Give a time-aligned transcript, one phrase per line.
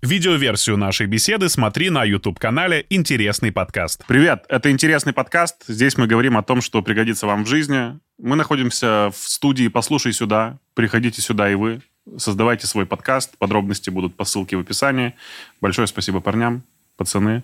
[0.00, 4.04] Видеоверсию нашей беседы смотри на YouTube-канале «Интересный подкаст».
[4.06, 5.64] Привет, это «Интересный подкаст».
[5.66, 7.98] Здесь мы говорим о том, что пригодится вам в жизни.
[8.16, 10.58] Мы находимся в студии «Послушай сюда».
[10.74, 11.80] Приходите сюда и вы.
[12.16, 13.36] Создавайте свой подкаст.
[13.38, 15.14] Подробности будут по ссылке в описании.
[15.60, 16.62] Большое спасибо парням,
[16.96, 17.42] пацаны.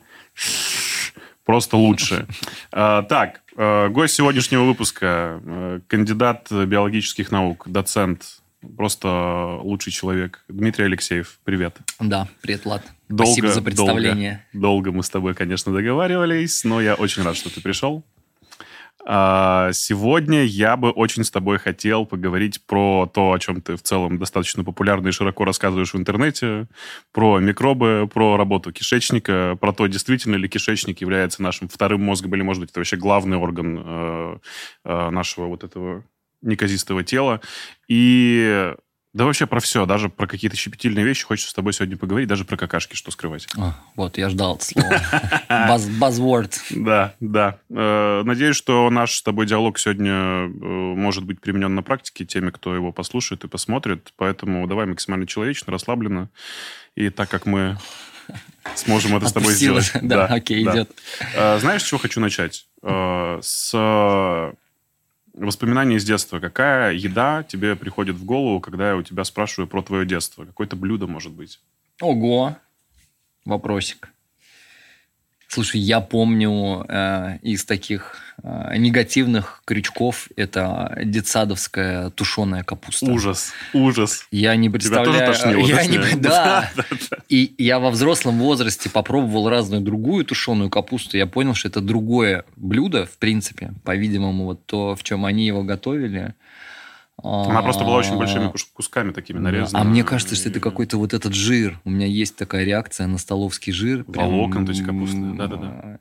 [1.45, 2.29] Просто лучше.
[2.71, 8.43] А, так, а, гость сегодняшнего выпуска, а, кандидат биологических наук, доцент,
[8.77, 10.45] Просто лучший человек.
[10.49, 11.77] Дмитрий Алексеев, привет.
[12.01, 12.83] Да, привет, Влад.
[13.09, 14.47] Долго, Спасибо за представление.
[14.53, 18.05] Долго, долго мы с тобой, конечно, договаривались, но я очень рад, что ты пришел.
[19.07, 23.83] А, сегодня я бы очень с тобой хотел поговорить про то, о чем ты в
[23.83, 26.69] целом достаточно популярно и широко рассказываешь в интернете,
[27.13, 32.43] про микробы, про работу кишечника, про то, действительно ли кишечник является нашим вторым мозгом или,
[32.43, 34.39] может быть, это вообще главный орган э,
[34.85, 36.05] э, нашего вот этого
[36.45, 37.41] неказистого тела.
[37.89, 38.73] И
[39.15, 42.45] да вообще про все, даже про какие-то щепетильные вещи хочется с тобой сегодня поговорить, даже
[42.45, 43.47] про какашки, что скрывать.
[43.57, 45.01] О, вот, я ждал это слово.
[45.49, 46.53] Buzzword.
[46.71, 47.61] Да, да.
[47.71, 52.51] Э, надеюсь, что наш с тобой диалог сегодня э, может быть применен на практике теми,
[52.51, 54.13] кто его послушает и посмотрит.
[54.17, 56.29] Поэтому давай максимально человечно, расслабленно.
[56.97, 57.79] И так как мы
[58.75, 59.93] сможем это с тобой сделать.
[60.03, 60.91] Да, окей, идет.
[61.37, 62.67] Э, знаешь, с чего хочу начать?
[62.83, 64.53] С
[65.35, 66.39] Воспоминания из детства.
[66.39, 70.45] Какая еда тебе приходит в голову, когда я у тебя спрашиваю про твое детство?
[70.45, 71.61] Какое-то блюдо, может быть?
[72.01, 72.57] Ого!
[73.45, 74.11] Вопросик.
[75.49, 83.11] Слушай, я помню э, из таких негативных крючков это детсадовская тушеная капуста.
[83.11, 84.27] Ужас, ужас.
[84.31, 85.13] Я не представляю.
[85.13, 86.71] Тебя тоже тошнило, я не, да.
[87.31, 91.17] И я во взрослом возрасте попробовал разную другую тушеную капусту.
[91.17, 93.73] Я понял, что это другое блюдо, в принципе.
[93.83, 96.35] По-видимому, вот то, в чем они его готовили.
[97.23, 99.89] Она просто была очень большими кусками такими нарезанными.
[99.89, 101.81] А мне кажется, что это какой-то вот этот жир.
[101.85, 104.05] У меня есть такая реакция на столовский жир.
[104.07, 105.17] Волокон, то есть капуста.
[105.17, 105.99] Да-да-да.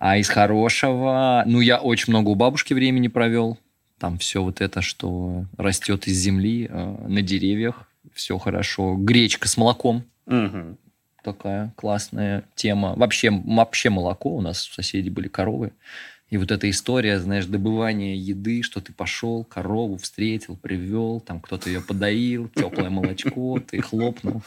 [0.00, 1.44] А из хорошего...
[1.46, 3.58] Ну, я очень много у бабушки времени провел.
[3.98, 7.86] Там все вот это, что растет из земли, э, на деревьях.
[8.14, 8.96] Все хорошо.
[8.96, 10.04] Гречка с молоком.
[10.24, 10.78] Угу.
[11.22, 12.94] Такая классная тема.
[12.96, 14.34] Вообще, вообще молоко.
[14.34, 15.72] У нас у соседей были коровы.
[16.30, 21.68] И вот эта история, знаешь, добывания еды, что ты пошел, корову встретил, привел, там кто-то
[21.68, 24.40] ее подоил, теплое молочко, ты хлопнул.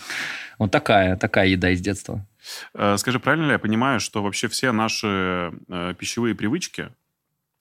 [0.58, 2.26] Вот такая, такая еда из детства.
[2.74, 6.90] Э, скажи, правильно ли я понимаю, что вообще все наши э, пищевые привычки,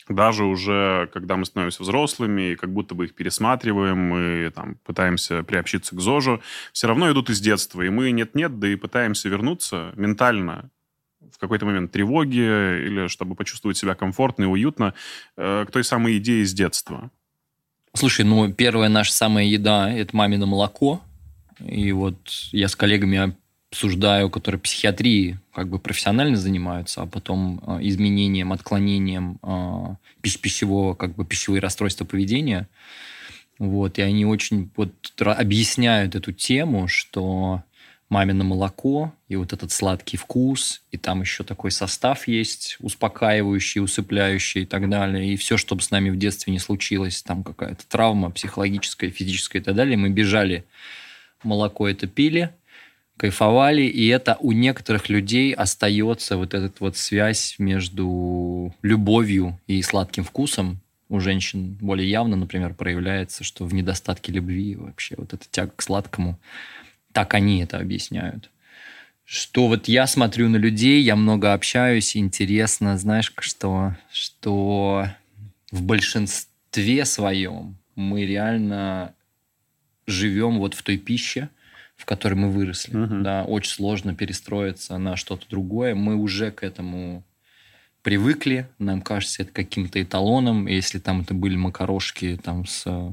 [0.09, 5.43] даже уже когда мы становимся взрослыми, и как будто бы их пересматриваем, мы там пытаемся
[5.43, 9.93] приобщиться к ЗОЖу, все равно идут из детства, и мы нет-нет, да и пытаемся вернуться
[9.97, 10.71] ментально
[11.33, 14.95] в какой-то момент тревоги или чтобы почувствовать себя комфортно и уютно
[15.37, 17.11] э, к той самой идее с детства?
[17.95, 21.03] Слушай, ну, первая наша самая еда– это мамино молоко.
[21.61, 22.17] И вот
[22.51, 23.37] я с коллегами
[23.73, 31.15] обсуждаю, которые психиатрией как бы профессионально занимаются, а потом э, изменением, отклонением э, пищевого, как
[31.15, 32.69] бы пищевые расстройства поведения.
[33.59, 37.63] Вот, и они очень вот объясняют эту тему, что
[38.11, 44.65] мамино молоко, и вот этот сладкий вкус, и там еще такой состав есть, успокаивающий, усыпляющий
[44.65, 45.33] и так далее.
[45.33, 49.65] И все, чтобы с нами в детстве не случилось, там какая-то травма психологическая, физическая и
[49.65, 50.67] так далее, мы бежали,
[51.43, 52.55] молоко это пили,
[53.17, 60.25] кайфовали, и это у некоторых людей остается вот эта вот связь между любовью и сладким
[60.25, 60.81] вкусом.
[61.09, 65.83] У женщин более явно, например, проявляется, что в недостатке любви вообще вот эта тяга к
[65.83, 66.39] сладкому–
[67.13, 68.51] так они это объясняют.
[69.25, 75.07] Что вот я смотрю на людей, я много общаюсь, интересно, знаешь, что, что
[75.71, 79.15] в большинстве своем мы реально
[80.07, 81.49] живем вот в той пище,
[82.03, 82.95] в которой мы выросли.
[82.95, 83.23] Uh-huh.
[83.23, 85.95] Да, очень сложно перестроиться на что-то другое.
[85.95, 87.23] Мы уже к этому
[88.03, 90.67] привыкли, нам кажется это каким-то эталоном.
[90.67, 93.13] Если там это были макарошки там с э,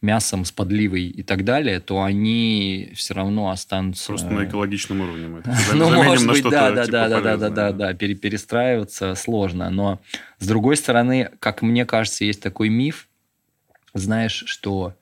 [0.00, 4.06] мясом, с подливой и так далее, то они все равно останутся...
[4.06, 5.42] Просто на э, экологичном уровне мы
[5.74, 9.68] Ну, может быть, типа, да, да, да, да, да, да, да, перестраиваться сложно.
[9.68, 10.00] Но,
[10.38, 13.10] с другой стороны, как мне кажется, есть такой миф,
[13.92, 14.94] знаешь, что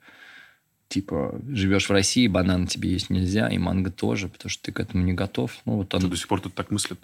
[0.91, 4.79] типа живешь в России, банан тебе есть нельзя, и манго тоже, потому что ты к
[4.79, 5.57] этому не готов.
[5.65, 6.01] Ну, вот он...
[6.01, 6.99] Ты до сих пор тут так мыслит?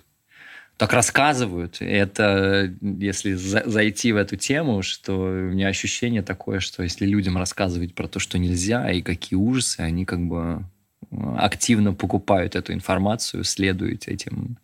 [0.78, 1.78] так рассказывают.
[1.80, 7.38] Это, если за, зайти в эту тему, что у меня ощущение такое, что если людям
[7.38, 10.64] рассказывать про то, что нельзя и какие ужасы, они как бы
[11.10, 14.60] э, активно покупают эту информацию, следуют этим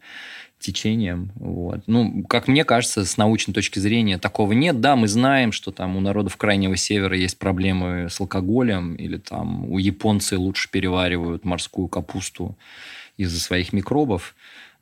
[0.63, 1.31] течением.
[1.35, 1.81] Вот.
[1.87, 4.81] Ну, как мне кажется, с научной точки зрения такого нет.
[4.81, 9.69] Да, мы знаем, что там у народов Крайнего Севера есть проблемы с алкоголем, или там
[9.69, 12.57] у японцев лучше переваривают морскую капусту,
[13.17, 14.35] из-за своих микробов.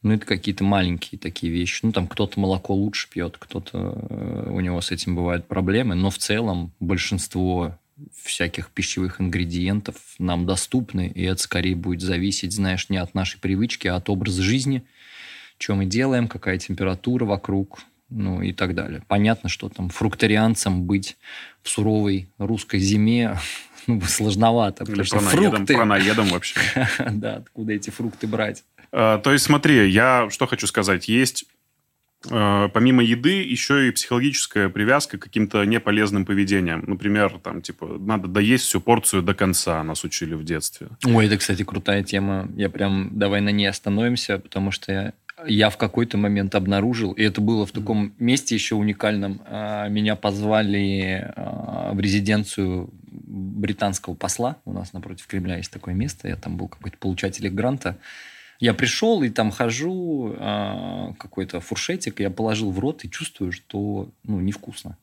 [0.03, 1.81] Ну, это какие-то маленькие такие вещи.
[1.83, 5.93] Ну, там кто-то молоко лучше пьет, кто-то э, у него с этим бывают проблемы.
[5.93, 7.77] Но в целом большинство
[8.23, 13.87] всяких пищевых ингредиентов нам доступны, и это скорее будет зависеть, знаешь, не от нашей привычки,
[13.87, 14.83] а от образа жизни,
[15.61, 17.79] что мы делаем, какая температура вокруг,
[18.09, 19.03] ну и так далее.
[19.07, 21.17] Понятно, что там фрукторианцам быть
[21.61, 23.37] в суровой русской зиме
[23.87, 24.83] ну, сложновато.
[24.83, 25.75] Или потому что фрукты...
[25.75, 26.59] Пронаедом вообще.
[27.11, 28.63] да, откуда эти фрукты брать?
[28.91, 31.07] А, то есть смотри, я что хочу сказать.
[31.07, 31.45] Есть
[32.29, 36.83] Э, помимо еды, еще и психологическая привязка к каким-то неполезным поведениям.
[36.85, 40.89] Например, там, типа, надо доесть всю порцию до конца, нас учили в детстве.
[41.05, 42.47] Ой, это, кстати, крутая тема.
[42.55, 45.13] Я прям, давай на ней остановимся, потому что я,
[45.47, 50.15] я в какой-то момент обнаружил, и это было в таком месте еще уникальном, а, меня
[50.15, 54.57] позвали а, в резиденцию британского посла.
[54.65, 56.27] У нас напротив Кремля есть такое место.
[56.27, 57.97] Я там был какой-то получатель гранта.
[58.59, 64.11] Я пришел и там хожу, э, какой-то фуршетик, я положил в рот и чувствую, что
[64.23, 64.97] ну, невкусно.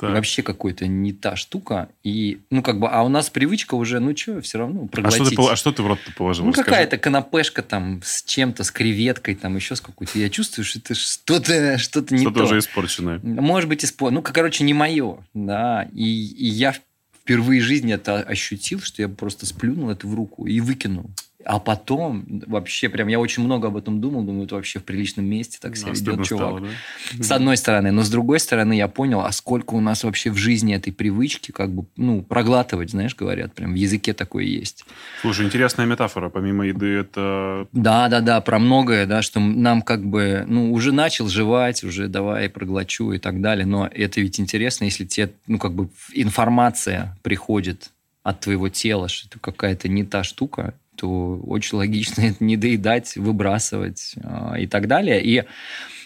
[0.00, 0.14] Так.
[0.14, 1.90] Вообще какой-то не та штука.
[2.02, 5.20] И, ну, как бы, а у нас привычка уже, ну, что, все равно проглотить.
[5.20, 6.46] А что ты, а что ты в рот положил?
[6.46, 10.18] Ну, какая-то канапешка там с чем-то, с креветкой, там еще с какой-то.
[10.18, 12.44] Я чувствую, что это что-то что не Что-то то.
[12.44, 13.20] уже испорченное.
[13.22, 14.22] Может быть, испорченное.
[14.22, 15.86] Ну, короче, не мое, да.
[15.92, 16.74] И, и я
[17.22, 21.10] впервые в жизни это ощутил, что я просто сплюнул это в руку и выкинул.
[21.44, 25.24] А потом, вообще, прям я очень много об этом думал, думаю, это вообще в приличном
[25.24, 26.48] месте так себя ведет чувак.
[26.48, 27.22] Стало, да?
[27.22, 27.92] С одной стороны.
[27.92, 31.50] Но с другой стороны, я понял, а сколько у нас вообще в жизни этой привычки,
[31.50, 34.84] как бы, ну, проглатывать, знаешь, говорят, прям в языке такое есть.
[35.22, 36.28] Слушай, интересная метафора.
[36.28, 37.66] Помимо еды это...
[37.72, 42.08] Да, да, да, про многое, да, что нам как бы, ну, уже начал жевать, уже
[42.08, 43.64] давай проглочу и так далее.
[43.64, 47.90] Но это ведь интересно, если тебе, ну, как бы информация приходит
[48.22, 53.16] от твоего тела, что это какая-то не та штука, то очень логично это не доедать,
[53.16, 55.22] выбрасывать э, и так далее.
[55.24, 55.44] И,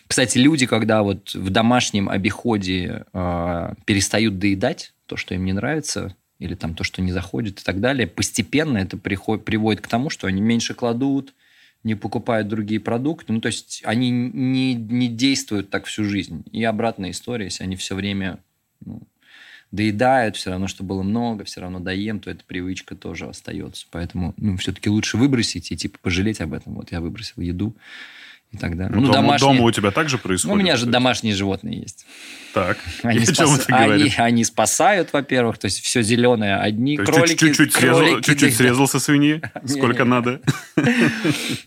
[0.06, 6.14] кстати, люди, когда вот в домашнем обиходе э, перестают доедать то, что им не нравится,
[6.38, 10.10] или там то, что не заходит и так далее, постепенно это приход, приводит к тому,
[10.10, 11.34] что они меньше кладут,
[11.82, 13.32] не покупают другие продукты.
[13.32, 16.44] Ну, то есть они не, не действуют так всю жизнь.
[16.52, 18.38] И обратная история, если они все время
[18.84, 19.02] ну,
[19.74, 23.86] доедают, все равно, что было много, все равно доем, то эта привычка тоже остается.
[23.90, 26.74] Поэтому ну, все-таки лучше выбросить и типа пожалеть об этом.
[26.74, 27.74] Вот я выбросил еду
[28.54, 28.94] и так далее.
[28.94, 29.54] Ну, ну, дома, домашние...
[29.54, 30.54] дома у тебя также происходит?
[30.54, 32.06] Ну, у меня же домашние животные есть.
[32.54, 33.66] Так, они, и спас...
[33.68, 36.56] они, они спасают, во-первых, то есть все зеленое.
[36.56, 37.34] Одни то кролики...
[37.36, 40.40] Чуть-чуть, срезал, чуть-чуть срезал со свиньи, сколько надо.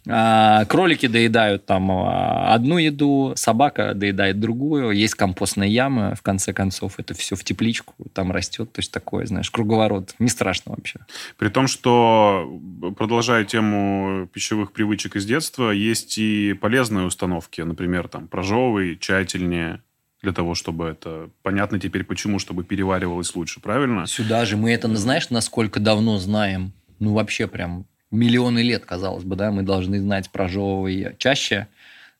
[0.10, 6.54] А, кролики доедают там а, одну еду, собака доедает другую, есть компостная яма, в конце
[6.54, 10.16] концов, это все в тепличку, там растет, то есть такое, знаешь, круговорот.
[10.20, 11.00] Не страшно вообще.
[11.38, 12.60] При том, что,
[12.98, 19.82] продолжая тему пищевых привычек из детства, есть и полезные установки, например, там, прожевывай тщательнее,
[20.22, 21.30] для того, чтобы это...
[21.44, 24.08] Понятно теперь почему, чтобы переваривалось лучше, правильно?
[24.08, 26.72] Сюда же мы это, знаешь, насколько давно знаем?
[27.00, 31.68] Ну, вообще прям миллионы лет, казалось бы, да, мы должны знать про жевовые чаще.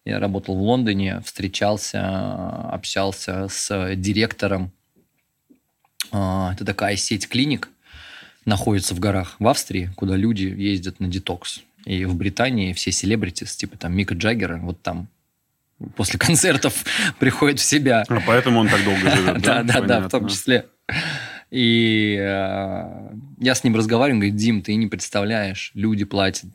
[0.06, 4.72] Я работал в Лондоне, встречался, общался с директором.
[6.12, 7.70] А, это такая сеть клиник,
[8.46, 11.62] находится в горах в Австрии, куда люди ездят на детокс.
[11.88, 15.08] И в Британии все селебритис, типа там Мика Джаггера, вот там
[15.96, 16.84] после концертов
[17.20, 18.04] приходит в себя.
[18.10, 19.64] А поэтому он так долго живет, да?
[19.64, 20.66] Да, да, в том числе.
[21.50, 26.50] И э, я с ним разговариваю, говорит, Дим, ты не представляешь, люди платят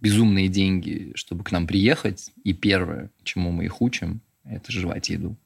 [0.00, 5.36] безумные деньги, чтобы к нам приехать, и первое, чему мы их учим, это жевать еду.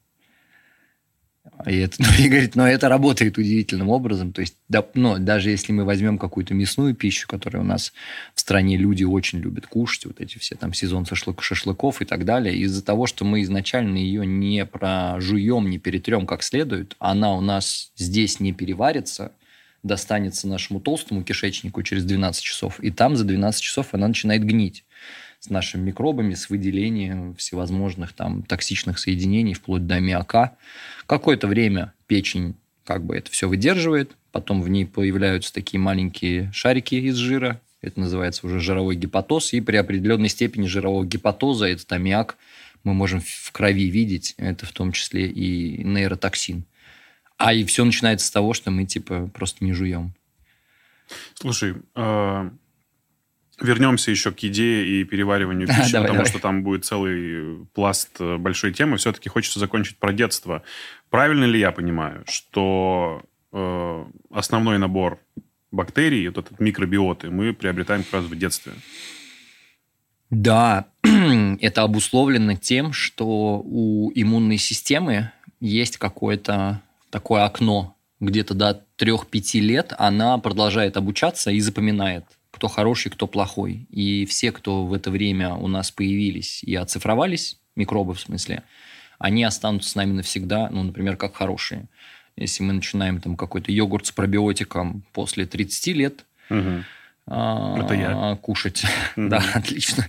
[1.65, 4.31] И, это, ну, и говорит, но это работает удивительным образом.
[4.33, 7.93] То есть, да, ну, даже если мы возьмем какую-то мясную пищу, которую у нас
[8.33, 12.25] в стране люди очень любят кушать, вот эти все там сезон шашлык, шашлыков и так
[12.25, 17.41] далее, из-за того, что мы изначально ее не прожуем, не перетрем как следует, она у
[17.41, 19.33] нас здесь не переварится,
[19.83, 24.85] достанется нашему толстому кишечнику через 12 часов, и там за 12 часов она начинает гнить
[25.43, 30.55] с нашими микробами, с выделением всевозможных там токсичных соединений, вплоть до аммиака.
[31.05, 36.95] Какое-то время печень как бы это все выдерживает, потом в ней появляются такие маленькие шарики
[36.95, 42.37] из жира, это называется уже жировой гепатоз, и при определенной степени жирового гепатоза этот аммиак
[42.85, 46.63] мы можем в крови видеть, это в том числе и нейротоксин.
[47.35, 50.13] А и все начинается с того, что мы типа просто не жуем.
[51.33, 52.49] Слушай, а,
[53.63, 56.25] Вернемся еще к идее и перевариванию пищи, давай, потому давай.
[56.25, 58.97] что там будет целый пласт э, большой темы.
[58.97, 60.63] Все-таки хочется закончить про детство.
[61.09, 65.19] Правильно ли я понимаю, что э, основной набор
[65.71, 68.73] бактерий, вот этот микробиоты, мы приобретаем как раз в детстве?
[70.29, 70.87] Да,
[71.61, 79.93] это обусловлено тем, что у иммунной системы есть какое-то такое окно, где-то до 3-5 лет
[79.97, 83.87] она продолжает обучаться и запоминает, кто хороший, кто плохой.
[83.89, 88.61] И все, кто в это время у нас появились и оцифровались, микробы в смысле,
[89.17, 91.87] они останутся с нами навсегда, ну, например, как хорошие.
[92.35, 96.83] Если мы начинаем там какой-то йогурт с пробиотиком после 30 лет, Угу.
[97.25, 98.37] Это я.
[98.41, 98.83] кушать,
[99.15, 99.29] Мгм.
[99.29, 100.05] да, отлично,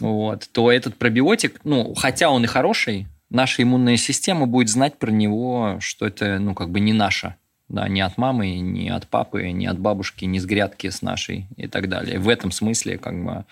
[0.00, 5.10] вот, то этот пробиотик, ну, хотя он и хороший, наша иммунная система будет знать про
[5.10, 7.34] него, что это, ну, как бы не наше,
[7.68, 11.46] да, ни от мамы, ни от папы, ни от бабушки, ни с грядки с нашей
[11.56, 12.18] и так далее.
[12.18, 13.44] В этом смысле, как бы,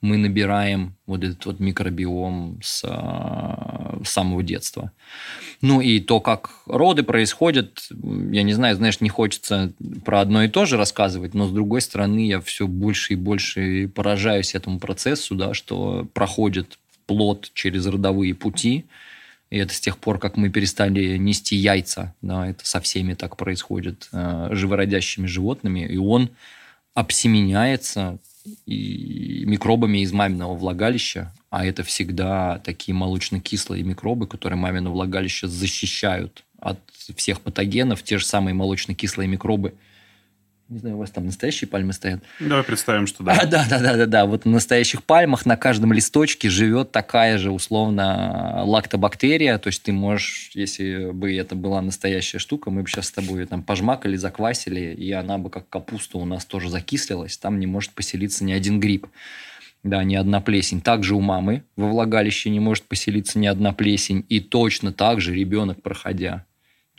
[0.00, 4.92] мы набираем вот этот вот микробиом с а, самого детства.
[5.60, 7.88] Ну и то, как роды происходят,
[8.30, 9.72] я не знаю, знаешь, не хочется
[10.04, 13.88] про одно и то же рассказывать, но с другой стороны я все больше и больше
[13.88, 18.86] поражаюсь этому процессу, да, что проходит плод через родовые пути,
[19.50, 23.36] и это с тех пор, как мы перестали нести яйца, да, это со всеми так
[23.36, 26.30] происходит, э, живородящими животными, и он
[26.94, 28.18] обсеменяется
[28.66, 36.44] и микробами из маминого влагалища, а это всегда такие молочно-кислые микробы, которые мамино влагалище защищают
[36.60, 36.78] от
[37.16, 39.74] всех патогенов, те же самые молочно-кислые микробы.
[40.70, 42.22] Не знаю, у вас там настоящие пальмы стоят?
[42.38, 43.44] Давай представим, что А, да.
[43.44, 44.24] да, да, да, да, да.
[44.24, 49.58] Вот на настоящих пальмах на каждом листочке живет такая же условно лактобактерия.
[49.58, 53.44] То есть ты можешь, если бы это была настоящая штука, мы бы сейчас с тобой
[53.46, 57.36] там пожмакали, заквасили, и она бы как капуста у нас тоже закислилась.
[57.36, 59.08] Там не может поселиться ни один гриб.
[59.82, 60.80] Да, ни одна плесень.
[60.80, 64.24] Также у мамы во влагалище не может поселиться ни одна плесень.
[64.28, 66.44] И точно так же ребенок, проходя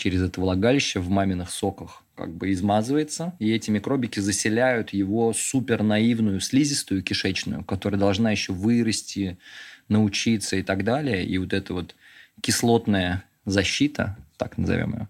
[0.02, 5.84] через это влагалище в маминых соках, как бы измазывается, и эти микробики заселяют его супер
[5.84, 9.38] наивную слизистую кишечную, которая должна еще вырасти,
[9.90, 11.24] научиться и так далее.
[11.24, 11.96] И вот эта вот
[12.42, 15.08] кислотная защита, так назовем ее,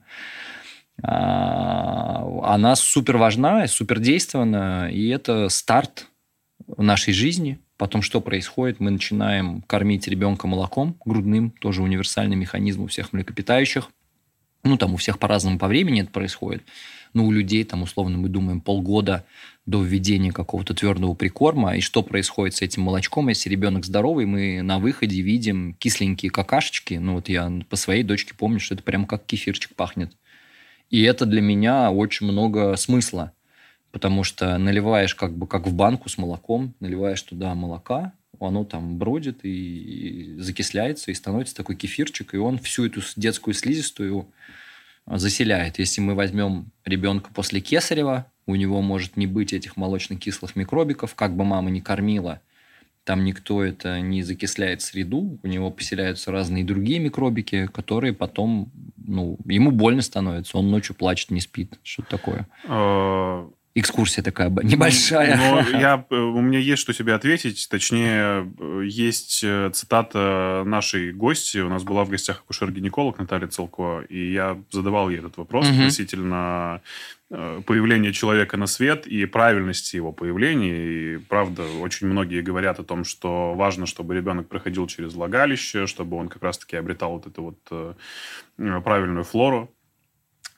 [1.04, 6.08] а, она супер важна, супер действенна, и это старт
[6.76, 7.60] нашей жизни.
[7.78, 8.82] Потом что происходит?
[8.82, 13.90] Мы начинаем кормить ребенка молоком грудным, тоже универсальный механизм у всех млекопитающих.
[14.64, 16.64] Ну, там у всех по-разному по времени это происходит.
[17.14, 19.26] Ну, у людей, там, условно, мы думаем, полгода
[19.66, 21.76] до введения какого-то твердого прикорма.
[21.76, 23.28] И что происходит с этим молочком?
[23.30, 26.96] Если ребенок здоровый, мы на выходе видим кисленькие какашечки.
[26.96, 30.14] Ну, вот я по своей дочке помню, что это прям как кефирчик пахнет.
[30.90, 33.34] И это для меня очень много смысла.
[33.92, 38.14] Потому что наливаешь как бы как в банку с молоком, наливаешь туда молока,
[38.48, 44.28] оно там бродит и закисляется, и становится такой кефирчик, и он всю эту детскую слизистую
[45.06, 45.80] заселяет.
[45.80, 51.36] Если мы возьмем ребенка после кесарева, у него может не быть этих молочно-кислых микробиков, как
[51.36, 52.42] бы мама не кормила,
[53.04, 59.40] там никто это не закисляет среду, у него поселяются разные другие микробики, которые потом, ну,
[59.46, 62.48] ему больно становится, он ночью плачет, не спит, что-то такое.
[63.74, 65.38] Экскурсия такая небольшая.
[65.38, 67.68] Но я, э, у меня есть что тебе ответить.
[67.70, 71.60] Точнее, э, есть э, цитата нашей гости.
[71.60, 75.80] У нас была в гостях акушер-гинеколог Наталья Целко, и я задавал ей этот вопрос Мгм.
[75.80, 76.82] относительно
[77.30, 81.16] появления человека на свет и правильности его появления.
[81.16, 86.18] И правда, очень многие говорят о том, что важно, чтобы ребенок проходил через влагалище, чтобы
[86.18, 87.96] он как раз-таки обретал вот эту вот
[88.84, 89.74] правильную флору.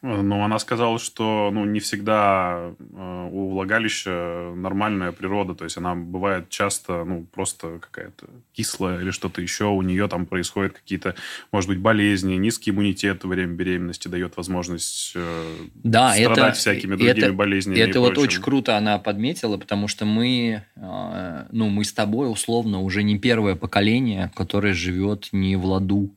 [0.05, 5.55] Но она сказала, что ну, не всегда э, у влагалища нормальная природа.
[5.55, 9.67] То есть она бывает часто ну, просто какая-то кислая или что-то еще.
[9.67, 11.15] У нее там происходят какие-то,
[11.53, 12.35] может быть, болезни.
[12.35, 17.79] Низкий иммунитет во время беременности дает возможность э, Да, страдать это, всякими другими это, болезнями.
[17.79, 18.27] Это вот прочим.
[18.27, 23.17] очень круто она подметила, потому что мы, э, ну, мы с тобой условно уже не
[23.17, 26.13] первое поколение, которое живет не в ладу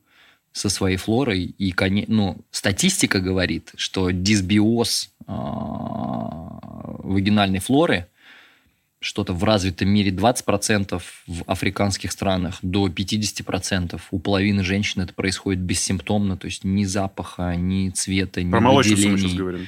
[0.51, 1.55] со своей флорой.
[1.57, 1.73] И,
[2.07, 5.31] ну, статистика говорит, что дисбиоз э,
[7.03, 8.07] вагинальной флоры
[8.99, 14.01] что-то в развитом мире 20%, в африканских странах до 50%.
[14.11, 19.17] У половины женщин это происходит бессимптомно, то есть ни запаха, ни цвета, ни Про выделений.
[19.19, 19.67] сейчас говорим.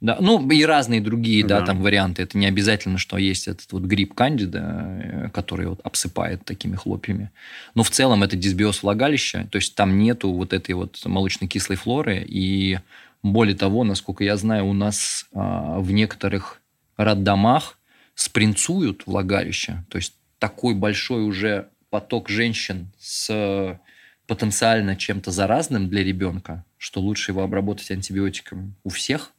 [0.00, 1.66] Да, ну и разные другие, да, Да.
[1.66, 2.22] там варианты.
[2.22, 7.30] Это не обязательно, что есть этот вот гриб кандида, э, который вот обсыпает такими хлопьями.
[7.74, 12.22] Но в целом это дисбиоз влагалища, то есть там нету вот этой вот молочно-кислой флоры.
[12.28, 12.78] И
[13.22, 16.60] более того, насколько я знаю, у нас а, в некоторых
[16.98, 17.78] роддомах
[18.14, 19.84] спринцуют влагалище.
[19.88, 23.80] То есть такой большой уже поток женщин с
[24.26, 29.32] потенциально чем-то заразным для ребенка, что лучше его обработать антибиотиками у всех,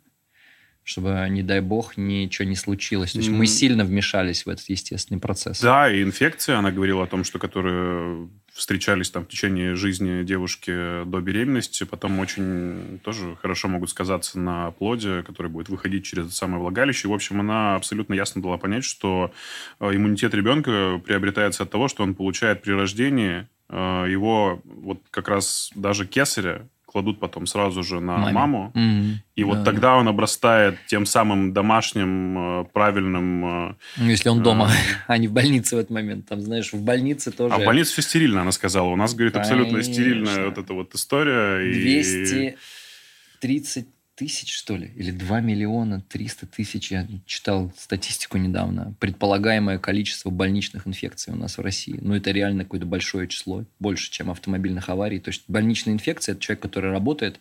[0.88, 3.12] чтобы, не дай бог, ничего не случилось.
[3.12, 5.60] То есть мы сильно вмешались в этот естественный процесс.
[5.60, 11.04] Да, и инфекция, она говорила о том, что которые встречались там в течение жизни девушки
[11.04, 16.34] до беременности, потом очень тоже хорошо могут сказаться на плоде, который будет выходить через это
[16.34, 17.10] самое влагалище.
[17.10, 19.34] В общем, она абсолютно ясно дала понять, что
[19.82, 25.28] э, иммунитет ребенка приобретается от того, что он получает при рождении э, его вот как
[25.28, 28.34] раз даже кесаря, кладут потом сразу же на Маме.
[28.34, 28.72] маму.
[28.74, 29.14] Mm-hmm.
[29.36, 33.46] И да, вот тогда он обрастает тем самым домашним, э, правильным...
[33.46, 34.72] Э, ну, если он дома, э,
[35.08, 36.28] а не в больнице в этот момент.
[36.28, 37.54] Там, знаешь, в больнице тоже...
[37.54, 38.88] А в больнице все стерильно, она сказала.
[38.88, 41.72] У нас, говорит, абсолютно стерильная вот эта вот история.
[41.72, 50.32] 230 тысяч, что ли, или 2 миллиона 300 тысяч, я читал статистику недавно, предполагаемое количество
[50.32, 52.00] больничных инфекций у нас в России.
[52.02, 55.20] Ну, это реально какое-то большое число, больше, чем автомобильных аварий.
[55.20, 57.40] То есть больничная инфекция– это человек, который работает,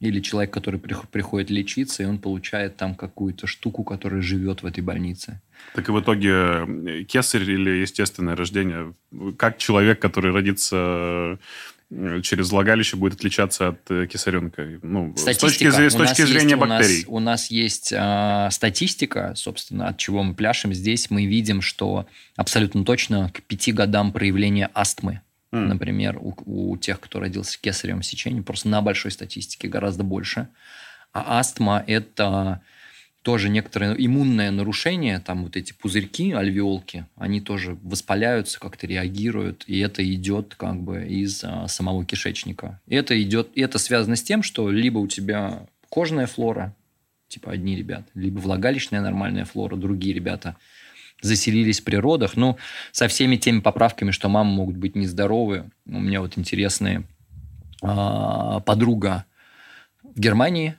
[0.00, 4.80] или человек, который приходит лечиться, и он получает там какую-то штуку, которая живет в этой
[4.80, 5.40] больнице.
[5.74, 8.94] Так и в итоге э, кесарь или естественное рождение,
[9.36, 11.38] как человек, который родится
[12.22, 14.78] через влагалище будет отличаться от э, кисаренка?
[14.82, 15.70] Ну, статистика.
[15.72, 17.04] с точки, с точки зрения есть, бактерий.
[17.06, 20.74] У нас, у нас есть э, статистика, собственно, от чего мы пляшем.
[20.74, 25.58] Здесь мы видим, что абсолютно точно к пяти годам проявления астмы, mm.
[25.64, 30.48] например, у, у тех, кто родился кесаревым сечением, просто на большой статистике гораздо больше.
[31.12, 32.60] А астма– это
[33.28, 39.78] тоже некоторое иммунное нарушение, там вот эти пузырьки, альвеолки, они тоже воспаляются, как-то реагируют, и
[39.80, 42.80] это идет как бы из а, самого кишечника.
[42.88, 46.74] Это идет, это связано с тем, что либо у тебя кожная флора,
[47.28, 50.56] типа одни ребята, либо влагалищная нормальная флора, другие ребята
[51.20, 52.56] заселились при родах, ну,
[52.92, 55.70] со всеми теми поправками, что мамы могут быть нездоровы.
[55.84, 57.04] У меня вот интересная
[57.82, 59.26] подруга
[60.02, 60.76] в Германии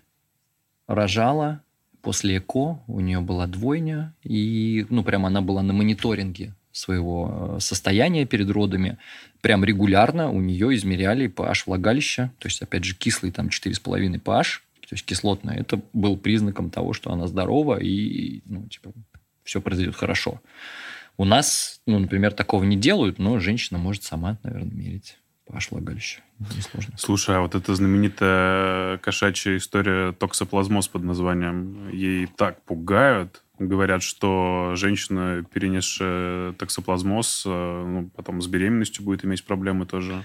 [0.88, 1.62] рожала,
[2.02, 7.60] после ЭКО у нее была двойня, и, ну, прямо она была на мониторинге своего э,
[7.60, 8.98] состояния перед родами.
[9.42, 14.44] Прям регулярно у нее измеряли pH влагалища, то есть, опять же, кислый там 4,5 pH,
[14.82, 15.58] то есть кислотное.
[15.58, 18.92] Это был признаком того, что она здорова и, ну, типа,
[19.44, 20.42] все произойдет хорошо.
[21.18, 25.18] У нас, ну, например, такого не делают, но женщина может сама, наверное, мерить
[25.50, 26.22] pH влагалища.
[26.56, 26.94] Несложно.
[26.98, 34.74] Слушай, а вот эта знаменитая кошачья история токсоплазмоз под названием, ей так пугают, говорят, что
[34.76, 40.24] женщина, перенесшая токсоплазмоз, э, ну, потом с беременностью будет иметь проблемы тоже.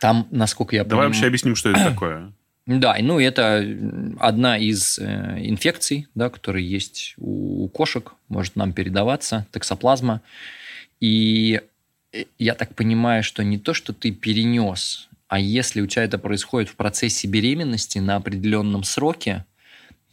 [0.00, 1.12] Там, насколько я Давай поним...
[1.12, 2.32] вообще объясним, что это такое.
[2.66, 3.64] Да, ну это
[4.20, 10.20] одна из э, инфекций, да, которые есть у кошек, может нам передаваться, токсоплазма.
[11.00, 11.69] И э,
[12.38, 16.68] я так понимаю, что не то, что ты перенес а если у тебя это происходит
[16.68, 19.44] в процессе беременности на определенном сроке,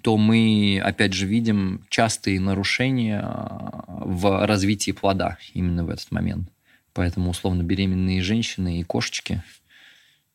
[0.03, 6.49] то мы, опять же, видим частые нарушения а, в развитии плода именно в этот момент.
[6.93, 9.43] Поэтому, условно, беременные женщины и кошечки–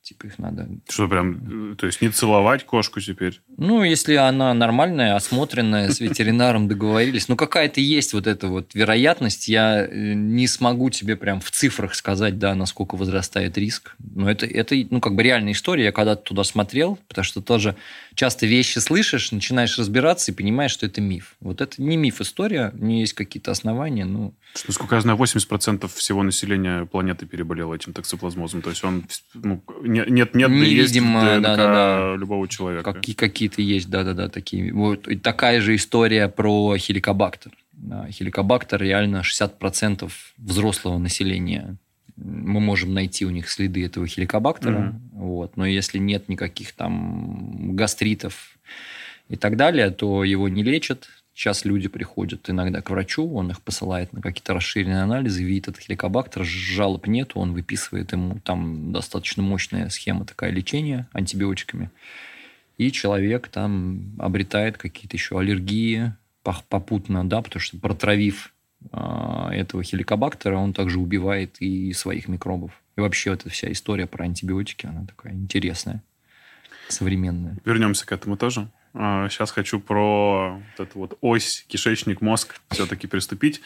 [0.03, 0.69] Типа их надо...
[0.89, 3.41] Что, прям, то есть не целовать кошку теперь?
[3.57, 7.29] Ну, если она нормальная, осмотренная, с ветеринаром договорились.
[7.29, 9.47] Ну, какая-то есть вот эта вот вероятность.
[9.47, 13.95] Я э, не смогу тебе прям в цифрах сказать, да, насколько возрастает риск.
[14.01, 15.85] Но это, это ну, как бы реальная история.
[15.85, 17.77] Я когда-то туда смотрел, потому что тоже
[18.15, 21.37] часто вещи слышишь, начинаешь разбираться и понимаешь, что это миф.
[21.41, 24.05] Вот это не миф история, не есть какие-то основания.
[24.05, 24.35] Ну...
[24.55, 28.63] Что, сколько я знаю, 80% всего населения планеты переболело этим токсоплазмозом.
[28.63, 32.17] То есть он ну, нет, нет, нет Невидимо, есть ДНК да, да, да.
[32.17, 32.93] любого человека.
[32.93, 34.73] Какие, какие-то есть, да-да-да, такие.
[34.73, 35.09] Вот.
[35.09, 37.53] И такая же история про хеликобактер.
[37.73, 41.79] Да, хеликобактер реально 60% взрослого населения
[42.17, 45.19] мы можем найти у них следы этого хеликобактера, mm-hmm.
[45.19, 48.57] вот, но если нет никаких там гастритов
[49.29, 53.63] и так далее, то его не лечат, Сейчас люди приходят иногда к врачу, он их
[53.63, 59.43] посылает на какие-то расширенные анализы, видит этот хеликобактер, жалоб нету, он выписывает ему там достаточно
[59.43, 61.91] мощная схема такая лечения антибиотиками.
[62.77, 68.52] И человек там обретает какие-то еще аллергии попутно, да, потому что протравив
[68.91, 72.73] этого хеликобактера, он также убивает и своих микробов.
[72.97, 76.03] И вообще эта вся история про антибиотики, она такая интересная,
[76.89, 77.57] современная.
[77.65, 78.69] Вернемся к этому тоже.
[78.93, 83.63] Сейчас а, хочу про вот эту вот ось кишечник-мозг все-таки приступить,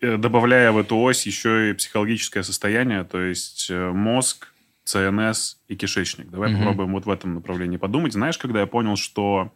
[0.00, 4.52] э, добавляя в эту ось еще и психологическое состояние, то есть э, мозг,
[4.84, 6.30] ЦНС и кишечник.
[6.30, 6.58] Давай угу.
[6.58, 8.12] попробуем вот в этом направлении подумать.
[8.12, 9.52] Знаешь, когда я понял, что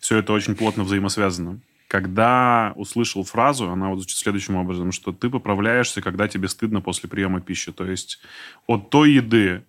[0.00, 1.60] все это очень плотно взаимосвязано?
[1.92, 7.06] Когда услышал фразу, она вот звучит следующим образом, что ты поправляешься, когда тебе стыдно после
[7.06, 7.70] приема пищи.
[7.70, 8.18] То есть
[8.66, 9.62] от той еды,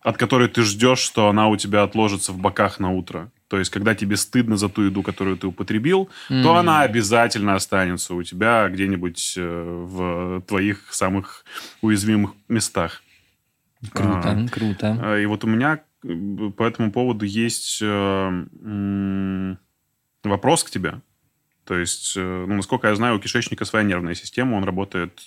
[0.00, 3.30] от которой ты ждешь, что она у тебя отложится в боках на утро.
[3.48, 6.42] То есть, когда тебе стыдно за ту еду, которую ты употребил, mm.
[6.42, 11.44] то она обязательно останется у тебя где-нибудь э, в твоих самых
[11.82, 13.02] уязвимых местах.
[13.92, 14.98] Круто, а, круто.
[15.02, 19.56] А, и вот у меня по этому поводу есть э,
[20.24, 21.02] вопрос к тебе.
[21.68, 25.20] То есть, э, ну, насколько я знаю, у кишечника своя нервная система, он работает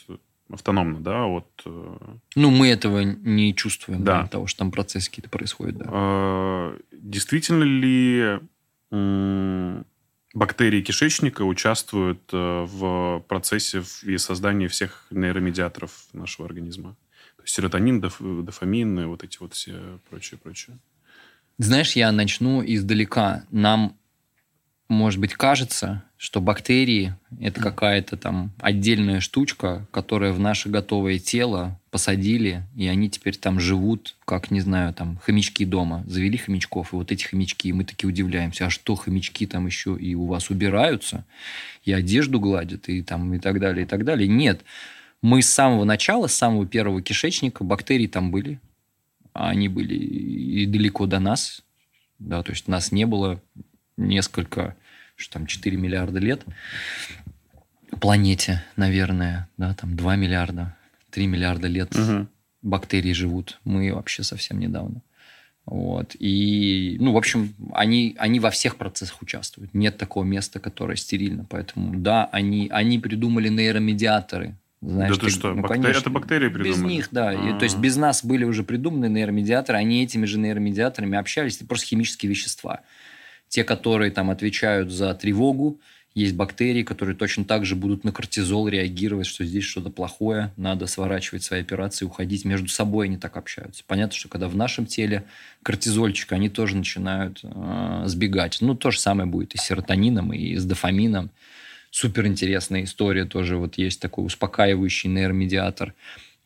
[0.50, 1.46] автономно, да, вот.
[1.66, 1.98] Э,
[2.34, 5.86] ну, мы этого не чувствуем, да, того, что там процессы какие-то происходят, да.
[5.88, 8.40] А, действительно ли
[10.34, 16.96] бактерии кишечника участвуют э, в процессе и создании всех нейромедиаторов нашего организма?
[17.38, 20.80] То есть серотонин, доф, дофамин, вот эти вот все прочее, прочее.
[21.60, 23.44] Знаешь, я начну издалека.
[23.52, 23.96] Нам
[24.92, 31.80] может быть, кажется, что бактерии– это какая-то там отдельная штучка, которая в наше готовое тело
[31.92, 36.04] посадили, и они теперь там живут, как, не знаю, там, хомячки дома.
[36.08, 39.98] Завели хомячков, и вот эти хомячки, и мы такие удивляемся, а что хомячки там еще
[39.98, 41.26] и у вас убираются,
[41.86, 44.28] и одежду гладят, и там, и так далее, и так далее.
[44.28, 44.66] Нет.
[45.22, 48.60] Мы с самого начала, с самого первого кишечника, бактерии там были,
[49.32, 51.64] они были и далеко до нас,
[52.20, 53.42] да, то есть нас не было
[53.98, 54.76] несколько
[55.22, 56.44] что там 4 миллиарда лет
[58.00, 60.76] планете, наверное, да, там 2 миллиарда,
[61.12, 62.28] 3 миллиарда лет угу.
[62.62, 63.60] бактерии живут.
[63.64, 65.02] Мы вообще совсем недавно.
[65.66, 66.16] Вот.
[66.20, 69.74] И, ну, в общем, они, они во всех процессах участвуют.
[69.74, 71.46] Нет такого места, которое стерильно.
[71.50, 74.56] Поэтому, да, они, они придумали нейромедиаторы.
[74.82, 75.82] Знаешь, да ты, ты что, ну, бактери...
[75.82, 76.72] конечно, это бактерии придумали?
[76.72, 77.34] Без них, да.
[77.34, 81.68] И, то есть без нас были уже придуманы нейромедиаторы, они этими же нейромедиаторами общались, это
[81.68, 82.80] просто химические вещества.
[83.52, 85.78] Те, которые там отвечают за тревогу,
[86.16, 90.88] есть бактерии, которые точно так же будут на кортизол реагировать, что здесь что-то плохое, надо
[90.88, 92.46] сворачивать свои операции, уходить.
[92.46, 93.84] Между собой они так общаются.
[93.86, 95.26] Понятно, что когда в нашем теле
[95.64, 98.60] кортизольчик, они тоже начинают э, сбегать.
[98.62, 101.30] Ну, то же самое будет и с серотонином, и с дофамином.
[101.90, 103.58] Супер интересная история тоже.
[103.58, 105.94] Вот есть такой успокаивающий нейромедиатор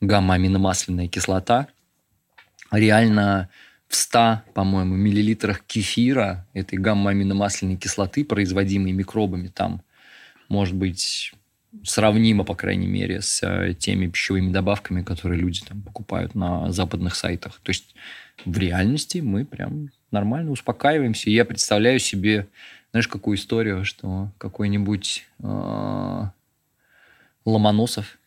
[0.01, 1.67] гамма-аминомасляная кислота.
[2.71, 3.49] Реально
[3.95, 9.81] в 100, по-моему, миллилитрах кефира, этой гамма-аминомасляной кислоты, производимой микробами, там
[10.49, 11.31] может быть
[11.85, 17.15] сравнимо, по крайней мере, с э, теми пищевыми добавками, которые люди там покупают на западных
[17.15, 17.61] сайтах.
[17.63, 17.95] То есть
[18.43, 21.29] в реальности мы прям нормально успокаиваемся.
[21.29, 22.47] Я представляю себе,
[22.91, 26.23] знаешь, какую историю, что какой-нибудь э,
[27.45, 28.17] Ломоносов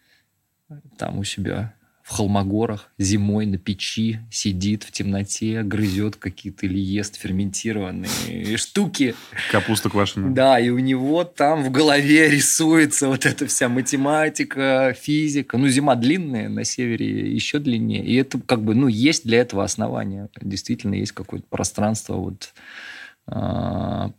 [0.96, 1.74] там у себя
[2.08, 9.14] в Холмогорах зимой на печи сидит в темноте, грызет какие-то или ест ферментированные штуки.
[9.52, 10.30] Капуста квашеная.
[10.30, 15.58] Да, и у него там в голове рисуется вот эта вся математика, физика.
[15.58, 18.02] Ну, зима длинная, на севере еще длиннее.
[18.02, 20.30] И это как бы, ну, есть для этого основания.
[20.40, 22.54] Действительно, есть какое-то пространство вот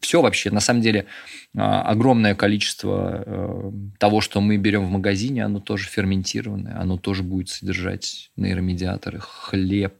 [0.01, 1.05] все вообще, на самом деле,
[1.57, 7.23] а, огромное количество э, того, что мы берем в магазине, оно тоже ферментированное, оно тоже
[7.23, 9.95] будет содержать нейромедиаторы, хлеб,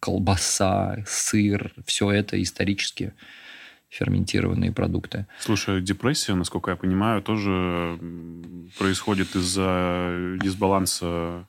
[0.00, 3.12] колбаса, сыр, все это исторически
[3.88, 5.26] ферментированные продукты.
[5.40, 7.98] Слушай, депрессия, насколько я понимаю, тоже
[8.78, 11.46] происходит из-за дисбаланса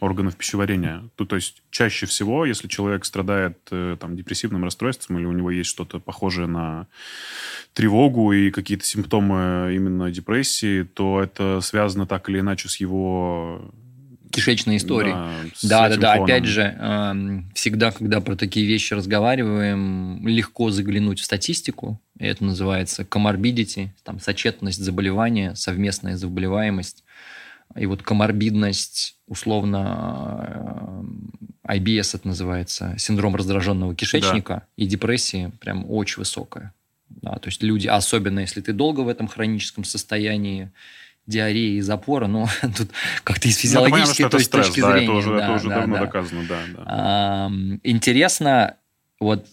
[0.00, 1.04] органов пищеварения.
[1.16, 5.50] То, то есть чаще всего, если человек страдает э, там, депрессивным расстройством или у него
[5.50, 6.86] есть что-то похожее на
[7.74, 13.72] тревогу и какие-то симптомы именно депрессии, то это связано так или иначе с его
[14.30, 15.12] кишечной истории.
[15.62, 16.12] Да, да, да.
[16.12, 16.24] Фоном.
[16.24, 22.00] Опять же, э, всегда, когда про такие вещи разговариваем, легко заглянуть в статистику.
[22.18, 27.02] Это называется коморбидити, там сочетность заболевания, совместная заболеваемость.
[27.76, 31.04] И вот коморбидность, условно,
[31.66, 34.66] э, IBS это называется, синдром раздраженного кишечника, да.
[34.76, 36.74] и депрессии прям очень высокая.
[37.08, 40.70] Да, то есть люди, особенно если ты долго в этом хроническом состоянии,
[41.26, 42.90] диареи и запора, ну, тут
[43.24, 45.04] как-то из физиологической ну, понятно, стресс, точки да, зрения.
[45.04, 46.00] Это уже, да, это уже да, давно да.
[46.00, 46.60] доказано, да.
[46.76, 46.84] да.
[46.86, 47.50] А,
[47.84, 48.76] интересно,
[49.20, 49.46] вот,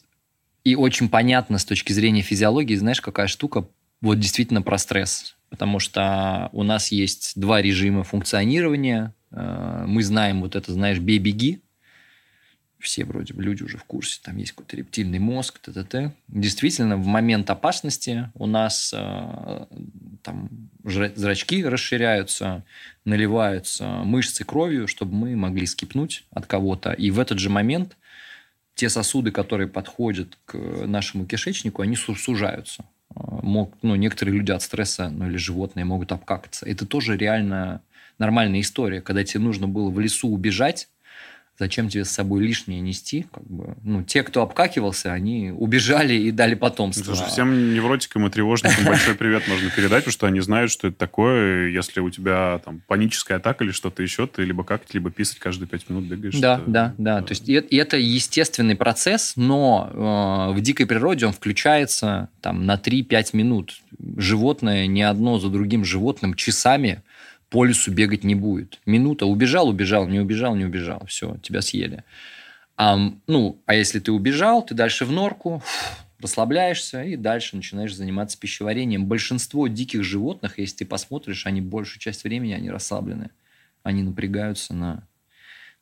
[0.63, 3.67] и очень понятно с точки зрения физиологии, знаешь, какая штука,
[4.01, 9.13] вот действительно про стресс потому что у нас есть два режима функционирования.
[9.31, 11.61] Э, мы знаем вот это, знаешь, бей-беги.
[12.79, 16.13] Все вроде бы люди уже в курсе, там есть какой-то рептильный мозг, т, -т, т
[16.27, 19.65] Действительно, в момент опасности у нас э,
[20.21, 20.49] там
[20.83, 22.63] зрачки расширяются,
[23.03, 26.91] наливаются мышцы кровью, чтобы мы могли скипнуть от кого-то.
[26.91, 27.97] И в этот же момент
[28.75, 30.55] те сосуды, которые подходят к
[30.85, 32.85] нашему кишечнику, они сужаются
[33.47, 36.65] мог, ну, некоторые люди от стресса, ну, или животные могут обкакаться.
[36.65, 37.81] Это тоже реально
[38.19, 40.89] нормальная история, когда тебе нужно было в лесу убежать,
[41.59, 43.25] Зачем тебе с собой лишнее нести?
[43.33, 47.15] Как бы, ну, те, кто обкакивался, они убежали и дали потомство.
[47.15, 50.97] Слушай, всем невротикам и тревожникам большой привет можно передать, потому что они знают, что это
[50.97, 51.69] такое.
[51.69, 55.67] Если у тебя там паническая атака или что-то еще, ты либо какать, либо писать каждые
[55.67, 56.35] пять минут бегаешь.
[56.35, 57.21] Да, это, да, да.
[57.23, 63.29] То есть это естественный процесс, но э, в дикой природе он включается там на 3-5
[63.33, 63.81] минут.
[64.15, 67.01] Животное не одно за другим животным часами
[67.49, 68.79] по лесу бегать не будет.
[68.85, 71.05] Минута, убежал, убежал, не убежал, не убежал.
[71.07, 72.03] Все, тебя съели.
[72.75, 75.63] А, ну, а если ты убежал, ты дальше в норку,
[76.19, 79.05] расслабляешься и дальше начинаешь заниматься пищеварением.
[79.05, 83.29] Большинство диких животных, если ты посмотришь, они большую часть времени они расслаблены.
[83.83, 85.07] Они напрягаются на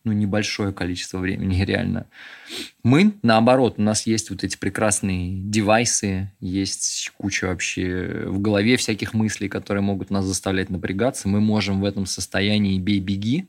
[0.06, 2.06] ну, небольшое количество времени, реально.
[2.84, 9.14] Мы, наоборот, у нас есть вот эти прекрасные девайсы, есть куча вообще в голове всяких
[9.14, 11.28] мыслей, которые могут нас заставлять напрягаться.
[11.28, 13.48] Мы можем в этом состоянии бей-беги,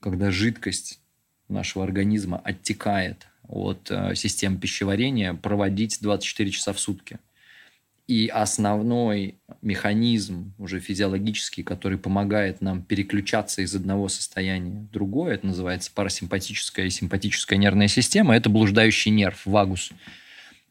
[0.00, 1.00] когда жидкость
[1.48, 7.18] нашего организма оттекает от э, системы пищеварения, проводить 24 часа в сутки.
[8.08, 15.46] И основной механизм уже физиологический, который помогает нам переключаться из одного состояния в другое, это
[15.46, 19.90] называется парасимпатическая и симпатическая нервная система, это блуждающий нерв, вагус.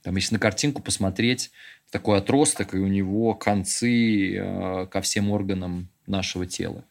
[0.01, 1.51] Там, если на картинку посмотреть,
[1.91, 6.83] такой отросток, и у него концы э, ко всем органам нашего тела.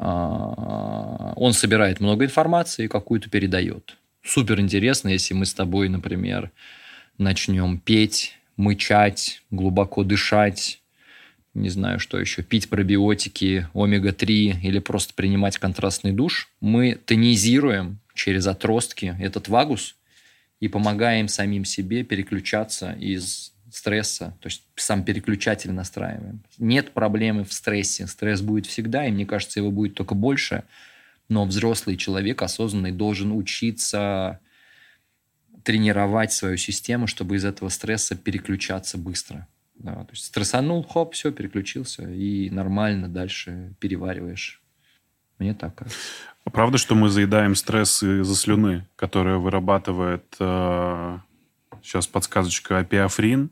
[0.00, 3.96] Э, он собирает много информации и какую-то передает.
[4.24, 6.50] Супер интересно, если мы с тобой, например,
[7.16, 10.82] начнем петь мычать, глубоко дышать,
[11.54, 18.46] не знаю, что еще, пить пробиотики, омега-3 или просто принимать контрастный душ, мы тонизируем через
[18.46, 19.96] отростки этот вагус
[20.60, 26.40] и помогаем самим себе переключаться из стресса, то есть сам переключатель настраиваем.
[26.58, 28.06] Нет проблемы в стрессе.
[28.06, 30.64] Стресс будет всегда, и мне кажется, его будет только больше.
[31.28, 34.40] Но взрослый человек осознанный должен учиться
[35.68, 39.46] тренировать свою систему, чтобы из этого стресса переключаться быстро.
[39.74, 44.62] Да, то есть стрессанул, хоп, все, переключился, и нормально дальше перевариваешь.
[45.38, 45.98] Мне так кажется.
[46.46, 51.18] А правда, что мы заедаем стресс из-за слюны, которая вырабатывает, э,
[51.82, 53.50] сейчас подсказочка, апиафрин,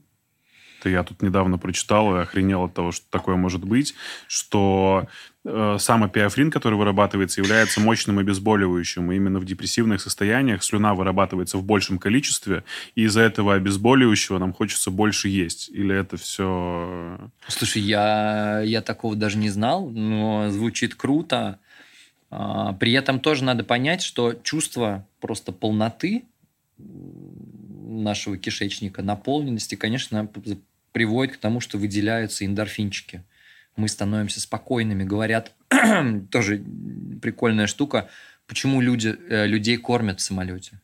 [0.78, 3.94] это я тут недавно прочитал и охренел от того, что такое может быть,
[4.28, 5.06] что
[5.44, 9.10] э, сам апиафрин, который вырабатывается, является мощным обезболивающим.
[9.10, 14.52] И именно в депрессивных состояниях слюна вырабатывается в большем количестве, и из-за этого обезболивающего нам
[14.52, 15.68] хочется больше есть.
[15.70, 17.30] Или это все...
[17.48, 21.58] Слушай, я, я такого даже не знал, но звучит круто.
[22.30, 26.24] А, при этом тоже надо понять, что чувство просто полноты
[27.86, 30.28] нашего кишечника, наполненности, конечно,
[30.92, 33.22] приводит к тому, что выделяются эндорфинчики.
[33.76, 35.04] Мы становимся спокойными.
[35.04, 35.52] Говорят,
[36.30, 36.62] тоже
[37.20, 38.08] прикольная штука,
[38.46, 40.80] почему люди, э, людей кормят в самолете.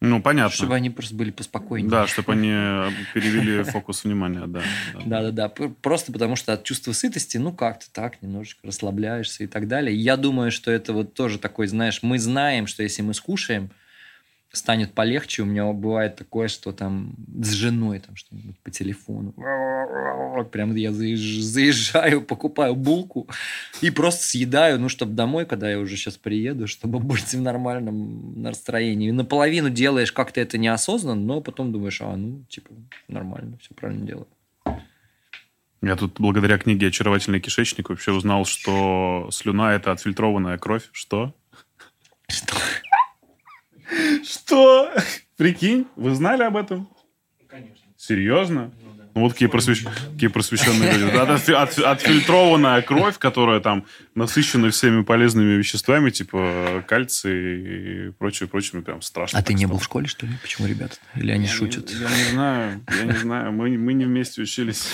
[0.00, 0.54] Ну, понятно.
[0.54, 1.88] Чтобы они просто были поспокойнее.
[1.88, 2.50] Да, чтобы они
[3.14, 4.60] перевели фокус внимания, да.
[5.06, 5.48] Да-да-да.
[5.48, 9.96] Просто потому что от чувства сытости, ну, как-то так, немножечко расслабляешься и так далее.
[9.96, 13.70] Я думаю, что это вот тоже такой, знаешь, мы знаем, что если мы скушаем,
[14.52, 15.42] станет полегче.
[15.42, 19.34] У меня бывает такое, что там с женой там что-нибудь по телефону.
[20.50, 23.28] Прям я заезжаю, покупаю булку
[23.80, 28.40] и просто съедаю, ну, чтобы домой, когда я уже сейчас приеду, чтобы быть в нормальном
[28.42, 29.08] настроении.
[29.08, 32.70] И наполовину делаешь как-то это неосознанно, но потом думаешь, а, ну, типа,
[33.08, 34.28] нормально, все правильно делаю.
[35.82, 40.88] Я тут благодаря книге «Очаровательный кишечник» вообще узнал, что слюна– это отфильтрованная кровь.
[40.92, 41.34] Что?
[42.28, 42.54] Что?
[44.24, 44.92] Что?
[45.36, 46.88] Прикинь, вы знали об этом?
[47.48, 47.84] Конечно.
[47.96, 48.72] Серьезно?
[48.82, 49.04] Ну, да.
[49.14, 49.84] ну вот какие, просвещ...
[49.84, 51.16] какие просвещенные люди.
[51.16, 58.82] От, от, отфильтрованная кровь, которая там насыщена всеми полезными веществами, типа кальций и прочее, прочее,
[58.82, 59.38] прям страшно.
[59.38, 60.32] А ты не был в школе, что ли?
[60.42, 60.96] Почему ребята?
[61.14, 61.90] Или они я шутят?
[61.90, 63.52] Не, я не знаю, я не знаю.
[63.52, 64.88] Мы, мы не вместе учились.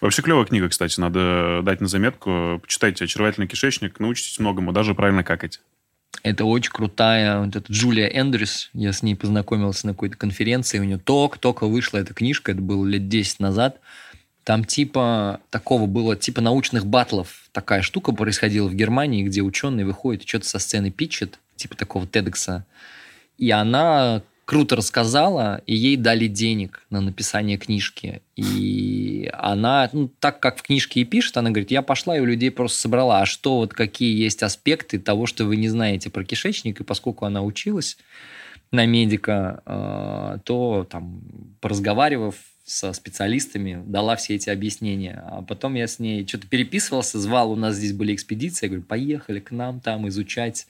[0.00, 2.60] Вообще клевая книга, кстати, надо дать на заметку.
[2.62, 5.60] Почитайте «Очаровательный кишечник», научитесь многому, даже правильно какать.
[6.22, 8.70] Это очень крутая вот эта Джулия Эндрюс.
[8.72, 10.78] Я с ней познакомился на какой-то конференции.
[10.78, 12.52] У нее только-только вышла эта книжка.
[12.52, 13.80] Это было лет 10 назад.
[14.44, 17.48] Там типа такого было, типа научных батлов.
[17.52, 22.06] Такая штука происходила в Германии, где ученые выходят и что-то со сцены питчат, типа такого
[22.06, 22.64] тедекса.
[23.36, 28.22] И она круто рассказала, и ей дали денег на написание книжки.
[28.34, 32.24] И она, ну, так как в книжке и пишет, она говорит, я пошла и у
[32.24, 36.24] людей просто собрала, а что вот какие есть аспекты того, что вы не знаете про
[36.24, 37.98] кишечник, и поскольку она училась
[38.70, 41.20] на медика, э, то там,
[41.60, 45.22] поразговаривав со специалистами, дала все эти объяснения.
[45.26, 48.86] А потом я с ней что-то переписывался, звал, у нас здесь были экспедиции, я говорю,
[48.86, 50.66] поехали к нам там изучать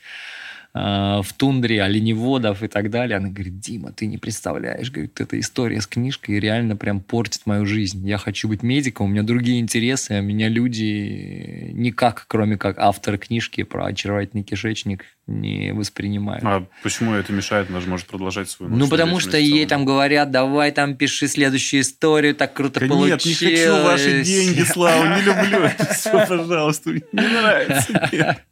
[0.75, 3.17] в тундре оленеводов и так далее.
[3.17, 7.65] Она говорит, Дима, ты не представляешь, говорит, эта история с книжкой реально прям портит мою
[7.67, 8.07] жизнь.
[8.07, 13.19] Я хочу быть медиком, у меня другие интересы, а меня люди никак, кроме как автор
[13.19, 16.45] книжки про очаровательный кишечник, не воспринимают.
[16.45, 17.71] А почему это мешает?
[17.71, 21.81] Она же может продолжать свою Ну, потому что ей там говорят, давай там пиши следующую
[21.81, 23.25] историю, так круто да получилось.
[23.25, 28.11] Нет, не хочу ваши деньги, Слава, не люблю это все, пожалуйста, не нравится.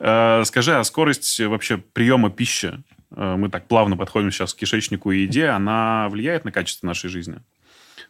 [0.00, 5.10] Э, скажи, а скорость вообще приема пищи, э, мы так плавно подходим сейчас к кишечнику
[5.12, 7.40] и еде, она влияет на качество нашей жизни?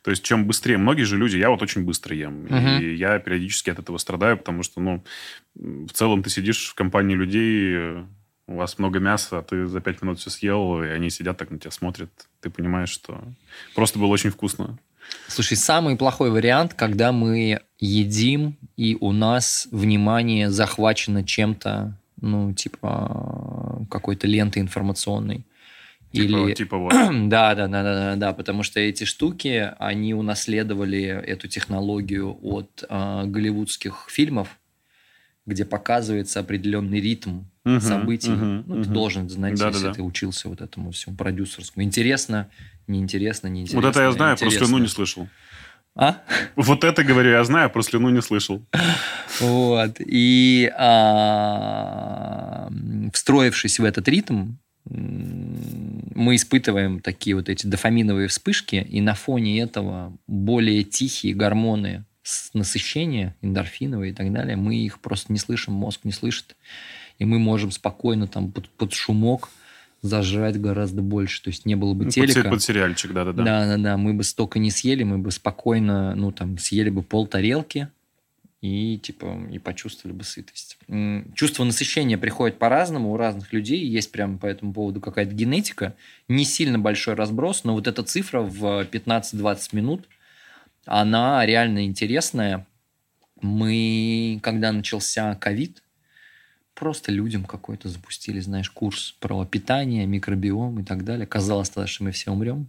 [0.03, 2.81] То есть, чем быстрее, многие же люди, я вот очень быстро ем, uh-huh.
[2.83, 5.05] и я периодически от этого страдаю, потому что, ну,
[5.55, 8.05] в целом ты сидишь в компании людей,
[8.47, 11.51] у вас много мяса, а ты за пять минут все съел, и они сидят так
[11.51, 13.23] на тебя смотрят, ты понимаешь, что
[13.75, 14.79] просто было очень вкусно.
[15.29, 23.87] Слушай, самый плохой вариант, когда мы едим, и у нас внимание захвачено чем-то, ну, типа
[23.91, 25.45] какой-то лентой информационной.
[26.13, 26.55] Типа, Или...
[26.55, 26.93] типа вот.
[27.29, 32.85] да, да, да, да, да, да, потому что эти штуки, они унаследовали эту технологию от
[32.89, 34.59] э, голливудских фильмов,
[35.45, 38.31] где показывается определенный ритм uh событий.
[38.31, 41.85] uh ну, uh ты должен знать, да, если да, ты учился вот этому всему продюсерскому.
[41.85, 42.49] Интересно,
[42.89, 43.81] неинтересно, неинтересно.
[43.81, 44.59] Вот это я знаю, интересно.
[44.59, 45.29] про слюну не слышал.
[45.95, 46.23] А?
[46.57, 48.65] Вот это, говорю, я знаю, про слюну не слышал.
[49.41, 49.97] Вот.
[49.99, 52.69] И а,
[53.13, 60.17] встроившись в этот ритм, мы испытываем такие вот эти дофаминовые вспышки, и на фоне этого
[60.27, 62.05] более тихие гормоны
[62.55, 66.57] насыщения, эндорфиновые и так далее, мы их просто не слышим, мозг не слышит,
[67.19, 69.51] и мы можем спокойно там под, под шумок
[70.03, 71.43] зажрать гораздо больше.
[71.43, 72.43] То есть не было бы ну, телека.
[72.43, 73.43] Под, под сериальчик, да-да-да.
[73.43, 77.89] Да-да-да, мы бы столько не съели, мы бы спокойно, ну, там, съели бы пол тарелки
[78.61, 80.79] и, типа, и почувствовали бы сытость.
[81.35, 83.85] Чувство насыщения приходит по-разному у разных людей.
[83.85, 85.95] Есть прям по этому поводу какая-то генетика.
[86.29, 90.09] Не сильно большой разброс, но вот эта цифра в 15-20 минут,
[90.87, 92.67] она реально интересная.
[93.41, 95.83] Мы, когда начался ковид,
[96.79, 101.27] просто людям какой-то запустили, знаешь, курс про питание, микробиом и так далее.
[101.27, 102.69] Казалось тогда, что мы все умрем.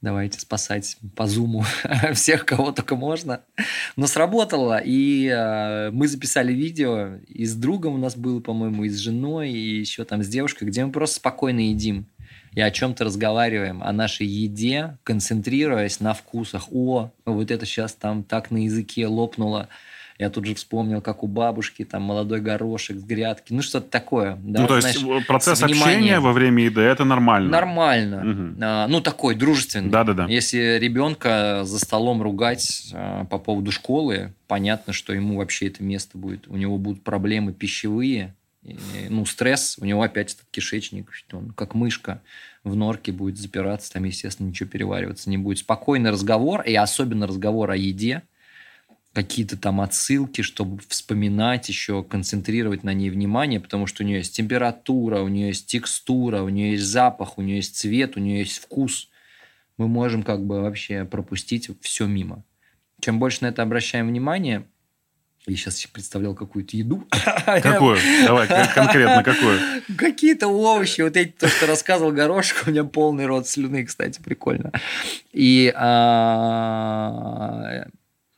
[0.00, 1.64] Давайте спасать по зуму
[2.12, 3.40] всех, кого только можно.
[3.96, 8.88] Но сработало, и э, мы записали видео, и с другом у нас было, по-моему, и
[8.88, 12.06] с женой, и еще там с девушкой, где мы просто спокойно едим
[12.54, 16.68] и о чем-то разговариваем, о нашей еде, концентрируясь на вкусах.
[16.70, 19.68] О, вот это сейчас там так на языке лопнуло
[20.22, 23.52] я тут же вспомнил, как у бабушки, там, молодой горошек с грядки.
[23.52, 24.38] Ну, что-то такое.
[24.42, 27.50] Да, ну, то знаешь, есть процесс общения во время еды– это нормально?
[27.50, 28.16] Нормально.
[28.18, 28.58] Угу.
[28.62, 29.90] А, ну, такой, дружественный.
[29.90, 30.26] Да-да-да.
[30.26, 36.16] Если ребенка за столом ругать а, по поводу школы, понятно, что ему вообще это место
[36.16, 36.46] будет.
[36.46, 41.74] У него будут проблемы пищевые, и, ну, стресс, у него опять этот кишечник, он как
[41.74, 42.22] мышка
[42.62, 45.58] в норке будет запираться, там, естественно, ничего перевариваться не будет.
[45.58, 48.22] Спокойный разговор, и особенно разговор о еде,
[49.12, 54.34] какие-то там отсылки, чтобы вспоминать еще, концентрировать на ней внимание, потому что у нее есть
[54.34, 58.40] температура, у нее есть текстура, у нее есть запах, у нее есть цвет, у нее
[58.40, 59.08] есть вкус.
[59.76, 62.44] Мы можем как бы вообще пропустить все мимо.
[63.00, 64.64] Чем больше на это обращаем внимание,
[65.46, 67.06] я сейчас представлял какую-то еду.
[67.46, 67.98] Какую?
[68.24, 69.58] Давай, конкретно какую?
[69.98, 71.00] Какие-то овощи.
[71.00, 74.70] Вот эти, то, что рассказывал горошек, у меня полный рот слюны, кстати, прикольно.
[75.32, 75.72] И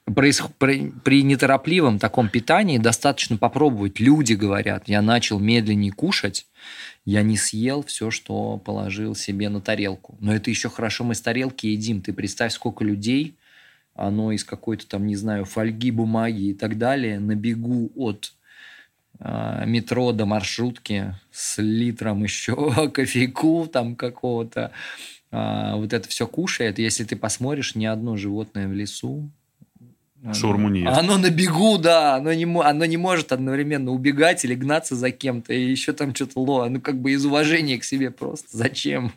[0.04, 4.00] при, при неторопливом таком питании достаточно попробовать.
[4.00, 6.46] Люди говорят, я начал медленнее кушать,
[7.04, 10.16] я не съел все, что положил себе на тарелку.
[10.20, 12.02] Но это еще хорошо, мы с тарелки едим.
[12.02, 13.36] Ты представь, сколько людей,
[13.94, 18.34] оно из какой-то там, не знаю, фольги, бумаги и так далее, на бегу от
[19.20, 24.70] э, метро до маршрутки с литром еще кофейку там какого-то.
[25.30, 26.78] Э, вот это все кушает.
[26.78, 29.30] Если ты посмотришь, ни одно животное в лесу
[30.32, 30.98] Шаурму не ест.
[30.98, 32.16] Оно на бегу, да.
[32.16, 35.52] Оно не, оно не может одновременно убегать или гнаться за кем-то.
[35.52, 36.68] И еще там что-то ло.
[36.68, 38.56] Ну, как бы из уважения к себе просто.
[38.56, 39.12] Зачем?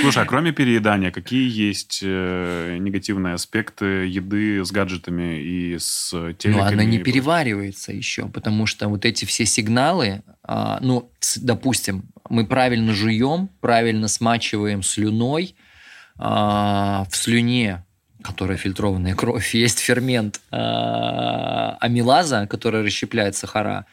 [0.00, 6.62] Слушай, а кроме переедания, какие есть э, негативные аспекты еды с гаджетами и с телеками?
[6.62, 12.46] Ну, она не переваривается еще, потому что вот эти все сигналы, а, ну, допустим, мы
[12.46, 15.54] правильно жуем, правильно смачиваем слюной,
[16.16, 17.84] а, в слюне
[18.28, 20.56] которая фильтрованная кровь, есть фермент э,
[21.80, 23.86] амилаза, который расщепляет сахара,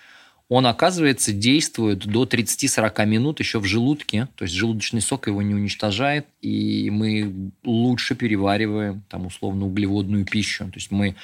[0.47, 5.55] он, оказывается, действует до 30-40 минут еще в желудке, то есть желудочный сок его не
[5.55, 10.65] уничтожает, и мы лучше перевариваем, там, условно, углеводную пищу.
[10.65, 11.15] То есть мы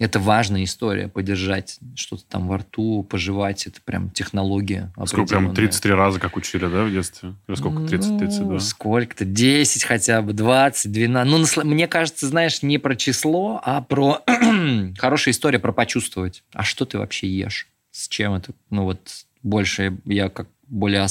[0.00, 3.66] это важная история, подержать что-то там во рту, пожевать.
[3.66, 7.34] Это прям технология Сколько, прям 33 раза, как учили, да, в детстве?
[7.46, 7.86] Или сколько?
[7.86, 8.52] 30, 32?
[8.52, 9.26] Ну, сколько-то?
[9.26, 11.56] 10 хотя бы, 20, 12.
[11.58, 14.24] Ну, мне кажется, знаешь, не про число, а про
[14.98, 16.44] хорошая история про почувствовать.
[16.54, 17.68] А что ты вообще ешь?
[17.90, 18.54] С чем это?
[18.70, 21.02] Ну, вот больше я как более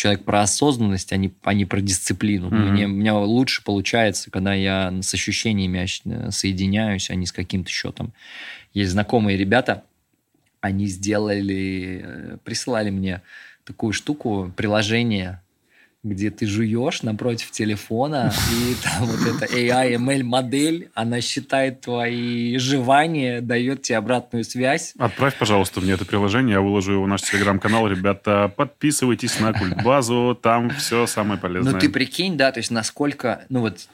[0.00, 2.48] человек про осознанность, а не, а не про дисциплину.
[2.48, 2.70] Mm-hmm.
[2.70, 5.86] Мне, у меня лучше получается, когда я с ощущениями
[6.30, 8.14] соединяюсь, а не с каким-то счетом.
[8.72, 9.84] Есть знакомые ребята,
[10.62, 13.20] они сделали, э, присылали мне
[13.64, 15.42] такую штуку, приложение
[16.02, 22.56] где ты жуешь напротив телефона, и там вот эта AI, ML модель, она считает твои
[22.56, 24.94] жевания, дает тебе обратную связь.
[24.98, 27.86] Отправь, пожалуйста, мне это приложение, я выложу его в наш телеграм-канал.
[27.86, 31.74] Ребята, подписывайтесь на Культбазу, там все самое полезное.
[31.74, 33.86] Ну ты прикинь, да, то есть насколько, ну вот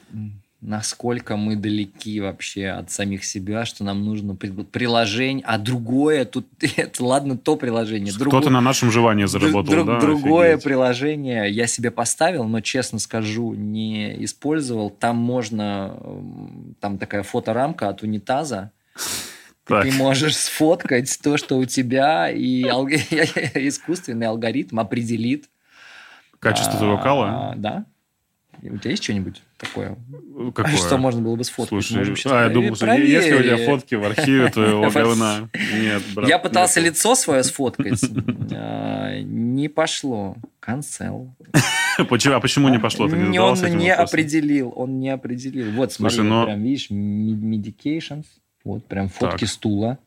[0.61, 6.47] насколько мы далеки вообще от самих себя, что нам нужно приложение, а другое тут,
[6.77, 8.13] это, ладно, то приложение.
[8.13, 10.01] Кто-то на нашем желании заработал, друг, да?
[10.01, 10.65] Другое Офигеть.
[10.65, 14.91] приложение я себе поставил, но, честно скажу, не использовал.
[14.91, 15.97] Там можно,
[16.81, 18.73] там такая фоторамка от унитаза,
[19.65, 19.83] так.
[19.83, 25.51] Ты можешь сфоткать то, что у тебя, и искусственный алгоритм определит.
[26.39, 27.55] Качество твоего кала?
[27.57, 27.85] Да.
[28.63, 29.97] У тебя есть что-нибудь такое?
[30.55, 30.77] Какое?
[30.77, 31.69] Что можно было бы сфоткать?
[31.69, 35.49] Слушай, Можем а, я думал, что есть ли у тебя фотки в архиве твоего говна?
[35.73, 36.29] Нет, брат.
[36.29, 38.01] Я пытался лицо свое сфоткать.
[38.53, 40.37] А, не пошло.
[40.65, 41.31] Cancel.
[42.09, 43.09] Почему, а почему не пошло?
[43.09, 44.73] Ты не он не определил.
[44.77, 45.71] Он не определил.
[45.73, 48.27] Вот, смотри, прям, видишь, medications.
[48.65, 49.99] Вот, прям фотки стула.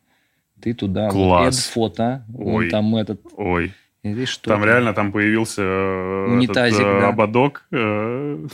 [0.61, 1.09] Ты туда.
[1.09, 1.65] Класс.
[1.67, 2.25] фото.
[2.37, 2.69] Ой.
[2.69, 3.21] там этот...
[3.37, 3.73] Ой.
[4.03, 7.09] Или что там реально там появился э, Унитазик, этот, да.
[7.09, 8.47] ободок э,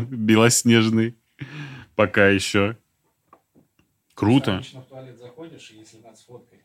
[0.00, 1.16] белоснежный.
[1.94, 2.76] Пока еще.
[4.14, 4.62] Круто.
[5.18, 5.72] Заходишь,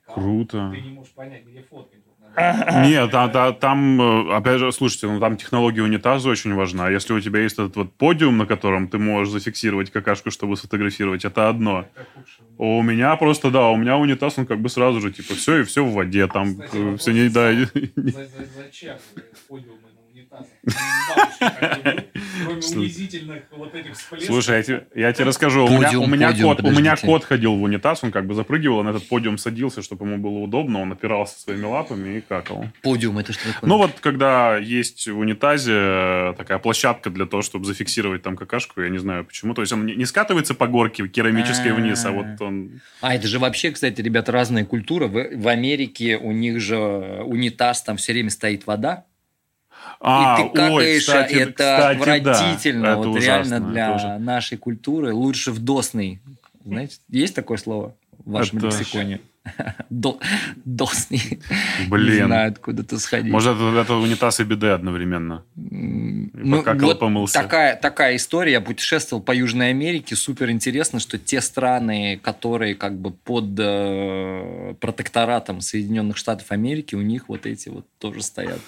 [0.05, 0.71] Круто.
[0.73, 2.01] Ты не можешь понять, где фоткать.
[2.85, 6.89] Нет, там, там, там, э, опять же, слушайте, ну там технология унитаза очень важна.
[6.89, 11.25] Если у тебя есть этот вот подиум, на котором ты можешь зафиксировать какашку, чтобы сфотографировать,
[11.25, 11.85] это одно.
[12.57, 15.63] У меня просто, да, у меня унитаз, он как бы сразу же, типа, все и
[15.63, 17.51] все в воде, там Кстати, все не, да.
[18.55, 18.97] Зачем
[19.49, 19.80] подиум
[22.43, 25.67] Кроме унизительных вот этих Слушай, я тебе, я тебе расскажу.
[25.67, 28.25] Подиум, у меня, у меня, подиум, кот, у меня кот ходил в унитаз, он как
[28.25, 32.21] бы запрыгивал, на этот подиум садился, чтобы ему было удобно, он опирался своими лапами и
[32.21, 32.65] какал.
[32.81, 33.69] Подиум, это что такое?
[33.69, 38.89] Ну вот, когда есть в унитазе такая площадка для того, чтобы зафиксировать там какашку, я
[38.89, 39.53] не знаю почему.
[39.53, 42.81] То есть он не скатывается по горке керамической вниз, а вот он...
[43.01, 45.07] А, это же вообще, кстати, ребята, разная культура.
[45.07, 49.05] В, в Америке у них же унитаз, там все время стоит вода,
[50.03, 52.83] а, и ты какаешь, ой, кстати, это кстати, отвратительно.
[52.83, 54.17] Да, вот это реально для тоже.
[54.17, 56.19] нашей культуры лучше в досный.
[56.65, 57.95] Знаете, есть такое слово
[58.25, 58.67] в вашем это...
[58.67, 59.21] лексиконе?
[59.89, 60.19] До,
[60.65, 61.39] досный.
[61.87, 62.15] Блин.
[62.15, 63.31] Не знаю, откуда-то сходить.
[63.31, 65.43] Может, это, это унитаз и биде одновременно?
[65.55, 67.33] Ну, вот помылся.
[67.41, 68.53] Такая, такая история.
[68.53, 70.15] Я путешествовал по Южной Америке.
[70.15, 77.01] Супер интересно, что те страны, которые как бы под э, протекторатом Соединенных Штатов Америки, у
[77.01, 78.61] них вот эти вот тоже стоят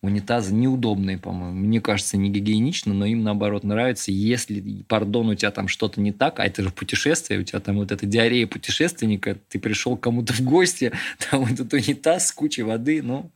[0.00, 1.58] унитазы неудобные, по-моему.
[1.58, 4.12] Мне кажется, не гигиенично, но им, наоборот, нравится.
[4.12, 7.76] Если, пардон, у тебя там что-то не так, а это же путешествие, у тебя там
[7.76, 10.92] вот эта диарея путешественника, ты пришел кому-то в гости,
[11.30, 13.30] там этот унитаз с кучей воды, ну,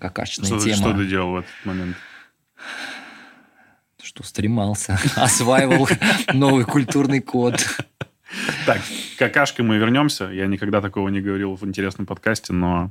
[0.00, 0.76] какашечная что, тема.
[0.76, 1.96] Что ты делал в этот момент?
[4.02, 5.88] Что, стремался, осваивал
[6.32, 7.64] новый культурный код.
[8.66, 8.80] Так,
[9.14, 10.24] к какашке мы вернемся.
[10.30, 12.90] Я никогда такого не говорил в интересном подкасте, но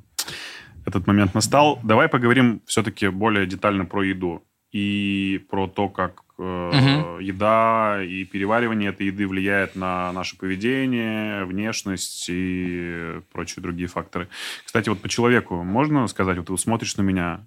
[0.85, 1.79] этот момент настал.
[1.83, 7.19] Давай поговорим все-таки более детально про еду и про то, как угу.
[7.19, 14.27] еда и переваривание этой еды влияет на наше поведение, внешность и прочие другие факторы.
[14.65, 17.45] Кстати, вот по человеку можно сказать, вот ты смотришь на меня,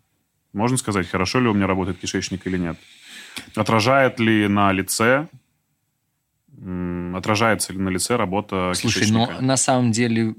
[0.53, 2.77] можно сказать, хорошо ли у меня работает кишечник или нет?
[3.55, 5.29] Отражает ли на лице
[7.15, 9.35] отражается ли на лице работа Слушай, кишечника?
[9.35, 10.35] но на самом деле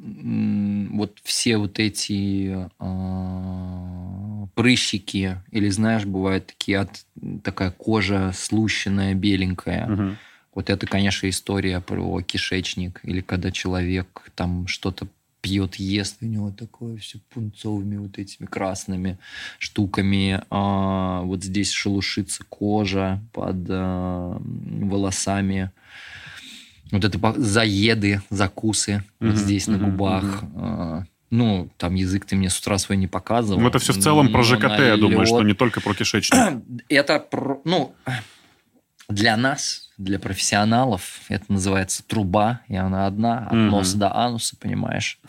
[0.92, 7.06] вот все вот эти э, прыщики, или знаешь, бывают такие от,
[7.44, 9.92] такая кожа слущенная, беленькая.
[9.92, 10.16] Угу.
[10.56, 15.08] Вот это, конечно, история про кишечник, или когда человек там что-то
[15.48, 19.18] пьет, ест, у него такое все пунцовыми вот этими красными
[19.60, 20.42] штуками.
[20.50, 25.72] А, вот здесь шелушится кожа под а, волосами
[26.92, 29.30] вот это заеды, закусы mm-hmm.
[29.30, 29.78] вот здесь mm-hmm.
[29.78, 30.44] на губах.
[30.44, 31.04] Mm-hmm.
[31.30, 33.62] Ну, там язык ты мне с утра свой не показывал.
[33.62, 36.62] Ну, это все в целом про Но ЖКТ, я думаю, что не только про кишечник.
[36.90, 37.94] Это, про- ну,
[39.10, 43.70] для нас, для профессионалов, это называется труба, и она одна, от Мгм.
[43.70, 45.20] носа до ануса, понимаешь?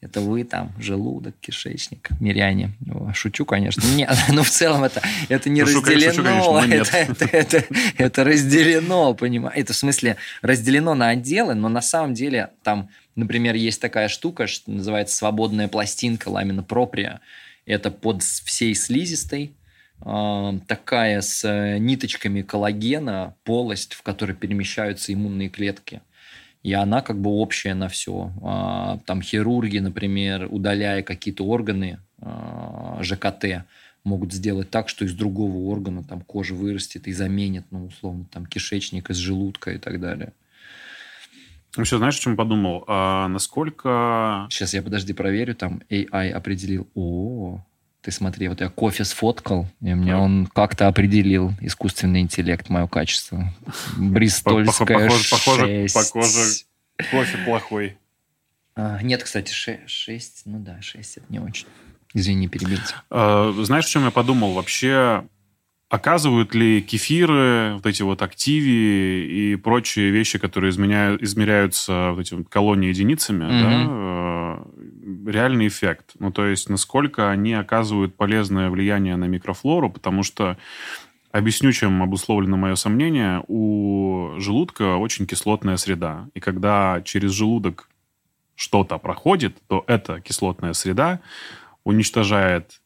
[0.00, 2.72] Это вы там, желудок, кишечник, миряне.
[3.12, 3.82] Шучу, конечно.
[3.94, 6.22] Нет, ну в целом это, это не Шучу, конечно, шучу,
[6.54, 6.60] разделено.
[6.60, 9.54] конечно, это, это, это, это разделено, понимаешь?
[9.58, 14.46] Это в смысле разделено на отделы, но на самом деле там, например, есть такая штука,
[14.46, 17.20] что называется свободная пластинка ламина проприя.
[17.66, 19.52] Это под всей слизистой,
[20.02, 26.00] такая с э, ниточками коллагена полость, в которой перемещаются иммунные клетки.
[26.62, 28.30] И она как бы общая на все.
[29.06, 33.64] Там хирурги, например, удаляя какие-то органы а, ЖКТ,
[34.04, 38.46] могут сделать так, что из другого органа там кожа вырастет и заменит, ну, условно, там
[38.46, 40.32] кишечник из желудка и так далее.
[41.76, 42.84] Вообще, знаешь, о чем подумал?
[42.88, 44.46] А насколько...
[44.50, 46.88] Сейчас я, подожди, проверю, там AI определил.
[46.94, 47.64] О,
[48.02, 53.52] ты смотри, вот я кофе сфоткал, и мне он как-то определил искусственный интеллект, мое качество.
[53.96, 56.64] Бристольская Похоже- похоже- похоже-
[57.10, 57.96] Кофе плохой.
[58.76, 60.42] А, нет, кстати, 6.
[60.46, 61.66] Ну да, 6 это не очень.
[62.14, 63.02] Извини, перебил тебя.
[63.10, 64.52] А, Знаешь, о чем я подумал?
[64.52, 65.24] Вообще,
[65.88, 72.38] оказывают ли кефиры, вот эти вот активи и прочие вещи, которые изменяют, измеряются вот этими
[72.38, 74.79] вот колонии единицами, да, э,
[75.26, 76.12] реальный эффект?
[76.18, 80.56] Ну, то есть, насколько они оказывают полезное влияние на микрофлору, потому что
[81.32, 83.44] Объясню, чем обусловлено мое сомнение.
[83.46, 86.28] У желудка очень кислотная среда.
[86.34, 87.88] И когда через желудок
[88.56, 91.20] что-то проходит, то эта кислотная среда
[91.84, 92.82] уничтожает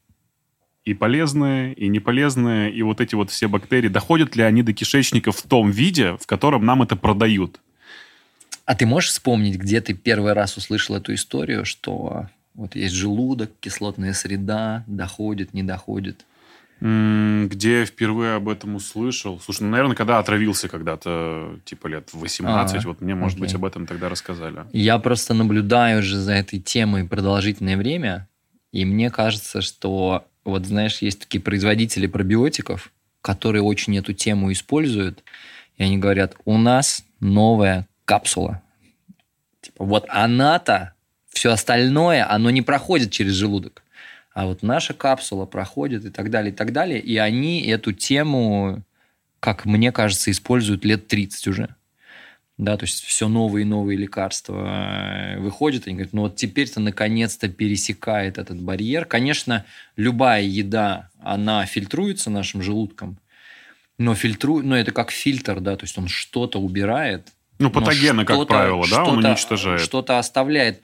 [0.85, 3.89] и полезные, и неполезные, и вот эти вот все бактерии.
[3.89, 7.61] Доходят ли они до кишечника в том виде, в котором нам это продают?
[8.65, 13.51] А ты можешь вспомнить, где ты первый раз услышал эту историю, что вот есть желудок,
[13.61, 16.25] кислотная среда, доходит, не доходит?
[16.81, 19.41] Где я впервые об этом услышал?
[19.41, 23.51] Слушай, ну, наверное, когда отравился когда-то, типа лет в 18, А, вот мне, может быть,
[23.51, 23.59] окей.
[23.59, 24.65] об этом тогда рассказали.
[24.73, 28.29] Я просто наблюдаю уже за этой темой продолжительное время,
[28.73, 32.93] и мне кажется, что вот знаешь, есть такие производители пробиотиков,
[33.23, 35.23] которые очень эту тему используют,
[35.77, 38.63] и они говорят, у нас новая капсула.
[39.61, 40.95] Типа вот она-то,
[41.29, 43.83] все остальное, оно не проходит через желудок.
[44.33, 47.01] А вот наша капсула проходит и так далее, и так далее.
[47.01, 48.83] И они эту тему,
[49.41, 51.75] как мне кажется, используют лет 30 уже.
[52.57, 56.79] Да, то есть все новые и новые лекарства э, выходят, они говорят, ну вот теперь-то
[56.79, 59.07] наконец-то пересекает этот барьер.
[59.07, 59.65] Конечно,
[59.97, 63.19] любая еда, она фильтруется нашим желудком,
[63.99, 64.63] но, фильтру...
[64.63, 69.05] но это как фильтр, да, то есть он что-то убирает, Ну, патогены, как правило, да,
[69.05, 69.81] он уничтожает.
[69.81, 70.81] Что-то оставляет.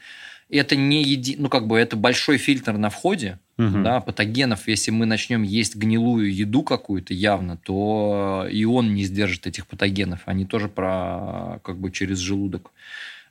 [0.49, 1.37] Это не еди...
[1.39, 3.85] ну как бы это большой фильтр на входе, Мгм.
[3.85, 4.67] да, патогенов.
[4.67, 10.21] Если мы начнем есть гнилую еду какую-то явно, то и он не сдержит этих патогенов.
[10.27, 12.73] Они тоже про как бы через желудок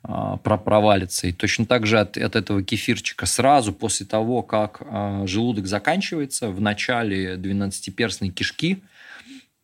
[0.02, 1.28] а, про- провалятся.
[1.28, 6.50] И точно так же от, от этого кефирчика сразу после того, как а, желудок заканчивается,
[6.50, 8.82] в начале 12-перстной кишки,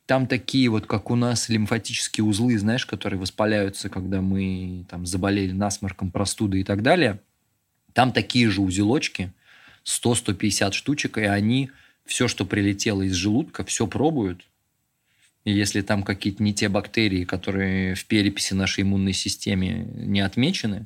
[0.06, 5.51] там такие вот, как у нас, лимфатические узлы, знаешь, которые воспаляются, когда мы там заболели
[5.51, 7.20] насморком, простудой и так далее.
[7.93, 9.32] Там такие же узелочки,
[9.86, 11.72] 100-150 штучек, и они
[12.06, 14.45] все, что прилетело из желудка, все пробуют.
[15.43, 20.86] И если там какие-то не те бактерии, которые в переписи нашей иммунной системе не отмечены,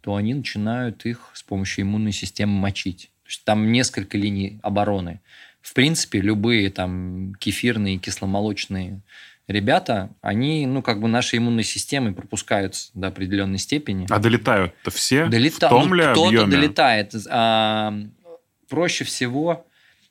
[0.00, 3.10] то они начинают их с помощью иммунной системы мочить.
[3.24, 5.20] То есть там несколько линий обороны.
[5.66, 9.00] В принципе, любые там кефирные, кисломолочные
[9.48, 14.06] ребята, они, ну, как бы нашей иммунной системой пропускаются до определенной степени.
[14.08, 15.26] А долетают-то все?
[15.26, 17.14] Долета- В том ну, ли кто-то долетает.
[17.28, 17.92] А,
[18.68, 19.66] проще всего,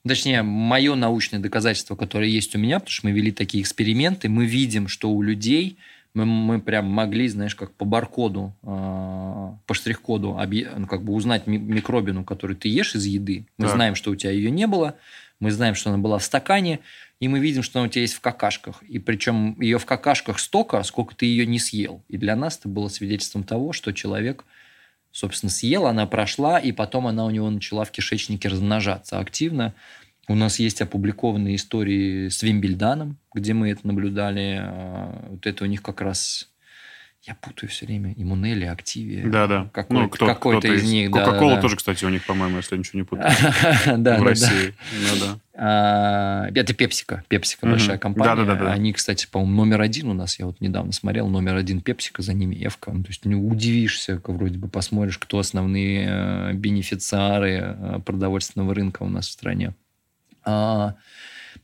[0.05, 4.45] точнее, мое научное доказательство, которое есть у меня, потому что мы вели такие эксперименты, мы
[4.45, 5.77] видим, что у людей
[6.13, 11.13] мы, мы прям могли, знаешь, как по баркоду, а, по штрих-коду объ- ну, как бы
[11.13, 13.45] узнать ми- микробину, которую ты ешь из еды.
[13.57, 13.75] Мы Так.
[13.75, 14.95] знаем, что у тебя ее не было,
[15.39, 16.79] мы знаем, что она была в стакане,
[17.19, 18.83] и мы видим, что она у тебя есть в какашках.
[18.83, 22.03] И причем ее в какашках столько, сколько ты ее не съел.
[22.07, 24.45] И для нас это было свидетельством того, что человек
[25.15, 29.73] собственно, съел, она прошла, и потом она у него начала в кишечнике размножаться активно.
[30.27, 34.59] У нас есть опубликованные истории с Вимбельданом, где мы это наблюдали.
[34.61, 36.49] А, Вот это у них как раз
[37.28, 38.13] Я путаю все время.
[38.15, 39.28] Иммунели, Активия.
[39.28, 39.67] Да, да.
[39.73, 41.09] Какой, ну, кто, какой-то из них.
[41.11, 41.61] да, Кока-кола да, да.
[41.63, 43.34] тоже, кстати, у них, по-моему, если я ничего не путаю.
[43.34, 44.23] Да, В да, да.
[44.23, 44.76] России.
[44.93, 45.39] Ну да.
[45.55, 47.23] А, Это Пепсика.
[47.28, 48.36] Пепсика большая компания.
[48.36, 48.71] Да-да-да-да.
[48.71, 50.38] Они, кстати, по-моему, номер один у нас.
[50.38, 51.28] Я вот недавно смотрел.
[51.28, 52.91] Номер один Пепсика, за ними Эвка.
[52.91, 58.76] Ну, То есть не удивишься, как вроде бы посмотришь, кто основные э, бенефициары э, продовольственного
[58.76, 59.73] рынка у нас в стране.
[60.43, 60.93] А,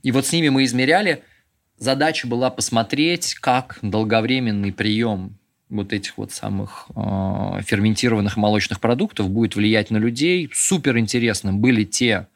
[0.01, 1.21] И вот с ними мы измеряли.
[1.77, 5.37] Задача была посмотреть, как долговременный прием
[5.71, 10.49] вот этих вот самых э, ферментированных молочных продуктов будет влиять на людей.
[10.53, 12.27] Супер интересно были те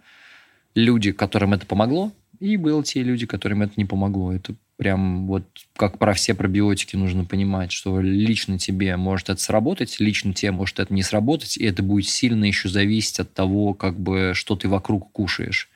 [0.74, 4.34] люди, которым это помогло, и были те люди, которым это не помогло.
[4.34, 10.00] Это прям вот как про все пробиотики нужно понимать, что лично тебе может это сработать,
[10.00, 14.00] лично тебе может это не сработать, и это будет сильно еще зависеть от того, как
[14.00, 15.70] бы, что ты вокруг кушаешь.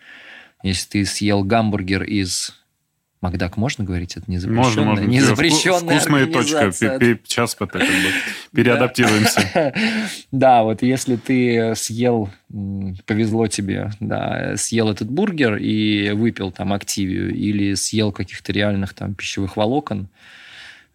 [0.63, 2.55] Если ты съел гамбургер из...
[3.21, 4.15] Макдак можно говорить?
[4.15, 5.05] Это не Можно, запрещенная, можно.
[5.05, 6.71] не Вку- запрещенная Вкусная точка.
[6.71, 7.79] Сейчас как бы
[8.53, 9.73] переадаптируемся.
[10.31, 12.29] Да, вот если ты съел,
[13.05, 19.15] повезло тебе, да, съел этот бургер и выпил там активию, или съел каких-то реальных там
[19.15, 20.07] пищевых волокон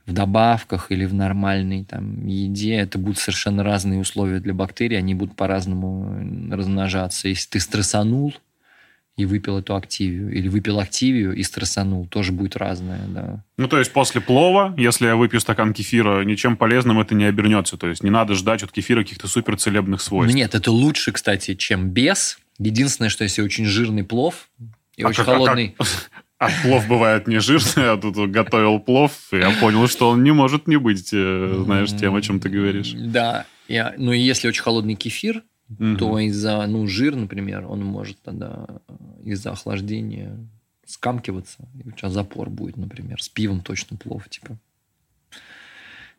[0.06, 5.14] в добавках или в нормальной там еде, это будут совершенно разные условия для бактерий, они
[5.14, 7.28] будут по-разному размножаться.
[7.28, 8.34] Если ты стрессанул,
[9.16, 13.44] и выпил эту активию, или выпил активию и стрессанул, тоже будет разное, да.
[13.56, 17.76] Ну, то есть после плова, если я выпью стакан кефира, ничем полезным это не обернется.
[17.76, 20.34] То есть не надо ждать от кефира каких-то суперцелебных Ну, свойств.
[20.36, 22.38] нет, это лучше, кстати, чем без.
[22.58, 24.48] Единственное, что если очень жирный плов
[24.96, 25.76] и А очень как- а как- холодный...
[26.36, 30.32] А плов бывает не жирный, а тут готовил плов, и я понял, что он не
[30.32, 32.92] может не быть, э, знаешь, тем, о чем ты говоришь.
[32.92, 33.46] Да.
[33.68, 35.96] Я, ну, и если очень холодный кефир, Мгм.
[35.96, 38.94] то из-за, ну, жир, например, он может тогда э,
[39.24, 40.36] из-за охлаждения
[40.86, 41.66] скамкиваться.
[41.82, 43.22] И у тебя запор будет, например.
[43.22, 44.58] С пивом точно плов, типа.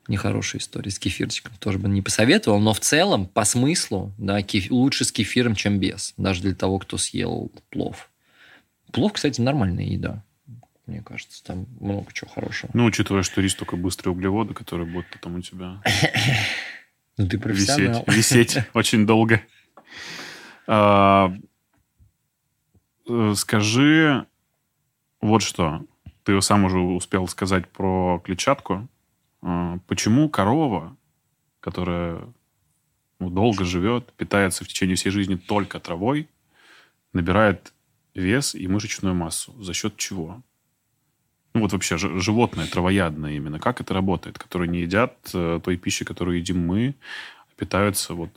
[0.08, 0.92] Нехорошая история.
[0.92, 2.60] С кефирчиком тоже бы не посоветовал.
[2.60, 6.14] Но в целом, по смыслу, да, кеф- лучше с кефиром, чем без.
[6.18, 8.10] Даже для того, кто съел плов.
[8.92, 10.24] Плов, кстати, нормальная еда.
[10.86, 12.70] Мне кажется, там много чего хорошего.
[12.76, 15.82] Ну, учитывая, что рис только быстрые углеводы, которые будут потом у тебя
[17.18, 18.04] Ну, ты висеть, профессионал.
[18.08, 19.42] висеть очень долго.
[20.68, 21.34] А,
[23.08, 24.26] э, Скажи
[25.22, 25.86] вот что.
[26.24, 28.88] Ты сам уже успел сказать про клетчатку.
[29.42, 30.98] А, Почему корова,
[31.60, 32.22] которая
[33.20, 36.30] ну, долго живет, питается в течение всей жизни только травой,
[37.14, 37.74] набирает
[38.14, 39.56] вес и мышечную массу?
[39.64, 40.44] За счет чего?
[41.56, 43.60] Ну, вот вообще животное, травоядное именно.
[43.60, 44.38] Как это работает?
[44.38, 46.96] Которые не едят э, той пищи, которую едим мы,
[47.50, 48.30] а питаются вот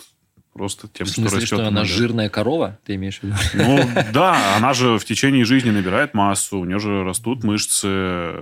[0.52, 1.58] просто тем, В смысле, что растет.
[1.58, 3.34] что она жирная корова, ты имеешь в виду?
[3.54, 3.80] Ну,
[4.12, 8.34] да, она же в течение жизни набирает массу, у нее же растут мышцы.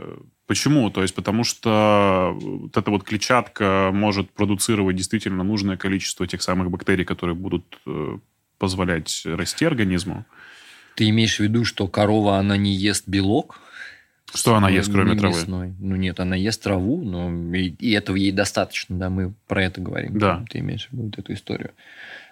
[0.47, 0.91] Почему?
[0.91, 6.71] То есть потому что вот эта вот клетчатка может продуцировать действительно нужное количество тех самых
[6.71, 8.19] бактерий, которые будут э,
[8.59, 10.27] позволять расти организму.
[10.97, 13.61] Ты имеешь в виду, что корова, она не ест белок?
[14.35, 15.37] Что она ест, кроме Не травы?
[15.37, 15.75] мясной.
[15.79, 19.81] Ну нет, она ест траву, но и, и этого ей достаточно, да, мы про это
[19.81, 20.19] говорим.
[20.19, 20.45] Да.
[20.51, 21.71] Ты имеешь в виду вот эту историю.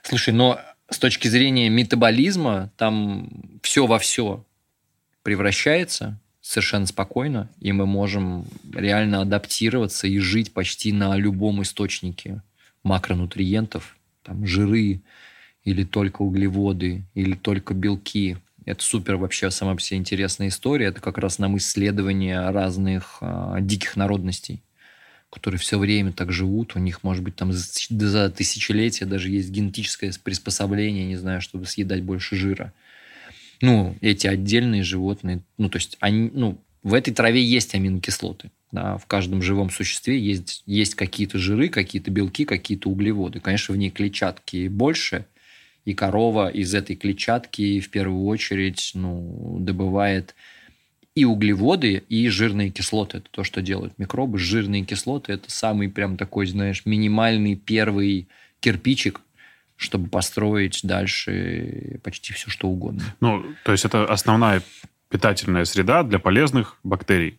[0.02, 3.28] Слушай, но с точки зрения метаболизма, там
[3.62, 4.44] все во все
[5.22, 12.42] превращается совершенно спокойно, и мы можем реально адаптироваться и жить почти на любом источнике
[12.82, 15.00] макронутриентов, там жиры,
[15.64, 18.36] или только углеводы, или только белки.
[18.64, 20.86] Это супер вообще сама по себе интересная история.
[20.86, 24.62] Это как раз нам исследование разных а, диких народностей,
[25.30, 26.74] которые все время так живут.
[26.74, 31.66] У них, может быть, там за, за тысячелетия даже есть генетическое приспособление, не знаю, чтобы
[31.66, 32.72] съедать больше жира.
[33.60, 38.50] Ну, эти отдельные животные, ну, то есть, они, ну, в этой траве есть аминокислоты.
[38.72, 43.38] Да, в каждом живом существе есть, есть какие-то жиры, какие-то белки, какие-то углеводы.
[43.38, 45.26] Конечно, в ней клетчатки больше,
[45.84, 50.34] и корова из этой клетчатки в первую очередь ну, добывает
[51.14, 53.18] и углеводы, и жирные кислоты.
[53.18, 54.38] Это то, что делают микробы.
[54.38, 58.28] Жирные кислоты– это самый прям такой, знаешь, минимальный первый
[58.60, 59.20] кирпичик,
[59.76, 63.02] чтобы построить дальше почти все, что угодно.
[63.20, 64.62] Ну, то есть это основная
[65.08, 67.38] питательная среда для полезных бактерий.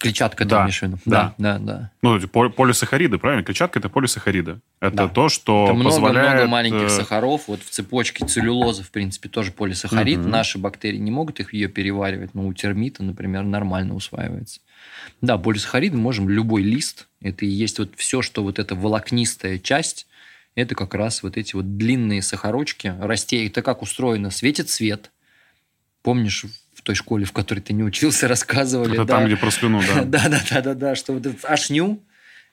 [0.00, 0.98] Клетчатка, ты Да, виду?
[1.04, 1.34] да.
[1.38, 1.58] да, да.
[1.58, 1.90] да.
[2.02, 3.44] Ну, полисахариды, правильно?
[3.44, 4.60] Клетчатка– это полисахариды.
[4.80, 5.08] Это Да.
[5.08, 6.48] то, что Это много-много позволяет...
[6.48, 7.46] маленьких э, сахаров.
[7.46, 10.18] Вот в цепочке целлюлозы, в принципе, тоже полисахарид.
[10.20, 10.30] Мгм.
[10.30, 14.60] Наши бактерии не могут их ее переваривать, но у термита, например, нормально усваивается.
[15.20, 17.06] Да, полисахариды можем любой лист.
[17.20, 20.08] Это и есть вот все, что вот эта волокнистая часть,
[20.56, 22.92] это как раз вот эти вот длинные сахарочки.
[23.00, 24.30] Растей, это как устроено?
[24.30, 25.12] Светит свет.
[26.02, 26.44] Помнишь,
[26.84, 28.94] той школе, в которой ты не учился, рассказывали?
[28.94, 29.14] Это да?
[29.14, 30.04] там, где про слюну, да.
[30.04, 32.00] Да, да, да, да, да, что вот этот ашню,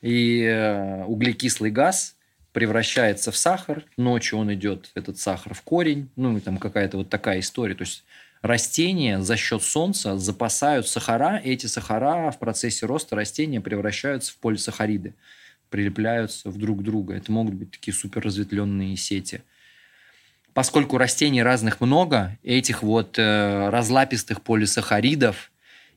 [0.01, 2.15] И э, углекислый газ
[2.53, 3.85] превращается в сахар.
[3.97, 6.09] Ночью он идет, этот сахар, в корень.
[6.15, 7.75] Ну, и там какая-то вот такая история.
[7.75, 8.03] То есть
[8.41, 14.37] растения за счет солнца запасают сахара, и эти сахара в процессе роста растения превращаются в
[14.37, 15.13] полисахариды,
[15.69, 17.15] прилепляются в друг друга.
[17.15, 19.43] Это могут быть такие суперразветвленные сети.
[20.53, 25.51] Поскольку растений разных много, этих вот э, разлапистых полисахаридов,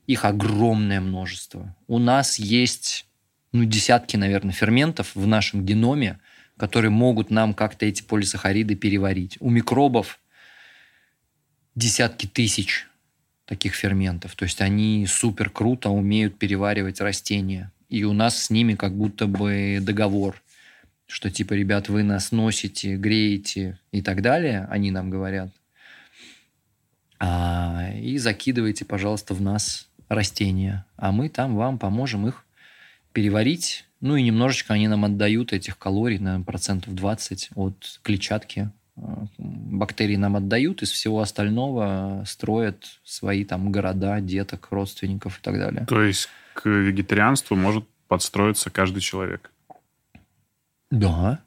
[0.07, 1.75] их огромное множество.
[1.89, 3.07] У нас есть
[3.53, 6.19] ну, десятки, наверное, ферментов в нашем геноме,
[6.57, 9.37] которые могут нам как-то эти полисахариды переварить.
[9.41, 10.21] У микробов
[11.75, 12.87] десятки тысяч
[13.47, 14.35] таких ферментов.
[14.37, 17.73] То есть они супер круто умеют переваривать растения.
[17.89, 20.43] И у нас с ними как будто бы договор,
[21.07, 25.51] что типа, ребят, вы нас носите, греете и так далее, они нам говорят.
[27.19, 32.45] А, и закидывайте, пожалуйста, в нас растения, а мы там вам поможем их
[33.13, 33.87] переварить.
[34.01, 38.71] Ну и немножечко они нам отдают этих калорий, на процентов 20 от клетчатки.
[38.97, 45.55] А, бактерии нам отдают, из всего остального строят свои там города, деток, родственников и так
[45.59, 45.87] далее.
[45.87, 49.51] То есть к вегетарианству может подстроиться каждый человек?
[50.91, 51.41] Да.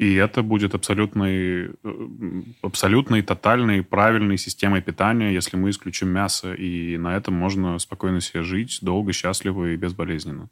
[0.00, 6.54] И это будет абсолютной, э, абсолютной, тотальной, правильной системой питания, если мы исключим мясо.
[6.54, 10.48] И на этом можно спокойно себе жить, долго, счастливо и безболезненно.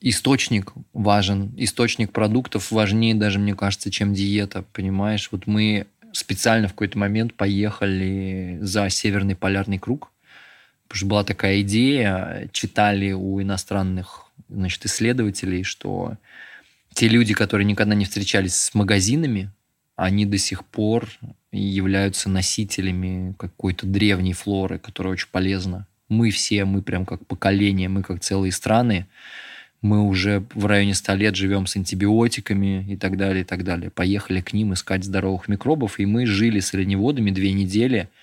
[0.00, 1.52] Источник важен.
[1.56, 4.64] Источник продуктов важнее даже, мне кажется, чем диета.
[4.72, 10.12] Понимаешь, вот мы специально в какой-то момент поехали за Северный полярный круг.
[10.86, 16.16] Потому что была такая идея, читали у иностранных значит, исследователей, что
[16.94, 19.50] те люди, которые никогда не встречались с магазинами,
[19.96, 21.08] они до сих пор
[21.52, 25.86] являются носителями какой-то древней флоры, которая очень полезна.
[26.08, 29.06] Мы все, мы прям как поколение, мы как целые страны,
[29.82, 33.90] мы уже в районе 100 лет живем с антибиотиками и так далее, и так далее.
[33.90, 38.08] Поехали к ним искать здоровых микробов, и мы жили с оленеводами две недели–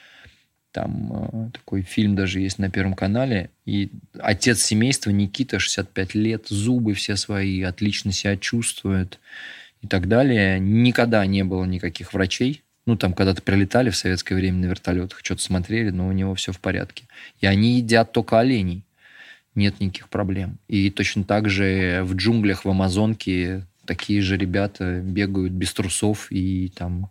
[0.73, 3.51] там э, такой фильм даже есть на Первом канале.
[3.65, 9.19] И отец семейства Никита, 65 лет, зубы все свои, отлично себя чувствует
[9.81, 10.59] и так далее.
[10.59, 12.63] Никогда не было никаких врачей.
[12.85, 16.51] Ну, там когда-то прилетали в советское время на вертолетах, что-то смотрели, но у него все
[16.51, 17.05] в порядке.
[17.39, 18.83] И они едят только оленей.
[19.55, 20.57] Нет никаких проблем.
[20.67, 26.69] И точно так же в джунглях в Амазонке такие же ребята бегают без трусов и
[26.75, 27.09] там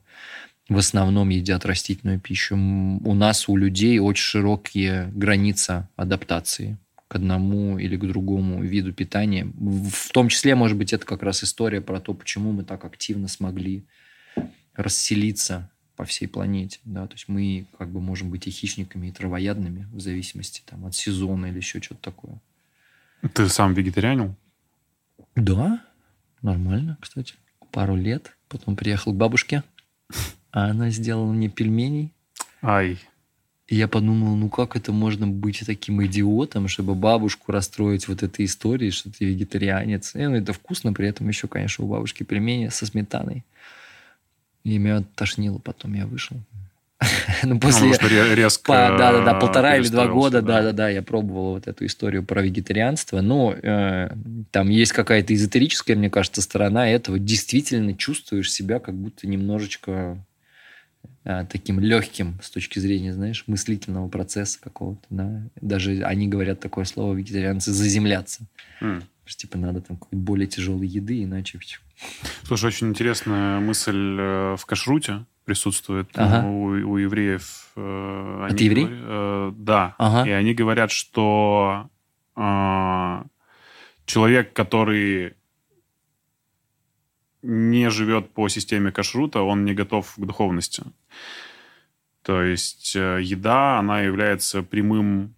[0.72, 2.56] в основном едят растительную пищу.
[2.56, 9.44] У нас, у людей, очень широкие границы адаптации к одному или к другому виду питания.
[9.54, 13.28] В том числе, может быть, это как раз история про то, почему мы так активно
[13.28, 13.84] смогли
[14.74, 16.78] расселиться по всей планете.
[16.84, 17.06] Да?
[17.06, 20.94] То есть мы как бы можем быть и хищниками, и травоядными, в зависимости там, от
[20.94, 22.40] сезона или еще что-то такое.
[23.34, 24.34] Ты сам вегетарианил?
[25.36, 25.84] Да,
[26.40, 27.34] нормально, кстати.
[27.70, 28.36] Пару лет.
[28.48, 29.62] Потом приехал к бабушке
[30.52, 32.12] а она сделала мне пельменей.
[32.62, 32.98] Ай.
[33.68, 38.44] И я подумал, ну как это можно быть таким идиотом, чтобы бабушку расстроить вот этой
[38.44, 40.14] историей, что ты вегетарианец.
[40.14, 43.44] И, ну, это вкусно, при этом еще, конечно, у бабушки пельмени со сметаной.
[44.64, 46.36] И меня тошнило потом, я вышел.
[47.42, 47.88] ну, после...
[48.34, 51.86] Резко Да, да, да, полтора или два года, да, да, да, я пробовал вот эту
[51.86, 53.22] историю про вегетарианство.
[53.22, 54.10] Но э,
[54.50, 57.18] там есть какая-то эзотерическая, мне кажется, сторона этого.
[57.18, 60.18] Действительно чувствуешь себя как будто немножечко
[61.24, 65.42] таким легким с точки зрения, знаешь, мыслительного процесса какого-то, да.
[65.60, 68.46] Даже они говорят такое слово, вегетарианцы, заземляться.
[68.80, 69.04] Mm.
[69.24, 71.60] Что, типа, надо там какой-то более тяжелой еды, иначе...
[72.42, 76.46] Слушай, очень интересная мысль э, в кашруте присутствует ага.
[76.46, 77.72] у, у евреев.
[77.76, 78.86] Э, они еврей?
[78.86, 79.94] Говорят, э, да.
[79.98, 80.28] Ага.
[80.28, 81.88] И они говорят, что
[82.36, 83.22] э,
[84.06, 85.34] человек, который
[87.42, 90.84] не живет по системе кашрута, он не готов к духовности.
[92.22, 95.34] То есть э, еда, она является прямым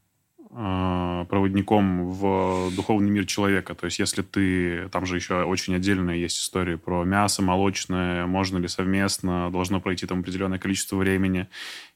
[0.51, 3.75] э, проводником в духовный мир человека.
[3.75, 4.89] То есть если ты...
[4.91, 10.07] Там же еще очень отдельная есть история про мясо молочное, можно ли совместно, должно пройти
[10.07, 11.49] там определенное количество времени.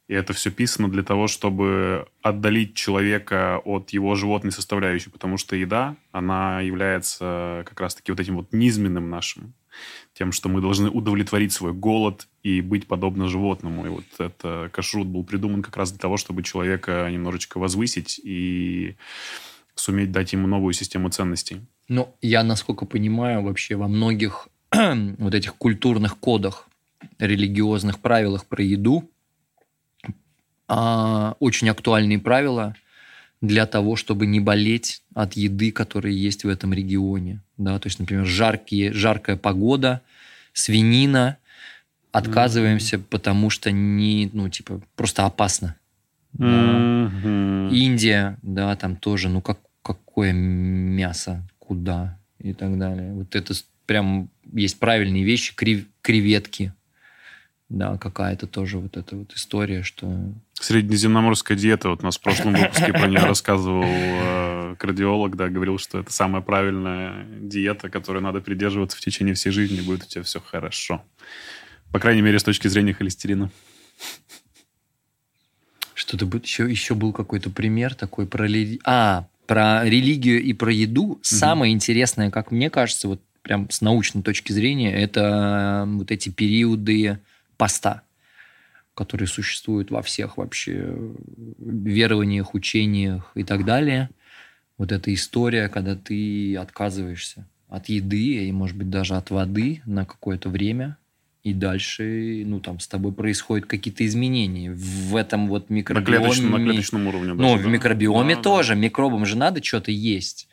[0.09, 5.55] И это все писано для того, чтобы отдалить человека от его животной составляющей, потому что
[5.55, 9.53] еда, она является как раз-таки вот этим вот низменным нашим
[10.19, 13.87] тем, что мы должны удовлетворить свой голод и быть подобно животному.
[13.87, 18.97] И вот это кашрут был придуман как раз для того, чтобы человека немножечко возвысить и
[19.77, 21.61] суметь дать ему новую систему ценностей.
[21.87, 26.69] Ну, я, насколько понимаю, вообще во многих вот этих культурных кодах,
[27.21, 29.09] религиозных правилах про еду
[30.67, 32.75] а, очень актуальные правила
[33.41, 37.41] для того, чтобы не болеть от еды, которая есть в этом регионе.
[37.57, 40.03] Да, то есть, например, жаркие, жаркая погода,
[40.53, 41.39] свинина,
[42.13, 43.07] отказываемся, mm-hmm.
[43.11, 45.77] потому что не, ну, типа, просто опасно.
[46.37, 47.71] Mm-hmm.
[47.71, 53.13] Индия, да, там тоже, ну, как, какое мясо, куда и так далее.
[53.13, 53.55] Вот это
[53.87, 56.73] прям есть правильные вещи, крев, креветки,
[57.69, 60.33] да, какая-то тоже вот эта вот история, что...
[60.65, 65.79] Среднеземноморская диета, вот у нас в прошлом выпуске про нее рассказывал э, кардиолог, да, говорил,
[65.79, 70.25] что это самая правильная диета, которой надо придерживаться в течение всей жизни, будет у тебя
[70.25, 71.05] все хорошо.
[71.93, 73.51] По крайней мере, с точки зрения холестерина.
[75.95, 78.49] Что-то еще, еще был какой-то пример такой про...
[78.85, 81.05] А, про религию и про еду.
[81.05, 81.19] Угу.
[81.23, 87.19] Самое интересное, как мне кажется, вот прям с научной точки зрения, это вот эти периоды
[87.57, 88.03] поста,
[88.99, 90.93] которые существуют во всех вообще
[91.61, 94.11] верованиях, учениях и так далее.
[94.77, 100.05] Вот эта история, когда ты отказываешься от еды и, может быть, даже от воды на
[100.05, 100.97] какое-то время,
[101.45, 106.19] и дальше, ну, там, с тобой происходят какие-то изменения в этом вот микробиоме.
[106.19, 107.35] На клеточном, на клеточном уровне.
[107.35, 108.75] Ну, даже, в микробиоме да, тоже.
[108.75, 108.81] Да.
[108.81, 110.49] Микробам же надо что-то есть.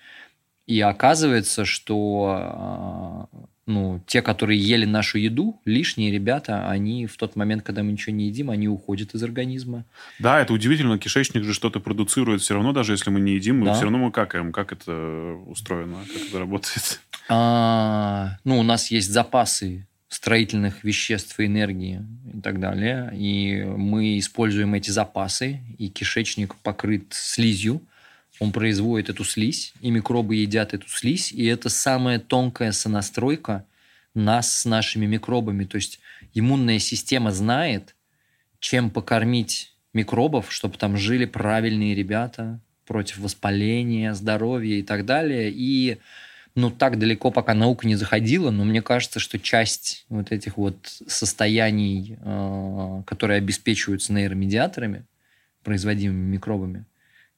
[0.67, 3.27] И оказывается, что а,
[3.68, 8.16] ну, те, которые ели нашу еду, лишние ребята, они в тот момент, когда мы ничего
[8.16, 9.86] не едим, они уходят из организма.
[10.20, 10.99] Да, это удивительно.
[10.99, 13.74] Кишечник же что-то продуцирует все равно, даже если мы не едим, мы да.
[13.74, 14.51] все равно мы какаем.
[14.51, 15.97] Как это устроено?
[16.13, 17.01] Как это работает?
[17.28, 23.11] А, ну, у нас есть запасы строительных веществ и энергии и так далее.
[23.16, 27.82] И мы используем эти запасы, и кишечник покрыт слизью,
[28.39, 33.65] он производит эту слизь, и микробы едят эту слизь, и это самая тонкая сонастройка
[34.13, 35.65] нас с нашими микробами.
[35.65, 35.99] То есть
[36.33, 37.95] иммунная система знает,
[38.59, 45.51] чем покормить микробов, чтобы там жили правильные ребята против воспаления, здоровья и так далее.
[45.53, 45.97] И
[46.55, 50.77] ну, так далеко пока наука не заходила, но мне кажется, что часть вот этих вот
[51.07, 55.03] состояний, э, которые обеспечиваются нейромедиаторами,
[55.63, 56.86] производимыми микробами,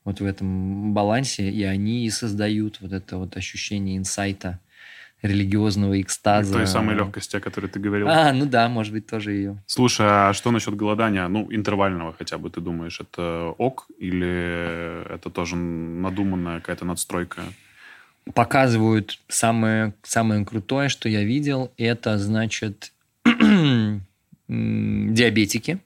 [0.08, 4.62] вот в этом балансе, и они и создают вот это вот ощущение инсайта,
[5.22, 6.54] религиозного экстаза.
[6.54, 8.08] Той самой легкости, о которой ты говорил.
[8.08, 9.62] А, ну да, может быть, тоже ее.
[9.66, 11.28] Слушай, а что насчет голодания?
[11.28, 17.42] Ну, интервального хотя бы, ты думаешь, это ок или это тоже надуманная какая-то надстройка?
[18.34, 22.94] Показывают самое, самое крутое, что я видел, это, значит,
[24.48, 25.80] диабетики,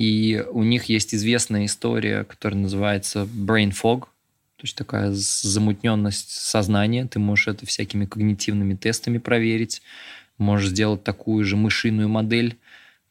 [0.00, 4.06] и у них есть известная история, которая называется brain fog,
[4.56, 7.06] то есть такая замутненность сознания.
[7.06, 9.82] Ты можешь это всякими когнитивными тестами проверить.
[10.38, 12.56] Можешь сделать такую же мышиную модель,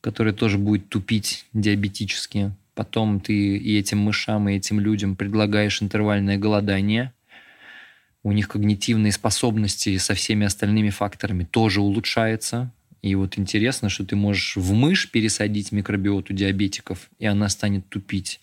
[0.02, 2.54] которая тоже будет тупить диабетически.
[2.74, 7.14] Потом ты и этим мышам, и этим людям предлагаешь интервальное голодание.
[8.24, 12.72] У них когнитивные способности со всеми остальными факторами тоже улучшаются.
[13.02, 18.42] И вот интересно, что ты можешь в мышь пересадить микробиоту диабетиков, и она станет тупить.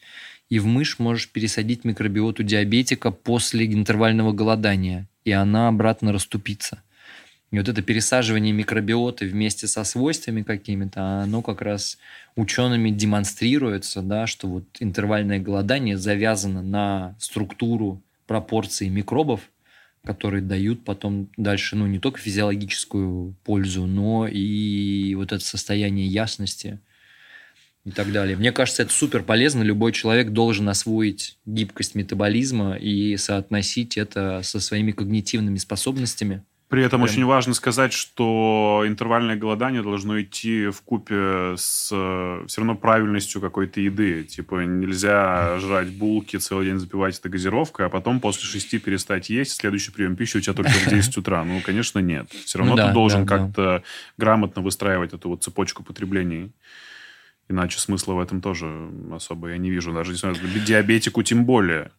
[0.49, 6.83] И в мышь можешь пересадить микробиоту диабетика после интервального голодания, и она обратно расступится.
[7.51, 11.99] И вот это пересаживание микробиоты вместе со свойствами какими-то, оно как раз
[12.35, 19.49] учеными демонстрируется, да, что вот интервальное голодание завязано на структуру пропорции микробов,
[20.07, 26.79] которые дают потом дальше, ну, не только физиологическую пользу, но и вот это состояние ясности
[27.85, 28.37] и так далее.
[28.37, 29.63] Мне кажется, это супер полезно.
[29.63, 36.43] Любой человек должен освоить гибкость метаболизма и соотносить это со своими когнитивными способностями.
[36.69, 37.13] При этом Прям...
[37.13, 43.41] очень важно сказать, что интервальное голодание должно идти в купе с э, все равно правильностью
[43.41, 44.25] какой-то еды.
[44.25, 49.53] Типа нельзя жрать булки, целый день запивать это газировкой, а потом после шести перестать есть,
[49.53, 51.45] следующий прием пищи у тебя только в 10 утра.
[51.45, 52.31] Ну, конечно, нет.
[52.31, 53.83] Все равно ну, да, ты должен да, как-то да.
[54.19, 56.51] грамотно выстраивать эту вот цепочку потреблений.
[57.49, 59.93] Иначе смысла в этом тоже особо я не вижу.
[59.93, 61.93] Даже диабетику тем более.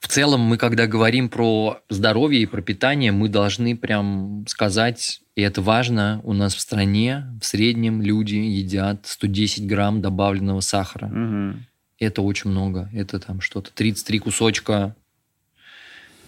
[0.00, 5.42] В целом, мы когда говорим про здоровье и про питание, мы должны прям сказать, и
[5.42, 11.06] это важно, у нас в стране в среднем люди едят 110 грамм добавленного сахара.
[11.06, 11.58] Угу.
[11.98, 12.88] Это очень много.
[12.92, 14.94] Это там что-то 33 кусочка.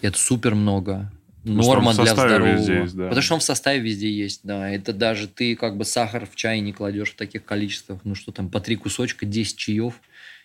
[0.03, 1.13] Это супер много.
[1.45, 2.83] Норма для здоровья.
[2.83, 3.05] Есть, да.
[3.05, 4.69] Потому что он в составе везде есть, да.
[4.69, 8.01] Это даже ты как бы сахар в чай не кладешь в таких количествах.
[8.05, 9.95] Ну что там, по три кусочка, 10 чаев.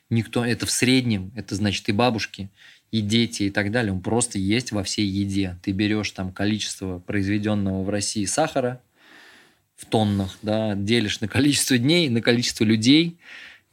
[0.09, 2.49] Никто, это в среднем, это значит и бабушки,
[2.95, 5.57] и дети и так далее, он просто есть во всей еде.
[5.61, 8.81] Ты берешь там количество произведенного в России сахара
[9.75, 13.17] в тоннах, да, делишь на количество дней, на количество людей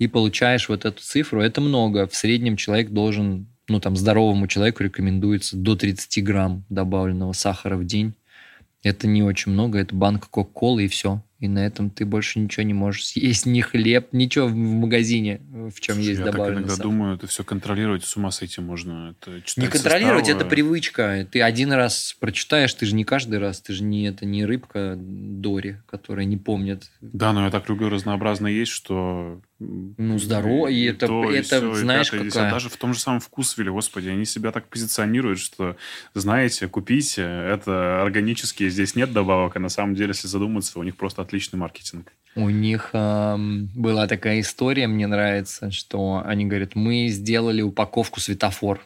[0.01, 1.41] и получаешь вот эту цифру.
[1.41, 2.09] Это много.
[2.09, 7.87] В среднем человек должен ну, там, здоровому человеку рекомендуется до 30 грамм добавленного сахара в
[7.87, 8.15] день.
[8.83, 12.63] Это не очень много, это банка Кока-Колы и все и на этом ты больше ничего
[12.63, 16.53] не можешь съесть, ни хлеб, ничего в магазине, в чем Слушай, есть я добавлено.
[16.53, 16.85] Я иногда сахар.
[16.85, 19.17] думаю, это все контролировать, с ума сойти можно.
[19.21, 20.41] Это не контролировать, составы.
[20.41, 21.27] это привычка.
[21.29, 24.95] Ты один раз прочитаешь, ты же не каждый раз, ты же не, это не рыбка
[24.97, 26.93] Дори, которая не помнит.
[27.01, 29.43] Да, но я так люблю разнообразно есть, что
[29.99, 32.51] ну, здорово, и, и это, то, это и все, знаешь, и какая...
[32.51, 35.77] Даже в том же самом вкусвилле, господи, они себя так позиционируют, что,
[36.15, 40.97] знаете, купите, это органические, здесь нет добавок, а на самом деле, если задуматься, у них
[40.97, 42.13] просто отличный маркетинг.
[42.35, 48.81] У них э, была такая история, мне нравится, что они говорят, мы сделали упаковку светофор.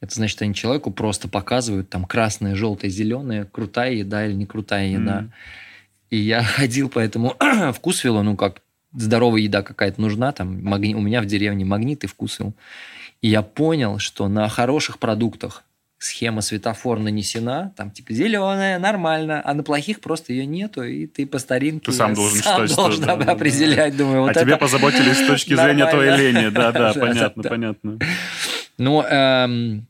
[0.00, 4.88] Это значит, они человеку просто показывают там красное, желтое, зеленое, крутая еда или не крутая
[4.88, 5.20] еда.
[5.20, 5.30] Mm.
[6.10, 7.34] И я ходил по этому
[7.74, 8.60] вкусвиллу, ну, как
[8.96, 10.94] здоровая еда какая-то нужна, там магни...
[10.94, 12.54] у меня в деревне магнит и вкусвилл.
[13.22, 15.64] И я понял, что на хороших продуктах
[15.98, 21.26] схема светофор нанесена, там типа зеленая, нормально, а на плохих просто ее нету, и ты
[21.26, 24.56] по старинке ты сам должен сам считать, должен что, да, определять, думаю, вот А тебе
[24.56, 27.98] позаботились с точки зрения твоей лени, да-да, понятно, понятно.
[28.78, 29.86] Ну, эм,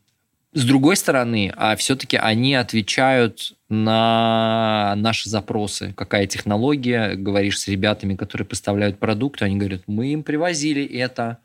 [0.53, 5.93] с другой стороны, а все-таки они отвечают на наши запросы.
[5.95, 7.15] Какая технология?
[7.15, 11.39] Говоришь с ребятами, которые поставляют продукты, они говорят, мы им привозили это,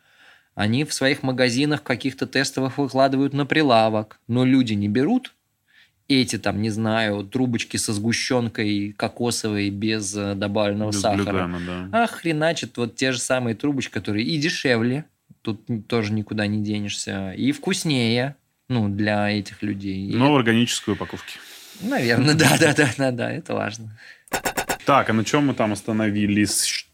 [0.54, 5.34] они в своих магазинах каких-то тестовых выкладывают на прилавок, но люди не берут
[6.08, 11.46] эти там, не знаю, трубочки со сгущенкой кокосовой без э, добавленного без сахара.
[11.46, 12.02] Глютена, да.
[12.02, 15.06] А хреначит вот те же самые трубочки, которые и дешевле,
[15.42, 18.36] тут тоже никуда не денешься, и вкуснее,
[18.68, 20.12] ну, для этих людей.
[20.14, 21.38] Но в органической упаковке.
[21.80, 23.98] Наверное, да, да, да, да, да, это важно.
[24.84, 26.86] Так, а на чем мы там остановились?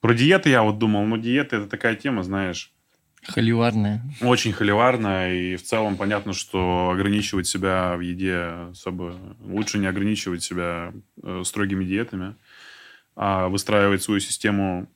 [0.00, 2.72] Про диеты я вот думал, ну, диета это такая тема, знаешь.
[3.24, 4.02] Холиварная.
[4.20, 9.18] Очень холиварная, и в целом понятно, что ограничивать себя в еде особо...
[9.44, 12.36] Лучше не ограничивать себя э, строгими диетами,
[13.16, 14.88] а выстраивать свою систему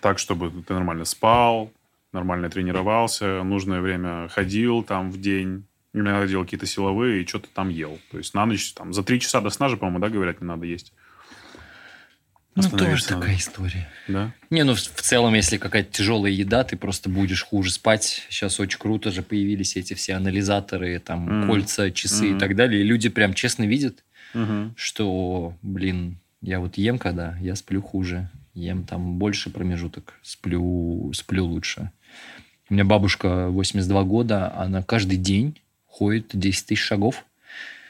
[0.00, 1.70] так, чтобы ты нормально спал,
[2.18, 5.64] нормально тренировался, нужное время ходил там в день,
[5.94, 7.98] иногда делал какие-то силовые и что-то там ел.
[8.10, 10.46] То есть на ночь, там, за три часа до сна же, по-моему, да, говорят, не
[10.46, 10.92] надо есть.
[12.56, 13.20] Ну, тоже надо.
[13.20, 13.88] такая история.
[14.08, 14.34] Да?
[14.50, 18.26] Не, ну, в целом, если какая-то тяжелая еда, ты просто будешь хуже спать.
[18.30, 21.46] Сейчас очень круто же появились эти все анализаторы, там, mm.
[21.46, 22.36] кольца, часы mm.
[22.36, 22.80] и так далее.
[22.80, 24.04] И люди прям честно видят,
[24.34, 24.72] mm-hmm.
[24.74, 28.28] что, блин, я вот ем когда, я сплю хуже.
[28.54, 31.92] Ем там больше промежуток, сплю, сплю лучше.
[32.70, 37.24] У меня бабушка 82 года, она каждый день ходит 10 тысяч шагов.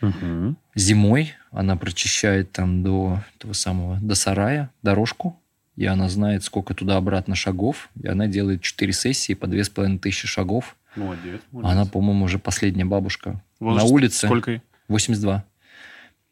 [0.01, 0.55] Угу.
[0.77, 5.39] Зимой она прочищает там до того самого, до сарая дорожку,
[5.77, 10.77] и она знает, сколько туда-обратно шагов, и она делает 4 сессии по 2500 шагов.
[10.95, 11.73] Молодец, молодец.
[11.73, 13.43] Она, по-моему, уже последняя бабушка.
[13.61, 14.27] Возраст на улице.
[14.27, 14.63] Сколько?
[14.89, 15.45] 82.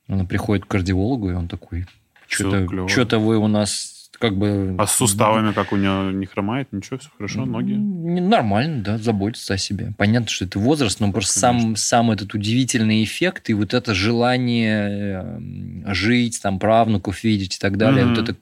[0.08, 1.86] Она приходит к кардиологу, и он такой,
[2.28, 4.74] что-то, вы у нас как бы...
[4.78, 6.68] А с суставами как у него не хромает?
[6.72, 7.72] Ничего, все хорошо, ноги?
[7.72, 9.92] Нормально, да, заботится о себе.
[9.96, 15.40] Понятно, что это возраст, но просто сам, сам этот удивительный эффект и вот это желание
[15.86, 18.08] э, жить, там, правнуков видеть и так далее, mm-hmm.
[18.08, 18.36] вот это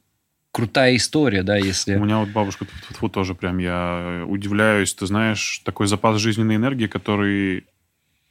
[0.55, 1.97] крутая история, да, если...
[1.97, 2.65] У меня вот бабушка
[3.01, 7.67] тут тоже прям, я удивляюсь, ты знаешь, такой запас жизненной энергии, который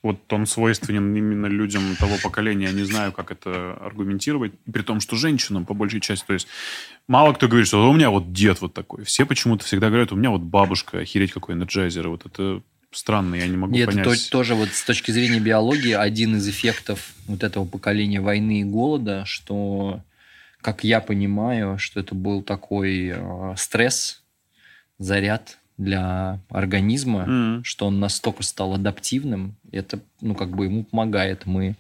[0.04, 2.66] вот он свойственен именно людям того поколения.
[2.66, 4.51] Я не знаю, как это аргументировать.
[4.72, 6.47] При том, что женщинам, по большей части, то есть
[7.08, 9.06] мало кто говорит, что у меня вот дед вот такой.
[9.06, 12.10] Все почему-то всегда говорят, у меня вот бабушка, охереть какой энерджайзер.
[12.10, 14.06] Вот это странно, я не могу И понять.
[14.06, 18.66] Это тоже вот с точки зрения биологии один из эффектов вот этого поколения войны и
[18.66, 20.01] голода, что,
[20.62, 24.22] как я понимаю, что это был такой э, стресс,
[24.99, 27.63] заряд для организма, mm.
[27.63, 31.45] что он настолько стал адаптивным, это, ну, как бы ему помогает.
[31.45, 31.76] Мы,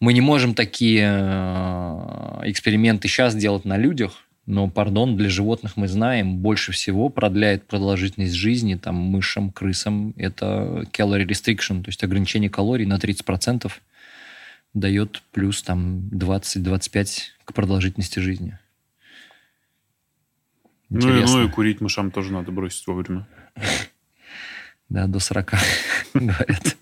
[0.00, 5.88] мы не можем такие э, эксперименты сейчас делать на людях, но, пардон, для животных мы
[5.88, 10.14] знаем, больше всего продляет продолжительность жизни там, мышам, крысам.
[10.16, 13.70] Это calorie restriction, то есть ограничение калорий на 30%
[14.72, 18.58] дает плюс там 20-25 к продолжительности жизни.
[20.90, 23.26] Ну и, ну и курить мышам тоже надо бросить вовремя.
[24.90, 25.52] Да, до 40,
[26.14, 26.76] говорят.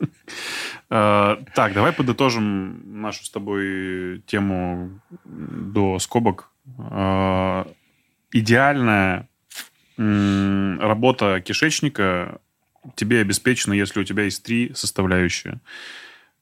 [0.88, 6.50] А, так, давай подытожим нашу с тобой тему до скобок.
[6.78, 7.66] А,
[8.30, 9.28] идеальная
[9.96, 12.40] работа кишечника
[12.94, 15.58] тебе обеспечена, если у тебя есть три составляющие.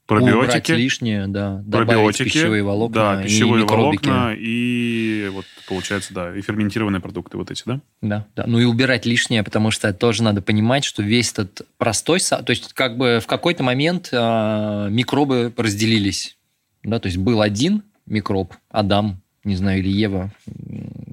[0.07, 0.73] Убрать Пробиотики.
[0.73, 1.63] лишнее, да.
[1.65, 2.25] Добавить Пробиотики.
[2.25, 4.07] пищевые волокна Да, и пищевые микробики.
[4.07, 7.81] волокна и вот получается, да, и ферментированные продукты вот эти, да?
[8.03, 8.45] Да, да.
[8.47, 12.21] Ну и убирать лишнее, потому что тоже надо понимать, что весь этот простой...
[12.21, 16.37] То есть как бы в какой-то момент а, микробы разделились.
[16.83, 20.31] Да, то есть был один микроб, Адам, не знаю, или Ева,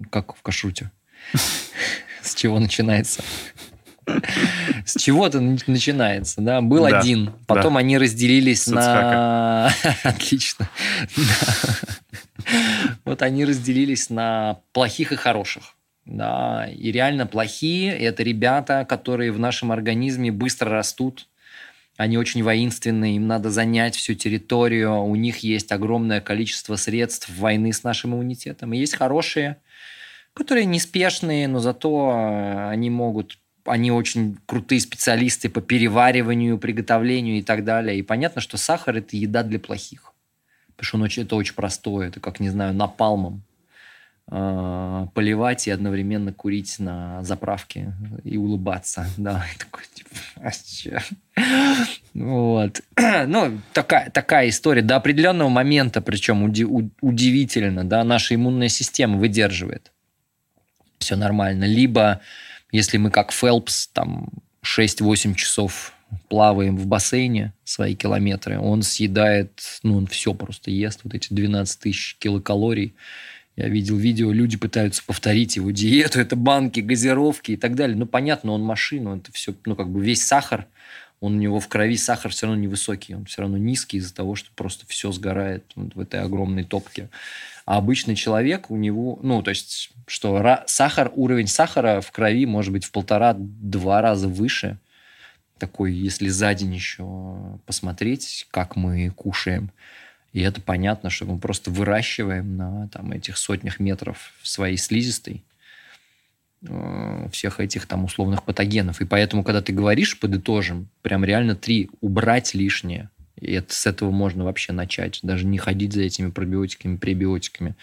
[0.09, 0.91] как в кашруте.
[2.21, 3.23] С чего начинается?
[4.85, 6.61] С чего-то начинается, да?
[6.61, 9.73] Был Да, один, потом они разделились С на...
[10.03, 10.69] Отлично.
[11.15, 11.75] Да.
[13.05, 15.75] Вот они разделились на плохих и хороших.
[16.05, 21.27] Да, и реально плохие– это ребята, которые в нашем организме быстро растут,
[21.97, 27.71] они очень воинственные, им надо занять всю территорию, у них есть огромное количество средств войны
[27.71, 28.73] с нашим иммунитетом.
[28.73, 29.57] И есть хорошие,
[30.33, 37.41] которые неспешные, но зато э, они могут, они очень крутые специалисты по перевариванию, приготовлению и
[37.41, 37.97] так далее.
[37.97, 40.13] И понятно, что сахар– это еда для плохих.
[40.75, 43.43] Потому что он очень, это очень простое, это как, не знаю, напалмом
[44.31, 47.93] э, поливать и одновременно курить на заправке
[48.23, 49.05] и улыбаться.
[49.17, 50.51] Да, такой, типа, а?
[52.13, 52.81] Вот.
[53.27, 54.81] Ну, такая, такая история.
[54.81, 59.91] До определенного момента, причем уди- у- удивительно, да, наша иммунная система выдерживает.
[60.97, 61.65] Все нормально.
[61.65, 62.21] Либо,
[62.71, 64.29] если мы как Фелпс, там,
[64.63, 65.93] 6-8 часов
[66.29, 71.79] плаваем в бассейне свои километры, он съедает, ну, он все просто ест, вот эти 12
[71.79, 72.95] тысяч килокалорий.
[73.57, 77.97] Я видел видео, люди пытаются повторить его диету, это банки, газировки и так далее.
[77.97, 80.67] Ну, понятно, он машина, это все, ну, как бы весь сахар,
[81.21, 84.35] он у него в крови сахар все равно невысокий, он все равно низкий из-за того,
[84.35, 87.09] что просто все сгорает вот в этой огромной топке.
[87.65, 92.73] А обычный человек, у него, ну, то есть, что сахар, уровень сахара в крови может
[92.73, 94.77] быть в полтора-два раза выше.
[95.59, 99.69] Такой, если за день еще посмотреть, как мы кушаем.
[100.33, 105.43] И это понятно, что мы просто выращиваем на там, этих сотнях метров своей слизистой
[107.31, 109.01] всех этих там условных патогенов.
[109.01, 113.09] И поэтому, когда ты говоришь, подытожим, прям реально три, убрать лишнее.
[113.39, 115.19] И это, с этого можно вообще начать.
[115.23, 117.75] Даже не ходить за этими пробиотиками, пребиотиками.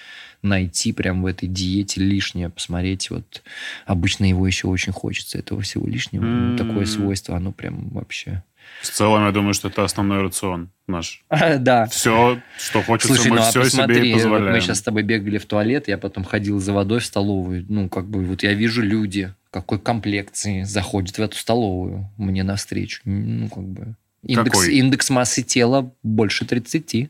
[0.43, 3.11] Найти прям в этой диете лишнее, посмотреть.
[3.11, 3.43] Вот
[3.85, 6.23] обычно его еще очень хочется, этого всего лишнего.
[6.23, 8.45] Ну, Такое свойство, оно прям вообще...
[8.83, 11.23] В целом, я думаю, что это основной рацион наш.
[11.59, 14.53] Да, Все, что хочется, Слушай, мы ну а все себе посмотри, и вот позволяем.
[14.55, 17.65] мы сейчас с тобой бегали в туалет, я потом ходил за водой в столовую.
[17.69, 23.01] Ну, как бы, вот я вижу люди, какой комплекции заходят в эту столовую мне навстречу.
[23.05, 23.95] Ну, как бы...
[24.25, 24.75] Индекс, Какой?
[24.75, 27.09] индекс массы тела больше 30,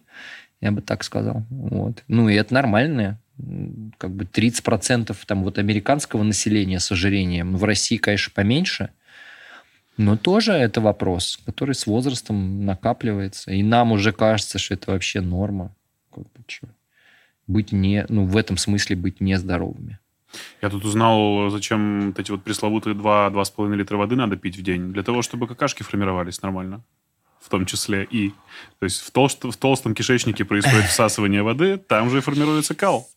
[0.61, 1.45] я бы так сказал.
[1.49, 2.05] Вот.
[2.07, 3.19] Ну, и это нормально.
[3.41, 7.57] М, Как бы 30% там вот американского населения с ожирением.
[7.57, 8.91] В России, конечно, поменьше.
[9.99, 13.51] Но тоже это вопрос, который с возрастом накапливается.
[13.51, 15.75] И нам уже кажется, что это вообще норма.
[16.15, 16.69] Как бы чё.
[17.49, 19.99] Быть не, ну, в этом смысле быть нездоровыми.
[20.63, 24.93] Я тут узнал, зачем вот эти вот пресловутые 2-2,5 литра воды надо пить в день.
[24.93, 26.83] Для того, чтобы какашки формировались нормально.
[27.41, 28.31] В том числе и...
[28.79, 33.09] То есть в, толст- в толстом кишечнике происходит всасывание воды, там же и формируется кал.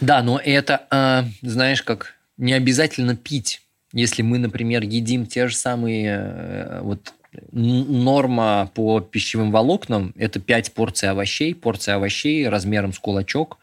[0.00, 3.63] Да, но это, а, знаешь, как не обязательно пить.
[3.94, 7.14] Если мы, например, едим те же самые э, вот
[7.52, 13.58] норма по пищевым волокнам это 5 порций овощей, порция овощей размером с кулачок.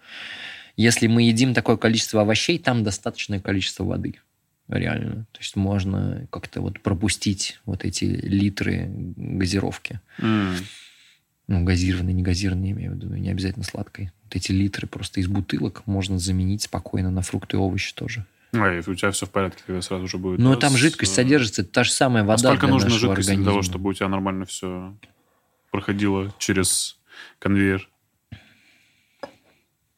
[0.78, 4.16] Если мы едим такое количество овощей, там достаточное количество воды.
[4.70, 5.26] Реально.
[5.34, 10.00] То есть можно как-то вот пропустить вот эти литры газировки.
[10.20, 10.56] М.
[11.48, 14.12] Ну, газированной, не газированной, я имею в виду, не обязательно сладкой.
[14.24, 18.26] Вот эти литры просто из бутылок можно заменить спокойно на фрукты и овощи тоже.
[18.54, 20.40] Ой, у тебя все в порядке, тогда сразу же будет.
[20.40, 22.74] Но да, Ну, там с- жидкость содержится, это та же самая А вода сколько для
[22.74, 23.46] нужно жидкости для организма.
[23.46, 24.96] того, чтобы у тебя нормально все
[25.72, 27.00] проходило через
[27.40, 27.88] конвейер?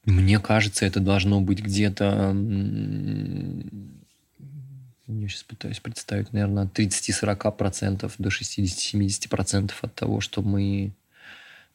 [0.06, 2.36] Мне кажется, это должно быть где-то...
[5.08, 10.92] Я сейчас пытаюсь представить, наверное, от 30-40% до 60-70% от того, что мы...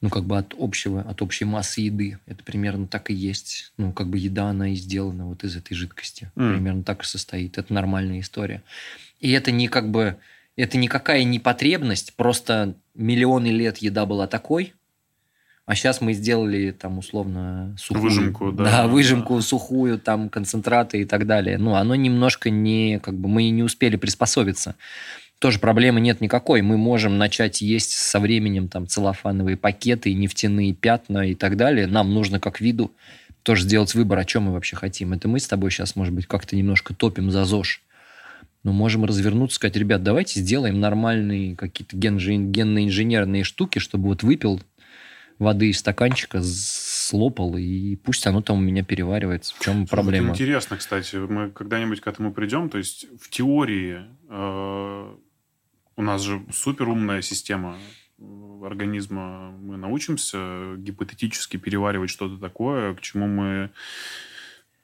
[0.01, 2.19] Ну, как бы от общего, от общей массы еды.
[2.25, 3.73] Это примерно так и есть.
[3.77, 6.31] Ну, как бы еда, она и сделана вот из этой жидкости.
[6.35, 6.53] М.
[6.53, 7.57] Примерно так и состоит.
[7.57, 8.63] Это нормальная история.
[9.19, 10.17] И это не как бы...
[10.55, 14.73] Это никакая не потребность, просто миллионы лет еда была такой,
[15.69, 18.03] а сейчас мы сделали там условно сухую.
[18.03, 18.63] Выжимку, да.
[18.63, 21.59] Да, выжимку сухую, там концентраты и так далее.
[21.59, 24.75] Ну, оно немножко не, как бы мы не успели приспособиться.
[25.39, 26.61] Тоже проблемы нет никакой.
[26.61, 31.87] Мы можем начать есть со временем там целлофановые пакеты, нефтяные пятна и так далее.
[31.87, 32.91] Нам нужно как виду
[33.43, 35.13] тоже сделать выбор, о чем мы вообще хотим.
[35.13, 37.81] Это мы с тобой сейчас, может быть, как-то немножко топим за ЗОЖ.
[38.63, 44.61] Но можем развернуться, сказать, ребят, давайте сделаем нормальные какие-то генно-инженерные штуки, чтобы вот выпил
[45.37, 49.55] воды из стаканчика, слопал, и пусть оно там у меня переваривается.
[49.57, 50.33] В чем проблема?
[50.33, 51.15] Это интересно, кстати.
[51.15, 52.69] Мы когда-нибудь к этому придем.
[52.69, 55.15] То есть в теории э,
[55.99, 57.77] у нас же супер умная система
[58.63, 59.51] организма.
[59.51, 63.69] Мы научимся гипотетически переваривать что-то такое, к чему мы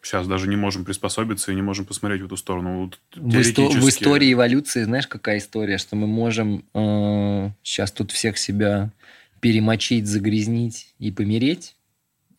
[0.02, 2.84] сейчас даже не можем приспособиться и не можем посмотреть в эту сторону.
[2.84, 8.12] Вот в, исто- в истории эволюции, знаешь, какая история, что мы можем э- сейчас тут
[8.12, 8.92] всех себя
[9.40, 11.76] перемочить, загрязнить и помереть,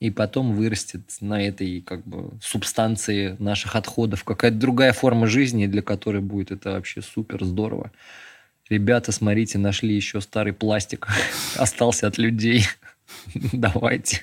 [0.01, 5.81] и потом вырастет на этой как бы субстанции наших отходов какая-то другая форма жизни, для
[5.81, 7.91] которой будет это вообще супер здорово.
[8.69, 11.09] Ребята, смотрите, нашли еще старый пластик,
[11.57, 12.65] остался от людей.
[13.53, 14.23] Давайте.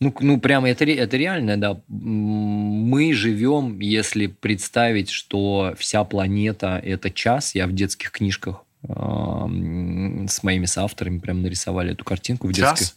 [0.00, 1.80] Ну, ну прямо это, это реально, да.
[1.88, 7.54] Мы живем, если представить, что вся планета– это час.
[7.54, 12.84] Я в детских книжках с моими соавторами прям нарисовали эту картинку в детской.
[12.84, 12.96] Час?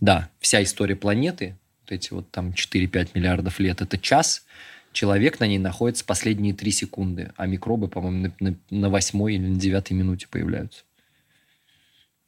[0.00, 4.44] Да, вся история планеты, вот эти вот там 4-5 миллиардов лет, это час.
[4.92, 9.48] Человек на ней находится последние 3 секунды, а микробы, по-моему, на, на, на 8 или
[9.48, 10.84] на 9 минуте появляются.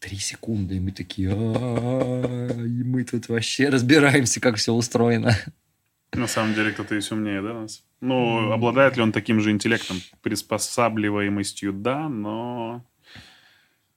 [0.01, 5.37] Три секунды, и мы такие, и мы тут вообще разбираемся, как все устроено.
[6.13, 7.83] На самом деле кто-то есть умнее, да, нас?
[8.01, 12.85] Ну, обладает ли он таким же интеллектом, приспосабливаемостью, да, но...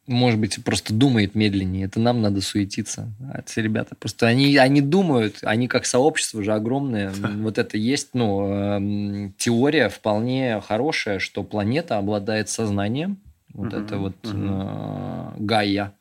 [0.07, 1.85] Может быть, просто думает медленнее.
[1.85, 3.11] Это нам надо суетиться.
[3.31, 7.11] А эти ребята просто они, они думают, они как сообщество уже огромное.
[7.47, 13.17] Вот это есть, ну, эм, теория вполне хорошая, что планета обладает сознанием.
[13.53, 15.93] Вот это вот э, Гайя.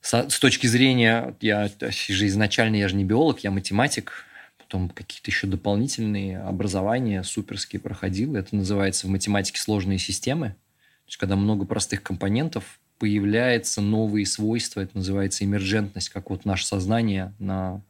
[0.00, 4.24] С точки зрения, я же изначально я же не биолог, я математик,
[4.58, 8.34] потом какие-то еще дополнительные образования суперские проходил.
[8.34, 10.56] Это называется в математике сложные системы.
[11.06, 16.66] То есть, когда много простых компонентов, появляются новые свойства, это называется эмерджентность, как вот наше
[16.66, 17.82] сознание на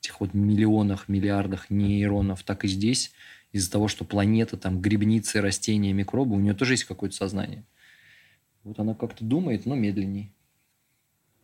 [0.00, 3.12] этих вот миллионах, миллиардах нейронов, так и здесь,
[3.52, 7.64] из-за того, что планета, там, грибницы, растения, микробы, у нее тоже есть какое-то сознание.
[8.62, 10.30] Вот она как-то думает, но медленнее.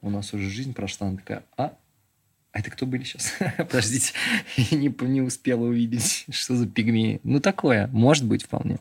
[0.02, 1.76] У нас уже жизнь прошла, она такая, а,
[2.52, 3.32] а это кто были сейчас?
[3.58, 4.12] Подождите,
[4.70, 7.20] не, не успела увидеть, что за пигмеи.
[7.22, 8.78] Ну, такое, может быть, вполне.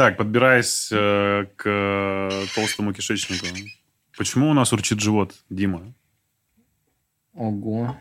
[0.00, 3.44] Так, подбираясь э, к толстому кишечнику,
[4.16, 5.92] почему у нас урчит живот, Дима?
[7.34, 7.98] Ого.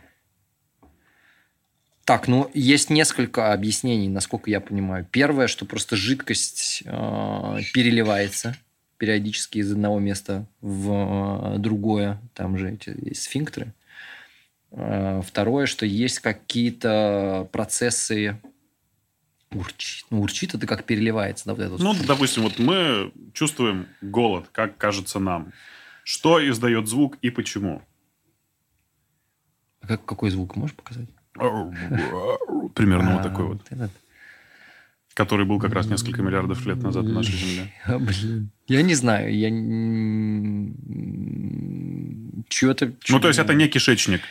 [2.05, 5.05] Так, ну, есть несколько объяснений, насколько я понимаю.
[5.11, 8.55] Первое, что просто жидкость э, переливается
[8.95, 12.21] периодически из одного места в э, другое.
[12.33, 13.73] Там же эти сфинктеры.
[14.71, 18.39] Э, второе, что есть какие-то процессы
[19.51, 20.05] урчит.
[20.09, 21.45] Ну, урчит это как переливается.
[21.45, 25.51] Да, вот это ну, допустим, вот мы чувствуем голод, как кажется нам.
[26.03, 27.81] Что издает звук и почему?
[29.81, 31.09] А как, какой звук можешь показать?
[32.75, 33.61] Примерно вот такой вот.
[35.13, 37.73] Который был как раз несколько миллиардов лет назад на нашей Земле.
[37.87, 38.51] Блин.
[38.67, 39.35] Я не знаю.
[39.35, 39.49] Я...
[42.47, 42.93] Чего-то...
[43.09, 44.21] Ну, то есть, это не кишечник.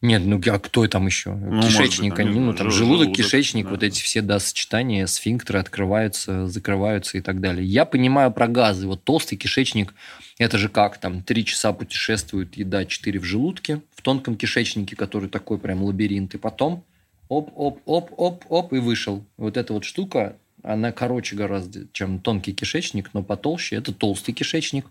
[0.00, 1.34] Нет, ну а кто там еще?
[1.34, 3.70] Ну, Кишечник, быть, они, ну там желудок, желудок кишечник, да.
[3.70, 7.66] вот эти все да, сочетания, сфинктеры открываются, закрываются и так далее.
[7.66, 8.86] Я понимаю про газы.
[8.86, 9.94] Вот толстый кишечник,
[10.38, 15.28] это же как там, три часа путешествует еда, четыре в желудке, в тонком кишечнике, который
[15.28, 16.84] такой прям лабиринт, и потом
[17.28, 19.24] оп-оп-оп-оп-оп, и вышел.
[19.36, 23.74] Вот эта вот штука, она короче гораздо, чем тонкий кишечник, но потолще.
[23.74, 24.86] Это толстый кишечник.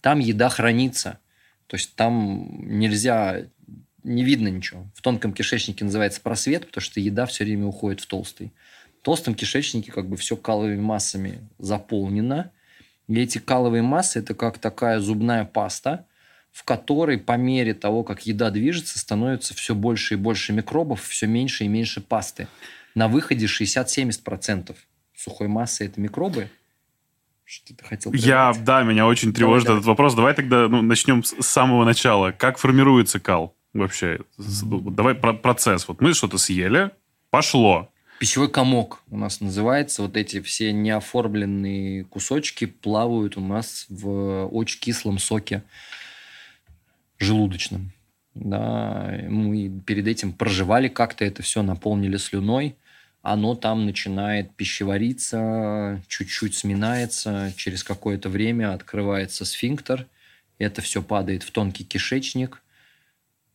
[0.00, 1.18] Там еда хранится.
[1.68, 2.48] То есть там
[2.78, 3.44] нельзя
[4.08, 4.86] не видно ничего.
[4.94, 8.52] В тонком кишечнике называется просвет, потому что еда все время уходит в толстый.
[9.00, 12.50] В толстом кишечнике как бы все каловыми массами заполнено.
[13.06, 16.06] И эти каловые массы– это как такая зубная паста,
[16.52, 21.26] в которой по мере того, как еда движется, становится все больше и больше микробов, все
[21.26, 22.48] меньше и меньше пасты.
[22.94, 24.74] На выходе 60-70%
[25.16, 26.50] сухой массы– это микробы,
[27.44, 29.92] что ты хотел Я, да, меня очень тревожит давай, этот давай.
[29.94, 30.14] вопрос.
[30.14, 32.32] Давай тогда ну, начнем с самого начала.
[32.32, 33.54] Как формируется кал?
[33.78, 34.20] Вообще?
[34.36, 35.88] Давай про процесс.
[35.88, 36.90] Вот мы что-то съели,
[37.30, 37.90] пошло.
[38.18, 40.02] Пищевой комок у нас называется.
[40.02, 45.62] Вот эти все неоформленные кусочки плавают у нас в очень кислом соке
[47.18, 47.92] желудочном.
[48.34, 52.76] Да, мы перед этим проживали как-то это все, наполнили слюной.
[53.22, 57.52] Оно там начинает пищевариться, чуть-чуть сминается.
[57.56, 60.06] Через какое-то время открывается сфинктер.
[60.58, 62.62] Это все падает в тонкий кишечник–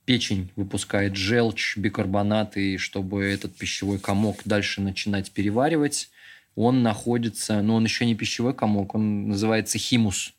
[0.05, 6.09] печень выпускает желчь, бикарбонаты, и чтобы этот пищевой комок дальше начинать переваривать,
[6.55, 10.33] он находится, но он еще не пищевой комок, он называется химус.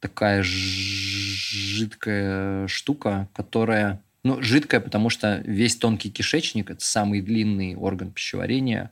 [0.00, 4.02] Такая жидкая штука, которая...
[4.22, 8.90] Ну, жидкая, потому что весь тонкий кишечник, это самый длинный орган пищеварения,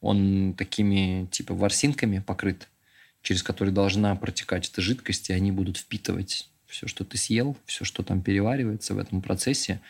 [0.00, 2.68] он такими типа ворсинками покрыт,
[3.22, 7.84] через которые должна протекать эта жидкость, и они будут впитывать все, что ты съел, все,
[7.84, 9.80] что там переваривается в этом процессе.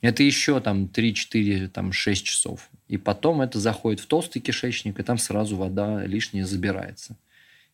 [0.00, 2.68] Это еще там 3-4, там 6 часов.
[2.88, 7.16] И потом это заходит в толстый кишечник, и там сразу вода лишняя забирается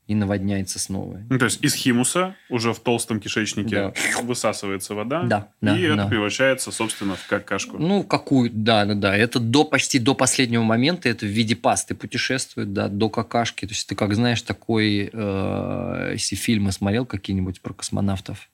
[0.06, 1.20] и наводняется снова.
[1.28, 4.22] Ну, то есть из химуса уже в толстом кишечнике да.
[4.22, 5.94] высасывается вода, да, да, и да.
[5.94, 7.78] это превращается, собственно, в какашку.
[7.78, 9.16] Ну, какую, да, да, да.
[9.16, 13.66] Это до почти до последнего момента, это в виде пасты путешествует, да, до какашки.
[13.66, 18.48] То есть ты как знаешь такой, э, если фильмы смотрел какие-нибудь про космонавтов,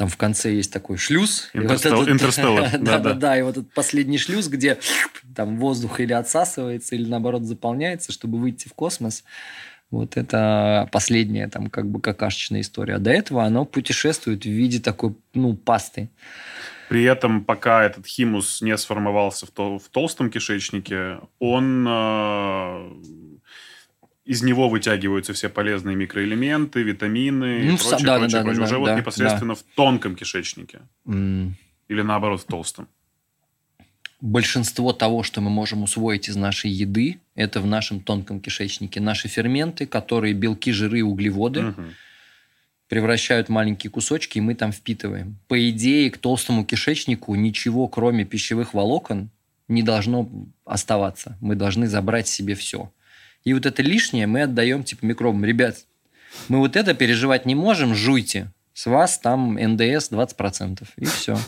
[0.00, 1.50] там в конце есть такой шлюз.
[1.54, 2.78] Интерстеллар.
[2.78, 3.38] Да, да, да.
[3.38, 4.78] И вот этот последний шлюз, где
[5.36, 9.24] там воздух или отсасывается, или наоборот заполняется, чтобы выйти в космос.
[9.90, 12.94] Вот это последняя там как бы какашечная история.
[12.94, 16.08] А до этого оно путешествует в виде такой, ну, пасты.
[16.88, 22.90] При этом, пока этот химус не сформовался в, тол- в толстом кишечнике, он э-
[24.24, 28.58] из него вытягиваются все полезные микроэлементы, витамины ну, и прочее, да, прочее, да, прочее.
[28.58, 29.60] Да, Уже да, вот да, непосредственно да.
[29.60, 30.80] в тонком кишечнике.
[31.06, 31.50] Mm.
[31.88, 32.88] Или наоборот в толстом
[34.20, 39.00] большинство того, что мы можем усвоить из нашей еды, это в нашем тонком кишечнике.
[39.00, 41.82] Наши ферменты, которые белки, жиры, углеводы, угу.
[42.88, 45.38] превращают в маленькие кусочки, и мы там впитываем.
[45.48, 49.30] По идее, к толстому кишечнику ничего, кроме пищевых волокон,
[49.68, 50.28] не должно
[50.64, 51.38] оставаться.
[51.40, 52.92] Мы должны забрать себе все.
[53.44, 55.44] И вот это лишнее мы отдаем типа микробам.
[55.44, 55.76] Ребят,
[56.48, 58.52] мы вот это переживать не можем, жуйте.
[58.74, 60.86] С вас там НДС 20%.
[60.96, 61.38] И все.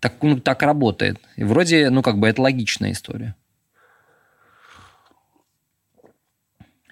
[0.00, 1.18] Так, ну, так работает.
[1.36, 3.34] И вроде, ну, как бы это логичная история.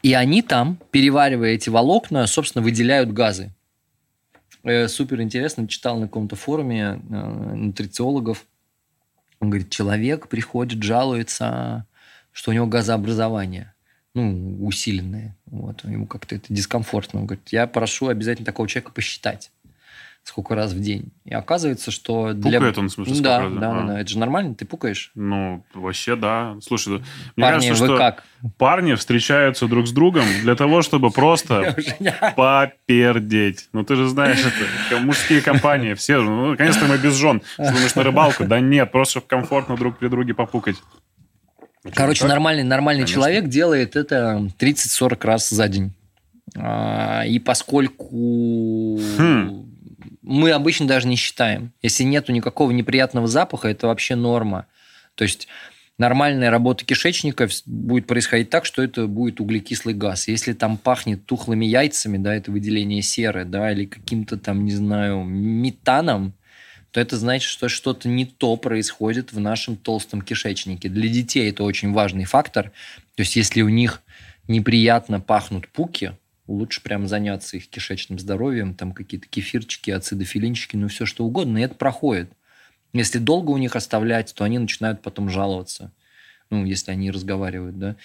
[0.03, 3.53] И они там, переваривая эти волокна, собственно, выделяют газы.
[4.63, 8.45] Э, супер интересно, читал на каком-то форуме э, нутрициологов.
[9.41, 11.87] Он говорит, человек приходит, жалуется,
[12.33, 13.75] что у него газообразование
[14.15, 15.37] ну, усиленное.
[15.47, 17.21] Вот, ему как-то это дискомфортно.
[17.21, 19.51] Он говорит, я прошу обязательно такого человека посчитать
[20.25, 21.13] сколько раз в день.
[21.25, 22.59] И оказывается, что для...
[22.59, 23.87] Пукает он, в смысле, да, раз, да, да, а.
[23.87, 25.13] да, это же нормально, ты пукаешь?
[25.15, 26.57] Ну, вообще, да.
[26.63, 26.95] Слушай,
[27.37, 28.25] мне парни, кажется, что как?
[28.57, 31.77] парни встречаются друг с другом для того, чтобы просто
[32.37, 33.69] попердеть.
[33.73, 37.43] Ну, ты же знаешь, это мужские компании, все, ну, наконец-то мы без жен.
[37.59, 38.45] Думаешь, на рыбалку?
[38.45, 40.77] Да нет, просто чтобы комфортно друг при друге попукать.
[41.93, 45.93] Короче, нормальный, нормальный человек делает это 30-40 раз за день.
[46.57, 49.74] А, и поскольку хм
[50.25, 51.73] мы обычно даже не считаем.
[51.83, 54.67] Если нету никакого неприятного запаха, это вообще норма.
[55.15, 55.49] То есть
[55.99, 60.27] нормальная работа кишечника будет происходить так, что это будет углекислый газ.
[60.27, 65.25] Если там пахнет тухлыми яйцами, да, это выделение серы, да, или каким-то там, не знаю,
[65.25, 66.33] метаном,
[66.91, 70.89] то это значит, что что-то не то происходит в нашем толстом кишечнике.
[70.89, 72.71] Для детей это очень важный фактор.
[73.15, 74.01] То есть если у них
[74.49, 81.07] неприятно пахнут пуки, лучше прям заняться их кишечным здоровьем, там какие-то кефирчики, ацидофилинчики, ну все
[81.07, 82.31] что угодно, и это проходит.
[82.93, 85.91] Если долго у них оставлять, то они начинают потом жаловаться.
[86.51, 87.97] Ну, если они разговаривают, да,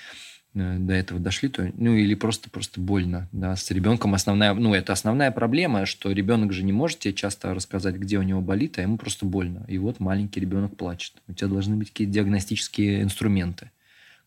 [0.55, 4.73] э, до этого дошли, то, ну, или просто, просто больно, да, с ребенком основная, ну,
[4.73, 8.79] это основная проблема, что ребенок же не может тебе часто рассказать, где у него болит,
[8.79, 9.63] а ему просто больно.
[9.67, 11.13] И вот маленький ребенок плачет.
[11.27, 13.69] У тебя должны быть какие-то диагностические инструменты.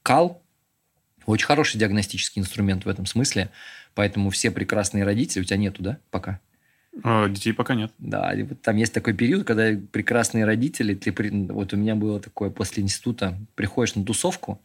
[0.02, 0.41] Кал–
[1.26, 3.50] очень хороший диагностический инструмент в этом смысле–
[3.94, 6.40] Поэтому все прекрасные родители, у тебя нету, да, пока?
[7.02, 7.92] А, детей пока нет.
[7.98, 11.12] Да, вот там есть такой период, когда прекрасные родители, ты,
[11.52, 14.60] вот у меня было такое после института, приходишь на тусовку,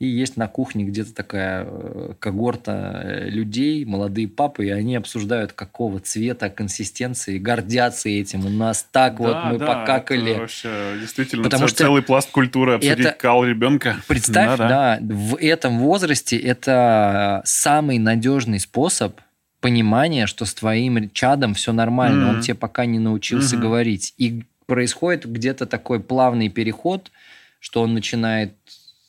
[0.00, 5.52] и есть на кухне где-то такая э, когорта э, людей, молодые папы, и они обсуждают,
[5.52, 8.44] какого цвета, консистенции, гордятся этим.
[8.44, 10.32] У нас так да, вот мы да, покакали.
[10.32, 13.96] Это вообще действительно Потому что целый пласт культуры обсудить это, кал ребенка.
[14.08, 14.98] Представь, да, да.
[15.00, 19.20] да, в этом возрасте это самый надежный способ
[19.60, 22.34] понимания, что с твоим чадом все нормально, mm-hmm.
[22.34, 23.60] он тебе пока не научился mm-hmm.
[23.60, 24.14] говорить.
[24.18, 27.12] И происходит где-то такой плавный переход,
[27.60, 28.54] что он начинает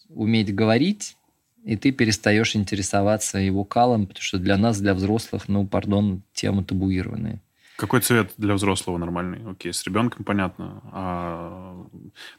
[0.09, 1.17] уметь говорить,
[1.63, 6.63] и ты перестаешь интересоваться его калом, потому что для нас, для взрослых, ну, пардон, темы
[6.63, 7.41] табуированные.
[7.75, 9.39] Какой цвет для взрослого нормальный?
[9.49, 10.81] Окей, с ребенком понятно.
[10.91, 11.85] А,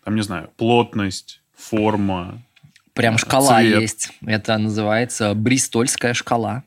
[0.04, 2.42] там, не знаю, плотность, форма.
[2.94, 3.82] Прям шкала цвет.
[3.82, 4.12] есть.
[4.24, 6.62] Это называется Бристольская шкала.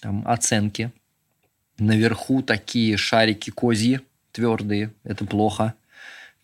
[0.00, 0.92] Там оценки.
[1.78, 4.00] Наверху такие шарики козьи,
[4.32, 5.74] твердые, это плохо.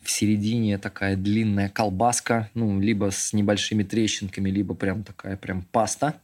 [0.03, 6.15] В середине такая длинная колбаска, ну, либо с небольшими трещинками, либо прям такая прям паста.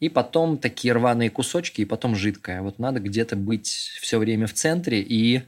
[0.00, 2.62] И потом такие рваные кусочки, и потом жидкая.
[2.62, 3.68] Вот надо где-то быть
[4.00, 5.42] все время в центре, и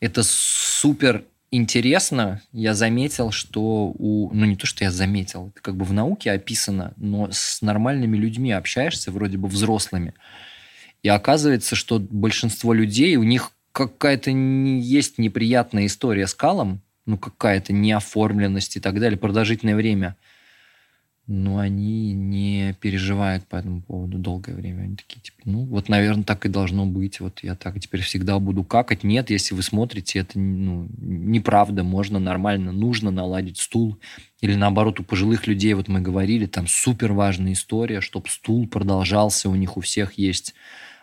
[0.00, 2.40] это супер интересно.
[2.52, 4.30] Я заметил, что у...
[4.32, 8.16] Ну, не то, что я заметил, это как бы в науке описано, но с нормальными
[8.16, 10.14] людьми общаешься, вроде бы взрослыми,
[11.02, 17.72] и оказывается, что большинство людей, у них какая-то есть неприятная история с калом, ну, какая-то
[17.72, 20.16] неоформленность и так далее, продолжительное время,
[21.28, 24.82] но они не переживают по этому поводу долгое время.
[24.82, 27.20] Они такие, типа, ну, вот, наверное, так и должно быть.
[27.20, 29.04] Вот я так теперь всегда буду какать.
[29.04, 31.84] Нет, если вы смотрите, это ну, неправда.
[31.84, 33.98] Можно нормально, нужно наладить стул.
[34.40, 39.48] Или наоборот, у пожилых людей, вот мы говорили, там супер важная история, чтобы стул продолжался.
[39.48, 40.54] У них у всех есть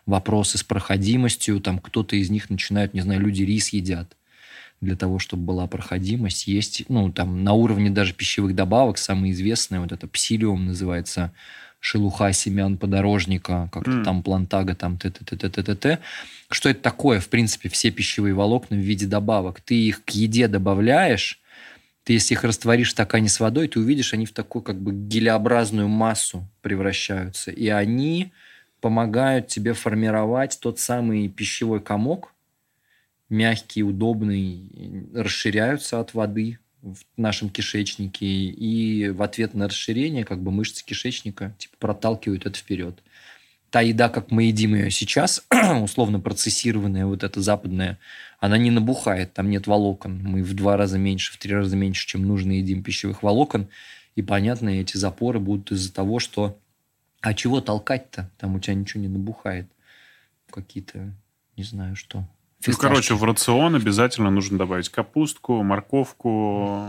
[0.05, 1.61] вопросы с проходимостью.
[1.61, 4.18] Там кто-то из них начинают, не знаю, люди рис едят
[4.81, 6.47] для того, чтобы была проходимость.
[6.47, 11.33] Есть, ну, там, на уровне даже пищевых добавок, самое известное, вот это псилиум называется,
[11.79, 14.03] шелуха семян подорожника, как-то mm.
[14.03, 15.99] там плантага, там т т т т т т т
[16.49, 17.19] Что это такое?
[17.19, 19.61] В принципе, все пищевые волокна в виде добавок.
[19.61, 21.39] Ты их к еде добавляешь,
[22.03, 24.91] ты если их растворишь в стакане с водой, ты увидишь, они в такую как бы
[24.91, 27.51] гелеобразную массу превращаются.
[27.51, 28.31] И они
[28.81, 32.33] помогают тебе формировать тот самый пищевой комок,
[33.29, 40.51] мягкий, удобный, расширяются от воды в нашем кишечнике, и в ответ на расширение как бы
[40.51, 43.01] мышцы кишечника типа, проталкивают это вперед.
[43.69, 45.45] Та еда, как мы едим ее сейчас,
[45.81, 47.99] условно процессированная, вот эта западная,
[48.39, 50.19] она не набухает, там нет волокон.
[50.23, 53.67] Мы в два раза меньше, в три раза меньше, чем нужно едим пищевых волокон.
[54.15, 56.57] И, понятно, эти запоры будут из-за того, что...
[57.21, 58.31] А чего толкать-то?
[58.37, 59.67] Там у тебя ничего не набухает.
[60.49, 61.13] Какие-то,
[61.57, 62.25] не знаю, что.
[62.67, 66.83] Ну, короче, в рацион обязательно нужно добавить капустку, морковку,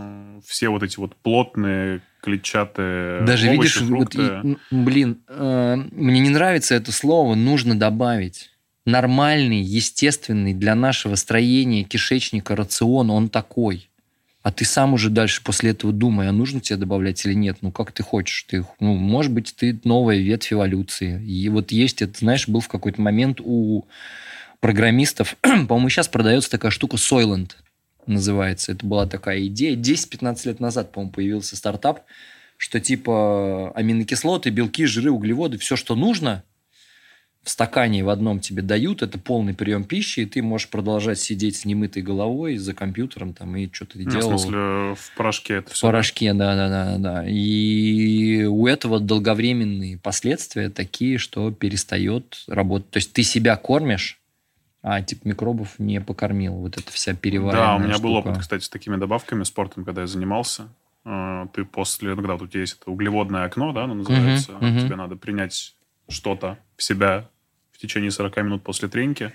[0.45, 6.29] все вот эти вот плотные клетчатые Даже овощи, видишь, вот, и, блин, э, мне не
[6.29, 8.51] нравится это слово, нужно добавить.
[8.85, 13.89] Нормальный, естественный для нашего строения кишечника рацион, он такой.
[14.43, 17.57] А ты сам уже дальше после этого думай, а нужно тебе добавлять или нет.
[17.61, 18.43] Ну, как ты хочешь.
[18.49, 21.23] Ты, ну, может быть, ты новая ветвь эволюции.
[21.23, 23.85] И вот есть это, знаешь, был в какой-то момент у
[24.61, 25.35] программистов.
[25.41, 27.51] По-моему, сейчас продается такая штука Soylent
[28.07, 28.71] называется.
[28.71, 29.75] Это была такая идея.
[29.75, 32.03] 10-15 лет назад, по-моему, появился стартап,
[32.57, 36.43] что типа аминокислоты, белки, жиры, углеводы, все, что нужно,
[37.43, 41.55] в стакане в одном тебе дают, это полный прием пищи, и ты можешь продолжать сидеть
[41.55, 44.37] с немытой головой за компьютером там и что-то ну, делал.
[44.37, 45.87] В смысле, в порошке это все?
[45.87, 47.25] В порошке, да, да, да, да.
[47.27, 52.91] И у этого долговременные последствия такие, что перестает работать.
[52.91, 54.20] То есть ты себя кормишь,
[54.83, 56.53] а типа микробов не покормил.
[56.55, 57.67] Вот эта вся переваривание.
[57.67, 58.03] Да, у меня штука.
[58.03, 60.69] был опыт, кстати, с такими добавками, спортом, когда я занимался.
[61.03, 64.51] А, ты после, ну, когда вот у тебя есть это углеводное окно, да, оно называется,
[64.53, 64.85] uh-huh, uh-huh.
[64.85, 65.75] тебе надо принять
[66.07, 67.27] что-то в себя
[67.71, 69.31] в течение 40 минут после треники.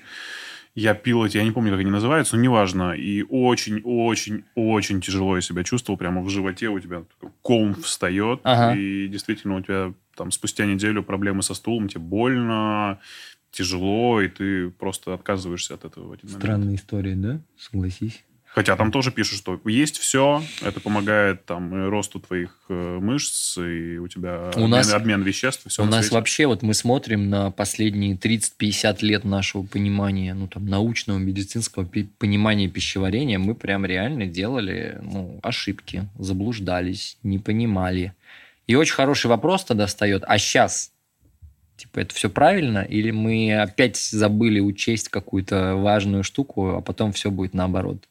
[0.74, 2.92] Я пил эти, я не помню, как они называются, но неважно.
[2.92, 5.96] И очень-очень-очень тяжело я себя чувствовал.
[5.96, 7.02] Прямо в животе у тебя
[7.40, 8.40] ком встает.
[8.42, 8.78] Ага.
[8.78, 12.98] И действительно у тебя там спустя неделю проблемы со стулом, тебе больно,
[13.56, 16.42] тяжело, и ты просто отказываешься от этого в один момент.
[16.42, 17.40] Странная история, да?
[17.58, 18.24] Согласись.
[18.56, 23.98] Хотя там тоже пишут, что есть все, это помогает там росту твоих э, мышц, и
[23.98, 25.68] у тебя у обмен, нас, обмен веществ.
[25.68, 30.64] Все у нас вообще, вот мы смотрим на последние 30-50 лет нашего понимания, ну там
[30.64, 31.86] научного, медицинского
[32.18, 38.14] понимания пищеварения, мы прям реально делали ну, ошибки, заблуждались, не понимали.
[38.66, 40.92] И очень хороший вопрос тогда встает, а сейчас
[41.76, 42.78] Типа, это все правильно?
[42.78, 48.08] Или мы опять забыли учесть какую-то важную штуку, а потом все будет наоборот?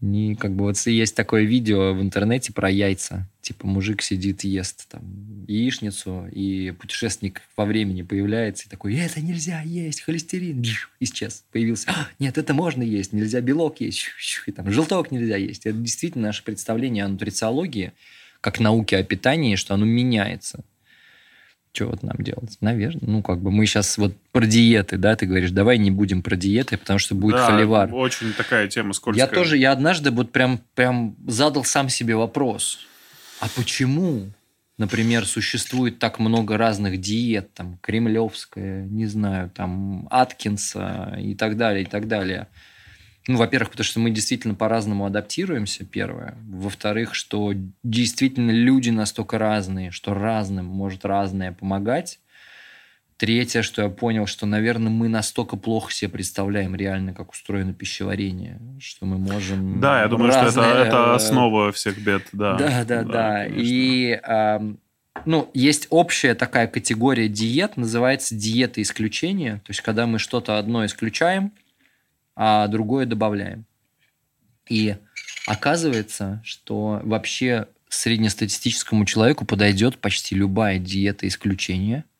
[0.00, 3.28] Не, как бы вот есть такое видео в интернете про яйца.
[3.40, 9.62] Типа мужик сидит ест там яичницу, и путешественник во времени появляется и такой, это нельзя
[9.62, 10.62] есть, холестерин,
[11.00, 11.90] исчез, появился.
[11.90, 14.06] А, нет, это можно есть, нельзя белок есть,
[14.46, 15.66] и там желток нельзя есть.
[15.66, 17.92] Это действительно наше представление о нутрициологии,
[18.40, 20.64] как науке о питании, что оно меняется
[21.72, 22.56] что вот нам делать?
[22.60, 23.02] Наверное.
[23.02, 26.36] Ну, как бы мы сейчас вот про диеты, да, ты говоришь, давай не будем про
[26.36, 27.94] диеты, потому что будет да, холивар.
[27.94, 29.26] очень такая тема скользкая.
[29.26, 32.80] Я тоже, я однажды вот прям, прям задал сам себе вопрос.
[33.40, 34.26] А почему,
[34.78, 41.82] например, существует так много разных диет, там, кремлевская, не знаю, там, Аткинса и так далее,
[41.82, 42.48] и так далее.
[43.28, 46.34] Ну, во-первых, потому что мы действительно по-разному адаптируемся, первое.
[46.48, 47.52] Во-вторых, что
[47.82, 52.20] действительно люди настолько разные, что разным может разное помогать.
[53.18, 58.60] Третье, что я понял, что, наверное, мы настолько плохо себе представляем реально, как устроено пищеварение,
[58.80, 59.78] что мы можем...
[59.78, 60.50] Да, я думаю, разные...
[60.50, 62.54] что это, это основа всех бед, да.
[62.56, 63.04] Да, да, да.
[63.04, 63.46] да.
[63.46, 64.60] И, э,
[65.26, 70.86] ну, есть общая такая категория диет, называется диета исключения, то есть когда мы что-то одно
[70.86, 71.52] исключаем,
[72.38, 73.66] а другое добавляем.
[74.70, 74.96] И
[75.46, 82.04] оказывается, что вообще среднестатистическому человеку подойдет почти любая диета исключения–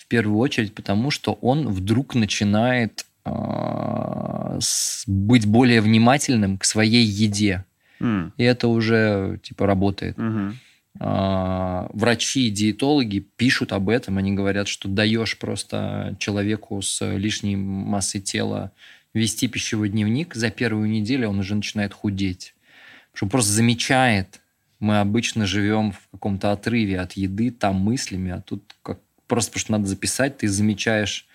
[0.00, 4.58] в первую очередь потому, что он вдруг начинает э,
[5.06, 7.66] быть более внимательным к своей еде.
[8.00, 8.32] Mm.
[8.38, 10.16] И это уже типа работает.
[10.16, 10.52] Mm-hmm.
[11.00, 14.16] Э, врачи и диетологи пишут об этом.
[14.16, 18.72] Они говорят, что даешь просто человеку с лишней массой тела
[19.14, 22.54] вести пищевой дневник, за первую неделю он уже начинает худеть.
[23.12, 24.40] Потому что он просто замечает,
[24.78, 29.60] мы обычно живем в каком-то отрыве от еды, там мыслями, а тут как просто потому
[29.60, 31.26] что надо записать, ты замечаешь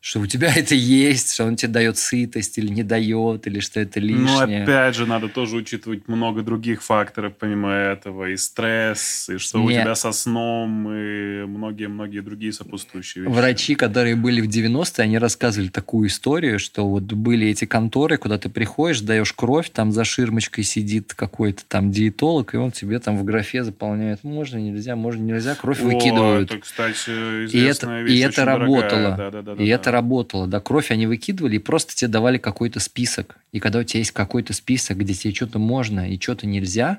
[0.00, 3.80] что у тебя это есть, что он тебе дает сытость или не дает, или что
[3.80, 4.58] это ну, лишнее.
[4.58, 9.58] Ну, опять же, надо тоже учитывать много других факторов, помимо этого, и стресс, и что
[9.58, 9.66] Нет.
[9.66, 13.34] у тебя со сном, и многие-многие другие сопутствующие вещи.
[13.34, 18.38] Врачи, которые были в 90-е, они рассказывали такую историю, что вот были эти конторы, куда
[18.38, 23.18] ты приходишь, даешь кровь, там за ширмочкой сидит какой-то там диетолог, и он тебе там
[23.18, 26.50] в графе заполняет, можно, нельзя, можно, нельзя, кровь О, выкидывают.
[26.50, 27.10] это, кстати,
[27.46, 29.14] известная и это, вещь, и это работало.
[29.16, 32.38] Да, да, да, и это это работало, да, кровь они выкидывали и просто тебе давали
[32.38, 33.38] какой-то список.
[33.52, 36.98] И когда у тебя есть какой-то список, где тебе что-то можно и что-то нельзя,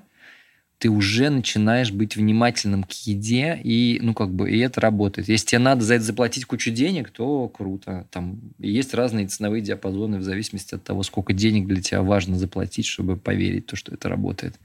[0.79, 5.27] ты уже начинаешь быть внимательным к еде, и, ну, как бы, и это работает.
[5.27, 8.07] Если тебе надо за это заплатить кучу денег, то круто.
[8.11, 12.85] Там есть разные ценовые диапазоны в зависимости от того, сколько денег для тебя важно заплатить,
[12.85, 14.55] чтобы поверить, то, что это работает.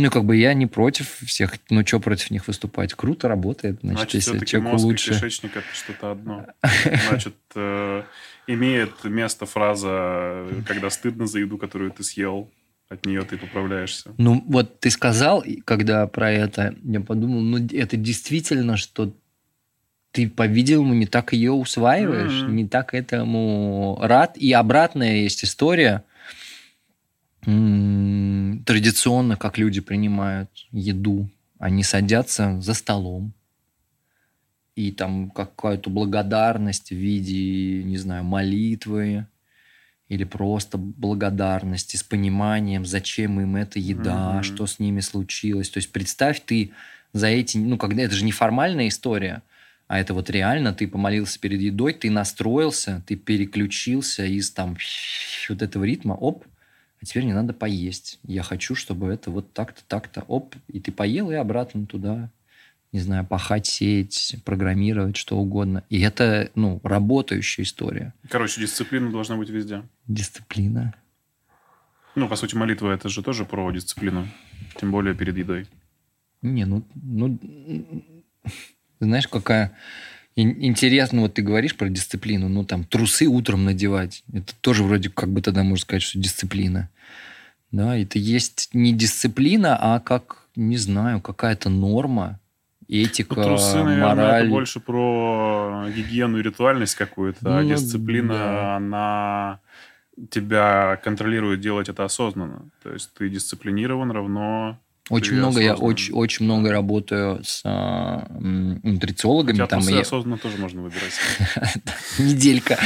[0.00, 2.94] Ну, как бы я не против всех, ну, что против них выступать?
[2.94, 5.10] Круто работает, значит, значит если человеку мозг лучше...
[5.10, 6.46] и кишечник– это что-то одно.
[7.08, 8.02] Значит, э,
[8.46, 12.50] имеет место фраза, когда стыдно за еду, которую ты съел,
[12.88, 14.12] от нее ты поправляешься.
[14.18, 19.12] Ну, вот ты сказал, когда про это, я подумал, ну, это действительно, что
[20.12, 22.50] ты, по-видимому, не так ее усваиваешь, mm-hmm.
[22.50, 24.36] не так этому рад.
[24.36, 26.04] И обратная есть история–
[27.42, 33.32] традиционно, как люди принимают еду, они садятся за столом,
[34.76, 39.26] и там какая-то благодарность в виде, не знаю, молитвы
[40.08, 44.42] или просто благодарности с пониманием, зачем им эта еда, mm-hmm.
[44.42, 45.70] что с ними случилось.
[45.70, 46.72] То есть представь, ты
[47.12, 49.42] за эти, ну, когда это же не формальная история,
[49.86, 54.76] а это вот реально, ты помолился перед едой, ты настроился, ты переключился из там
[55.48, 56.44] вот этого ритма, оп,
[57.00, 58.18] а теперь мне надо поесть.
[58.24, 62.30] Я хочу, чтобы это вот так-то, так-то, оп, и ты поел, и обратно туда,
[62.92, 65.82] не знаю, пахать, сеять, программировать, что угодно.
[65.88, 68.12] И это, ну, работающая история.
[68.28, 69.82] Короче, дисциплина должна быть везде.
[70.06, 70.94] Дисциплина.
[72.16, 74.28] Ну, по сути, молитва это же тоже про дисциплину.
[74.76, 75.68] Тем более перед едой.
[76.42, 77.38] Не, ну, ну
[78.98, 79.76] знаешь, какая
[80.36, 85.28] Интересно, вот ты говоришь про дисциплину, ну там трусы утром надевать, это тоже вроде как
[85.28, 86.88] бы тогда можно сказать, что дисциплина.
[87.72, 92.40] Да, это есть не дисциплина, а как, не знаю, какая-то норма,
[92.88, 94.42] этика, ну, трусы, наверное, мораль.
[94.42, 98.76] это больше про гигиену и ритуальность какую-то, а ну, а дисциплина, да.
[98.76, 99.60] она
[100.30, 102.68] тебя контролирует делать это осознанно.
[102.82, 104.78] То есть ты дисциплинирован равно
[105.10, 109.58] очень много, я очень, очень много работаю с а, нутрициологами.
[109.58, 110.00] Хотя там и...
[110.00, 111.12] осознанно тоже можно выбирать.
[112.18, 112.78] Неделька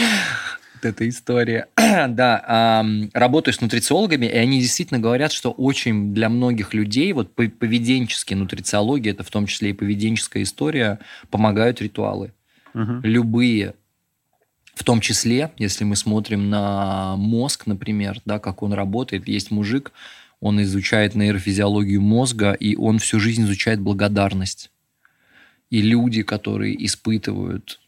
[0.85, 1.69] эта история.
[1.77, 8.37] да, работаю с нутрициологами, и они действительно говорят, что очень для многих людей вот поведенческие
[8.37, 10.99] нутрициология, это в том числе и поведенческая история,
[11.31, 12.33] помогают ритуалы.
[12.75, 13.75] Любые.
[14.75, 19.93] В том числе, если мы смотрим на мозг, например, да, как он работает, есть мужик,
[20.45, 24.71] он изучает нейрофизиологию мозга, и он всю жизнь изучает благодарность.
[25.71, 27.81] И люди, которые испытывают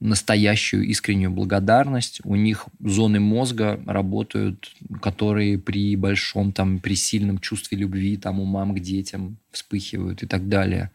[0.00, 7.78] настоящую искреннюю благодарность, у них зоны мозга работают, которые при большом, там, при сильном чувстве
[7.78, 10.90] любви, там, у мам к детям вспыхивают и так далее.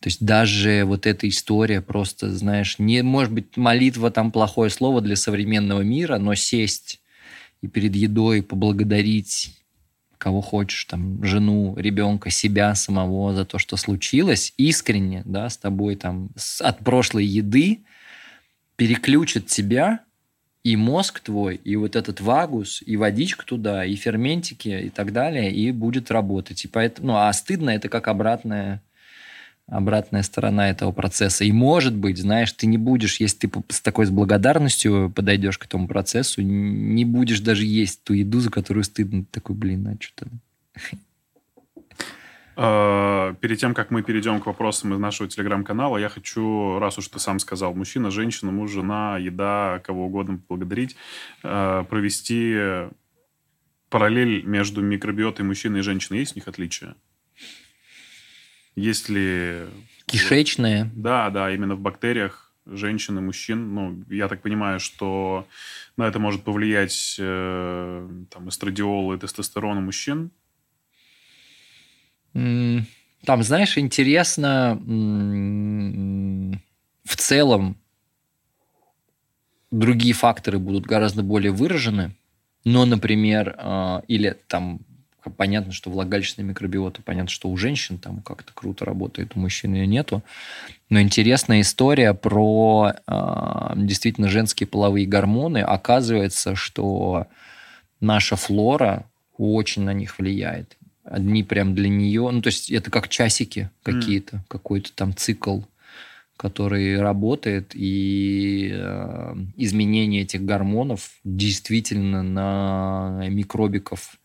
[0.00, 5.00] То есть даже вот эта история просто, знаешь, не может быть молитва там плохое слово
[5.00, 7.00] для современного мира, но сесть
[7.64, 9.56] и перед едой поблагодарить
[10.18, 15.96] кого хочешь, там, жену, ребенка, себя самого за то, что случилось, искренне, да, с тобой
[15.96, 17.80] там с, от прошлой еды
[18.76, 20.00] переключит тебя
[20.62, 25.52] и мозг твой, и вот этот вагус, и водичка туда, и ферментики, и так далее,
[25.52, 26.64] и будет работать.
[26.64, 28.82] И поэтому, ну, а стыдно это как обратная
[29.66, 31.44] обратная сторона этого процесса.
[31.44, 35.64] И может быть, знаешь, ты не будешь, если ты с такой с благодарностью подойдешь к
[35.64, 39.24] этому процессу, не будешь даже есть ту еду, за которую стыдно.
[39.24, 40.30] Ты такой, блин, а что-то...
[42.56, 47.08] А, перед тем, как мы перейдем к вопросам из нашего телеграм-канала, я хочу, раз уж
[47.08, 50.94] ты сам сказал, мужчина, женщина, муж, жена, еда, кого угодно поблагодарить,
[51.42, 52.56] а, провести
[53.88, 56.16] параллель между микробиотой мужчины и женщины.
[56.16, 56.94] Есть у них отличия?
[58.76, 59.66] Есть ли...
[60.06, 60.90] Кишечные?
[60.94, 63.74] Да, да, именно в бактериях женщин и мужчин.
[63.74, 65.46] Ну, я так понимаю, что
[65.96, 70.30] на это может повлиять э, там, эстрадиол и тестостерон у мужчин.
[72.32, 74.78] Там, знаешь, интересно,
[77.04, 77.78] в целом
[79.70, 82.16] другие факторы будут гораздо более выражены,
[82.64, 84.80] но, например, а, или там
[85.30, 89.86] понятно, что влагалищная микробиота, понятно, что у женщин там как-то круто работает, у мужчин ее
[89.86, 90.22] нету.
[90.90, 95.58] Но интересная история про э, действительно женские половые гормоны.
[95.58, 97.26] Оказывается, что
[98.00, 99.06] наша флора
[99.36, 100.76] очень на них влияет.
[101.04, 104.40] Одни прям для нее, ну то есть это как часики какие-то, mm.
[104.48, 105.60] какой-то там цикл,
[106.36, 114.18] который работает, и э, изменение этих гормонов действительно на микробиков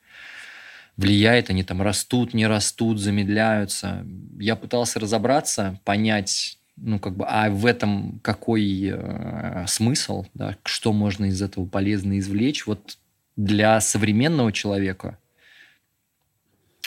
[0.99, 4.05] влияет, они там растут, не растут, замедляются.
[4.37, 10.91] Я пытался разобраться, понять, ну, как бы, а в этом какой э, смысл, да, что
[10.91, 12.67] можно из этого полезно извлечь.
[12.67, 12.97] Вот
[13.37, 15.17] для современного человека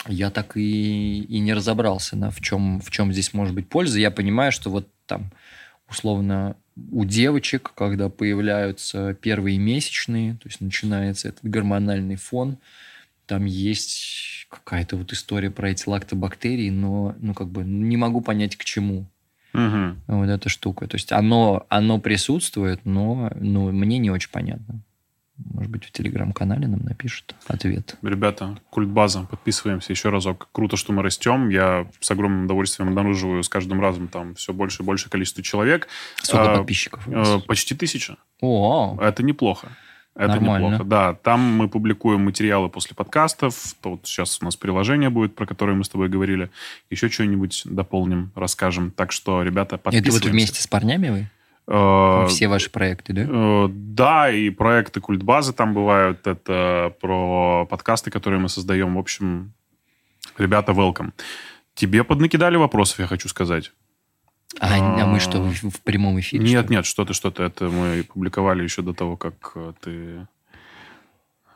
[0.07, 3.99] я так и, и не разобрался, да, в чем, в чем здесь может быть польза.
[3.99, 5.31] Я понимаю, что вот там,
[5.89, 6.55] условно,
[6.91, 12.59] у девочек, когда появляются первые месячные, то есть начинается этот гормональный фон,
[13.25, 18.55] там есть какая-то вот история про эти лактобактерии, но ну как бы не могу понять
[18.55, 19.07] к чему.
[19.53, 19.95] Угу.
[20.07, 20.87] Вот эта штука.
[20.87, 24.81] То есть оно, оно присутствует, но ну, мне не очень понятно.
[25.37, 27.97] Может быть, в телеграм-канале нам напишут ответ.
[28.03, 30.47] Ребята, культбаза, подписываемся еще разок.
[30.51, 31.49] Круто, что мы растем.
[31.49, 35.87] Я с огромным удовольствием обнаруживаю с каждым разом там все больше и больше количество человек.
[36.21, 37.07] Сколько а, подписчиков?
[37.07, 38.17] А, почти тысяча.
[38.41, 39.69] О, Это неплохо.
[40.15, 40.65] Это Нормально.
[40.65, 40.83] неплохо.
[40.83, 43.55] Да, там мы публикуем материалы после подкастов.
[43.81, 46.51] То вот сейчас у нас приложение будет, про которое мы с тобой говорили.
[46.91, 48.91] Еще что-нибудь дополним, расскажем.
[48.91, 50.15] Так что, ребята, подписывайтесь.
[50.15, 51.29] Это вот вместе с парнями вы?
[51.67, 53.25] Э, Все ваши проекты, да?
[53.27, 56.27] Э, да, и проекты культбазы там бывают.
[56.27, 58.95] Это про подкасты, которые мы создаем.
[58.95, 59.53] В общем,
[60.37, 61.11] ребята, welcome.
[61.73, 63.71] Тебе поднакидали вопросов, я хочу сказать.
[64.59, 66.43] А, а мы что, в, в прямом эфире?
[66.43, 67.43] Нет, нет, что-то, что-то.
[67.43, 70.27] Это мы публиковали еще до того, как э, ты...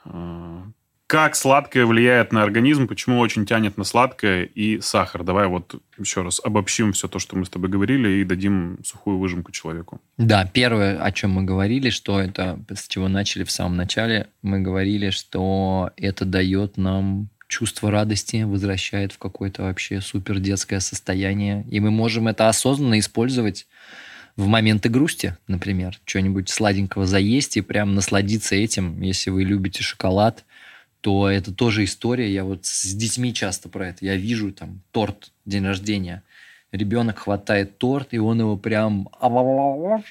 [0.06, 0.62] Э,
[1.08, 5.24] как сладкое влияет на организм, почему очень тянет на сладкое и сахар.
[5.24, 9.18] Давай вот еще раз обобщим все то, что мы с тобой говорили, и дадим сухую
[9.18, 10.02] выжимку человеку.
[10.18, 14.60] Да, первое, о чем мы говорили, что это, с чего начали в самом начале, мы
[14.60, 21.66] говорили, что это дает нам чувство радости возвращает в какое-то вообще супер детское состояние.
[21.70, 23.68] И мы можем это осознанно использовать
[24.36, 26.00] в моменты грусти, например.
[26.06, 29.02] Что-нибудь сладенького заесть и прям насладиться этим.
[29.02, 30.46] Если вы любите шоколад,
[31.02, 32.32] то это тоже история.
[32.32, 34.06] Я вот с детьми часто про это.
[34.06, 36.24] Я вижу там торт, день рождения.
[36.72, 39.10] Ребенок хватает торт, и он его прям...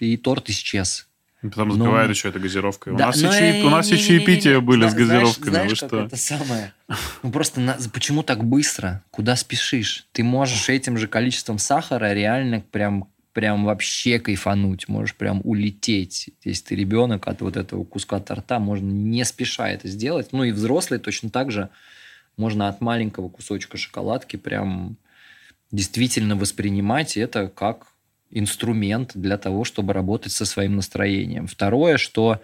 [0.00, 1.06] И торт исчез.
[1.42, 2.96] Потом сбивает ну, еще это газировкой.
[2.96, 5.50] Да, у нас, еще, у нас еще чаепития были с газировками.
[5.50, 6.04] Знаешь, Вы что?
[6.04, 6.72] это самое?
[7.22, 9.04] Ну просто на, почему так быстро?
[9.10, 10.06] Куда спешишь?
[10.12, 16.30] Ты можешь этим же количеством сахара реально прям прям вообще кайфануть, можешь прям улететь.
[16.42, 20.28] Если ты ребенок от вот этого куска торта, можно не спеша это сделать.
[20.32, 21.68] Ну и взрослый точно так же
[22.38, 24.96] можно от маленького кусочка шоколадки прям
[25.70, 27.88] действительно воспринимать это как
[28.30, 31.46] инструмент для того, чтобы работать со своим настроением.
[31.46, 32.40] Второе, что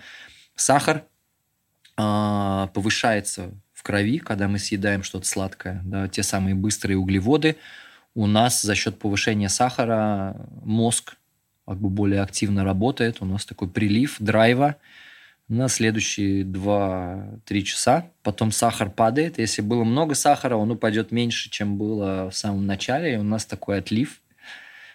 [0.55, 1.05] сахар
[1.97, 7.57] э, повышается в крови, когда мы съедаем что-то сладкое, да, те самые быстрые углеводы.
[8.15, 11.17] У нас за счет повышения сахара мозг
[11.67, 14.77] как бы более активно работает, у нас такой прилив драйва
[15.49, 18.11] на следующие 2-3 часа.
[18.23, 19.39] Потом сахар падает.
[19.39, 23.15] Если было много сахара, он упадет меньше, чем было в самом начале.
[23.15, 24.22] И у нас такой отлив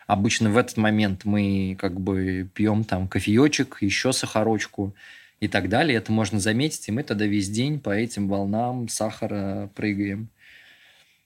[0.07, 4.95] Обычно в этот момент мы как бы пьем там кофеечек, еще сахарочку
[5.41, 5.97] и так далее.
[5.97, 10.29] Это можно заметить, и мы тогда весь день по этим волнам сахара прыгаем.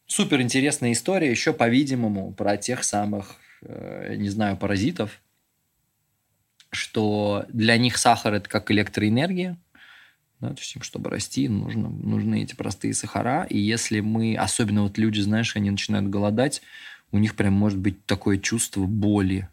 [0.07, 5.21] Супер интересная история, еще, по-видимому, про тех самых, э, не знаю, паразитов,
[6.71, 9.57] что для них сахар это как электроэнергия,
[10.41, 13.45] да, то есть чтобы расти, нужно, нужны эти простые сахара.
[13.47, 16.63] И если мы, особенно вот люди, знаешь, они начинают голодать,
[17.11, 19.49] у них прям может быть такое чувство боли,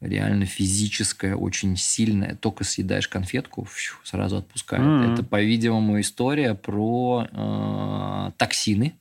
[0.00, 2.34] реально физическое, очень сильное.
[2.36, 4.82] Только съедаешь конфетку, фью, сразу отпускает.
[4.82, 5.12] Mm-hmm.
[5.14, 8.94] Это, по-видимому, история про э, токсины.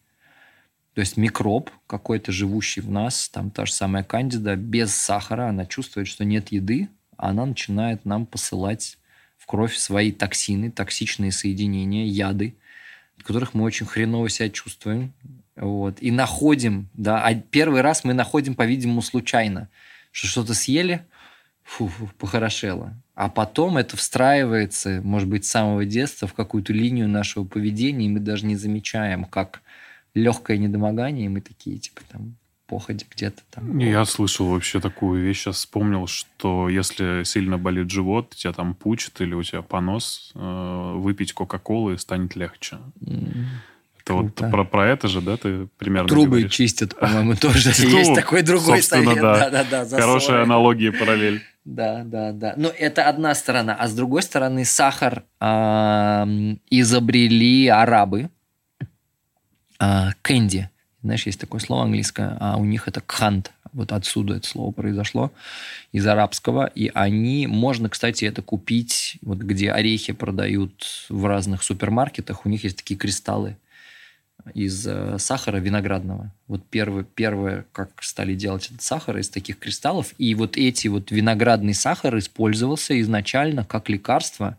[0.93, 5.65] То есть микроб какой-то, живущий в нас, там та же самая кандида, без сахара, она
[5.65, 8.97] чувствует, что нет еды, она начинает нам посылать
[9.37, 12.55] в кровь свои токсины, токсичные соединения, яды,
[13.15, 15.13] от которых мы очень хреново себя чувствуем.
[15.57, 15.97] Вот.
[16.01, 19.69] И находим, да, а первый раз мы находим, по-видимому, случайно,
[20.11, 21.05] что что-то съели,
[21.63, 22.93] фу, фу, похорошело.
[23.15, 28.09] А потом это встраивается, может быть, с самого детства в какую-то линию нашего поведения, и
[28.09, 29.61] мы даже не замечаем, как
[30.13, 32.35] легкое недомогание, и мы такие, типа, там,
[32.67, 33.79] походе где-то там.
[33.79, 39.19] Я слышал вообще такую вещь, сейчас вспомнил, что если сильно болит живот, тебя там пучит
[39.21, 42.77] или у тебя понос, э, выпить Кока-Колы станет легче.
[43.01, 43.45] Mm.
[44.07, 46.51] Это вот про, про это же, да, ты примерно Трубы говоришь?
[46.51, 49.17] чистят, по-моему, тоже есть такой другой совет.
[49.21, 49.85] Да, да, да.
[49.99, 51.41] Хорошая аналогия, параллель.
[51.65, 52.53] Да, да, да.
[52.55, 53.75] Но это одна сторона.
[53.75, 55.23] А с другой стороны, сахар
[56.69, 58.29] изобрели арабы.
[59.79, 60.69] А, кэнди
[61.07, 63.53] знаешь, есть такое слово английское, а у них это кхант.
[63.71, 65.31] Вот отсюда это слово произошло,
[65.93, 66.65] из арабского.
[66.65, 72.63] И они, можно, кстати, это купить, вот где орехи продают в разных супермаркетах, у них
[72.63, 73.55] есть такие кристаллы
[74.53, 76.31] из э, сахара виноградного.
[76.47, 80.13] Вот первое, первое, как стали делать этот сахар из таких кристаллов.
[80.17, 84.57] И вот эти вот виноградный сахар использовался изначально как лекарство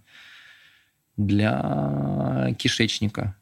[1.17, 3.35] для кишечника.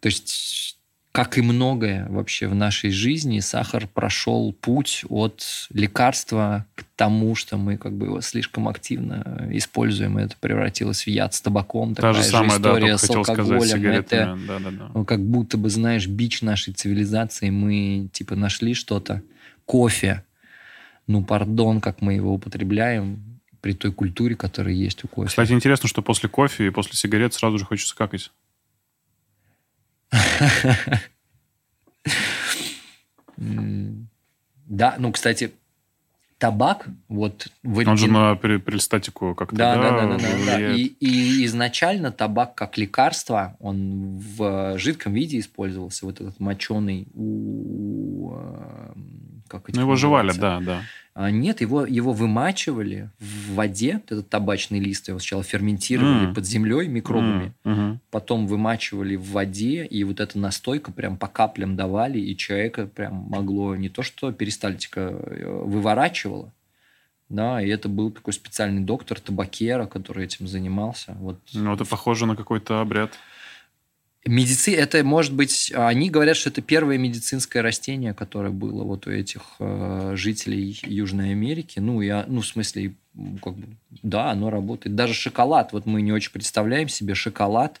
[0.00, 0.75] То есть
[1.16, 7.56] как и многое вообще в нашей жизни, сахар прошел путь от лекарства к тому, что
[7.56, 11.94] мы как бы его слишком активно используем, и это превратилось в яд с табаком.
[11.94, 13.86] Та же самая, история да, с алкоголем.
[13.92, 15.04] это да, да, да.
[15.04, 17.48] как будто бы, знаешь, бич нашей цивилизации.
[17.48, 19.22] Мы типа нашли что-то.
[19.64, 20.22] Кофе.
[21.06, 25.28] Ну, пардон, как мы его употребляем при той культуре, которая есть у кофе.
[25.28, 28.30] Кстати, интересно, что после кофе и после сигарет сразу же хочется какать.
[34.66, 35.52] Да, ну, кстати,
[36.38, 37.48] табак, вот...
[37.62, 37.90] Валентин...
[37.90, 39.76] Он же на перистатику как-то, да?
[39.76, 40.18] Да, да, да.
[40.18, 40.72] да, да.
[40.72, 48.34] И, и изначально табак как лекарство, он в жидком виде использовался, вот этот моченый у...
[48.34, 48.92] Э,
[49.48, 50.82] как ну, его жевали, да, да.
[51.18, 56.34] А нет, его, его вымачивали в воде, этот табачный лист, его сначала ферментировали mm.
[56.34, 57.74] под землей микробами, mm.
[57.74, 57.98] Mm-hmm.
[58.10, 63.14] потом вымачивали в воде, и вот эта настойка прям по каплям давали, и человека прям
[63.30, 66.52] могло не то что перистальтика э, выворачивало,
[67.30, 71.16] да, и это был такой специальный доктор табакера, который этим занимался.
[71.18, 71.38] Вот.
[71.54, 73.12] Ну, это похоже на какой-то обряд.
[74.26, 74.70] Медици...
[74.70, 75.72] Это может быть...
[75.74, 81.30] Они говорят, что это первое медицинское растение, которое было вот у этих э, жителей Южной
[81.30, 81.78] Америки.
[81.78, 82.94] Ну, я, ну, в смысле,
[83.42, 84.96] как бы, да, оно работает.
[84.96, 85.72] Даже шоколад.
[85.72, 87.80] Вот мы не очень представляем себе шоколад.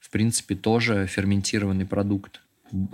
[0.00, 2.40] В принципе, тоже ферментированный продукт.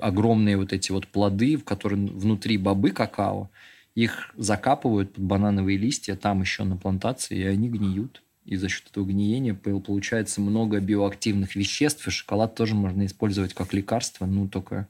[0.00, 3.48] Огромные вот эти вот плоды, в которых внутри бобы какао.
[3.94, 8.88] Их закапывают под банановые листья там еще на плантации, и они гниют и за счет
[8.90, 14.88] этого гниения получается много биоактивных веществ, и шоколад тоже можно использовать как лекарство, ну, только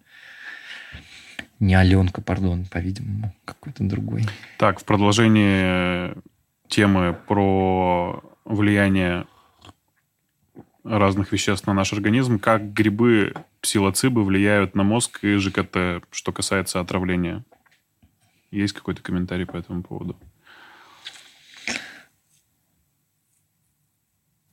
[1.58, 4.22] не Аленка, пардон, по-видимому, какой-то другой.
[4.58, 6.14] Так, в продолжении
[6.68, 9.26] темы про влияние
[10.84, 16.78] разных веществ на наш организм, как грибы, псилоцибы влияют на мозг и ЖКТ, что касается
[16.78, 17.44] отравления.
[18.52, 20.16] Есть какой-то комментарий по этому поводу?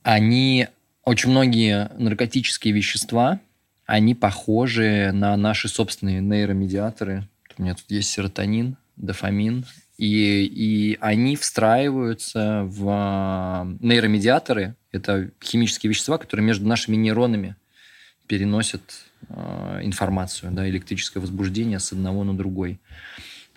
[0.06, 0.68] Они
[1.02, 3.40] очень многие наркотические вещества,
[3.86, 7.26] они похожи на наши собственные нейромедиаторы.
[7.58, 9.64] У меня тут есть серотонин, дофамин,
[9.98, 14.76] и, и они встраиваются в а, нейромедиаторы.
[14.92, 17.56] Это химические вещества, которые между нашими нейронами
[18.28, 22.78] переносят э, информацию, да, электрическое возбуждение с одного на другой.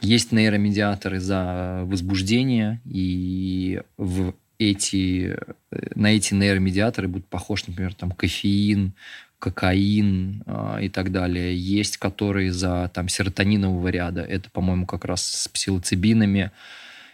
[0.02, 5.38] Есть нейромедиаторы за возбуждение, и в эти,
[5.72, 8.94] э, на эти нейромедиаторы будут похожи, например, там, кофеин,
[9.40, 11.58] кокаин э, и так далее.
[11.58, 14.22] Есть, которые за там, серотонинового ряда.
[14.22, 16.52] Это, по-моему, как раз с псилоцибинами.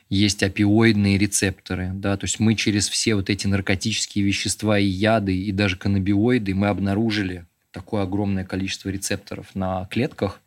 [0.10, 1.92] Есть опиоидные рецепторы.
[1.94, 2.18] Да?
[2.18, 6.68] То есть мы через все вот эти наркотические вещества и яды, и даже каннабиоиды, мы
[6.68, 10.42] обнаружили такое огромное количество рецепторов на клетках,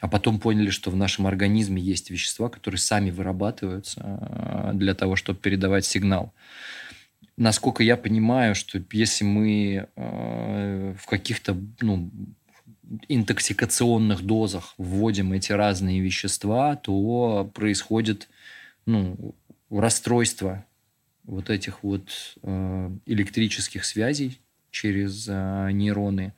[0.00, 5.16] а потом поняли, что в нашем организме есть вещества, которые сами вырабатываются э, для того,
[5.16, 6.34] чтобы передавать сигнал.
[7.38, 12.10] Насколько я понимаю, что если мы э, в каких-то ну,
[13.08, 18.28] интоксикационных дозах вводим эти разные вещества, то происходит
[18.84, 19.34] ну,
[19.70, 20.64] расстройство
[21.24, 22.10] вот этих вот
[22.42, 24.40] э, электрических связей
[24.70, 26.34] через нейроны.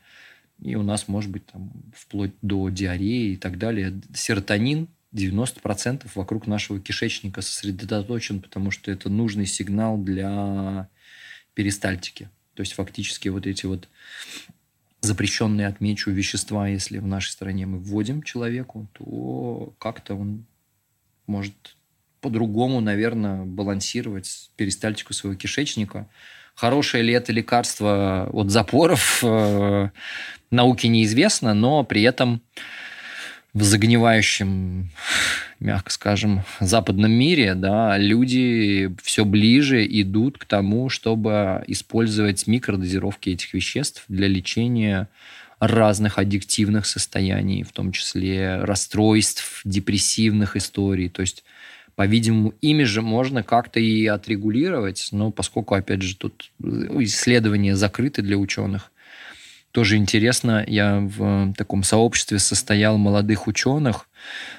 [0.62, 4.00] И у нас может быть там вплоть до диареи и так далее.
[4.14, 10.88] Серотонин 90% вокруг нашего кишечника сосредоточен, потому что это нужный сигнал для
[11.54, 12.28] перистальтики.
[12.54, 13.88] То есть фактически вот эти вот
[15.00, 20.44] запрещенные, отмечу, вещества, если в нашей стране мы вводим человеку, то как-то он
[21.26, 21.54] может
[22.20, 26.08] по-другому, наверное, балансировать перистальтику своего кишечника.
[26.58, 29.90] Хорошее ли это лекарство от запоров, э,
[30.50, 32.42] науке неизвестно, но при этом
[33.54, 34.90] в загнивающем,
[35.60, 43.54] мягко скажем, западном мире, да, люди все ближе идут к тому, чтобы использовать микродозировки этих
[43.54, 45.08] веществ для лечения
[45.60, 51.08] разных аддиктивных состояний, в том числе расстройств, депрессивных историй.
[51.08, 51.44] То есть,
[51.98, 58.38] по-видимому, ими же можно как-то и отрегулировать, но поскольку, опять же, тут исследования закрыты для
[58.38, 58.92] ученых,
[59.72, 64.08] тоже интересно, я в таком сообществе состоял молодых ученых.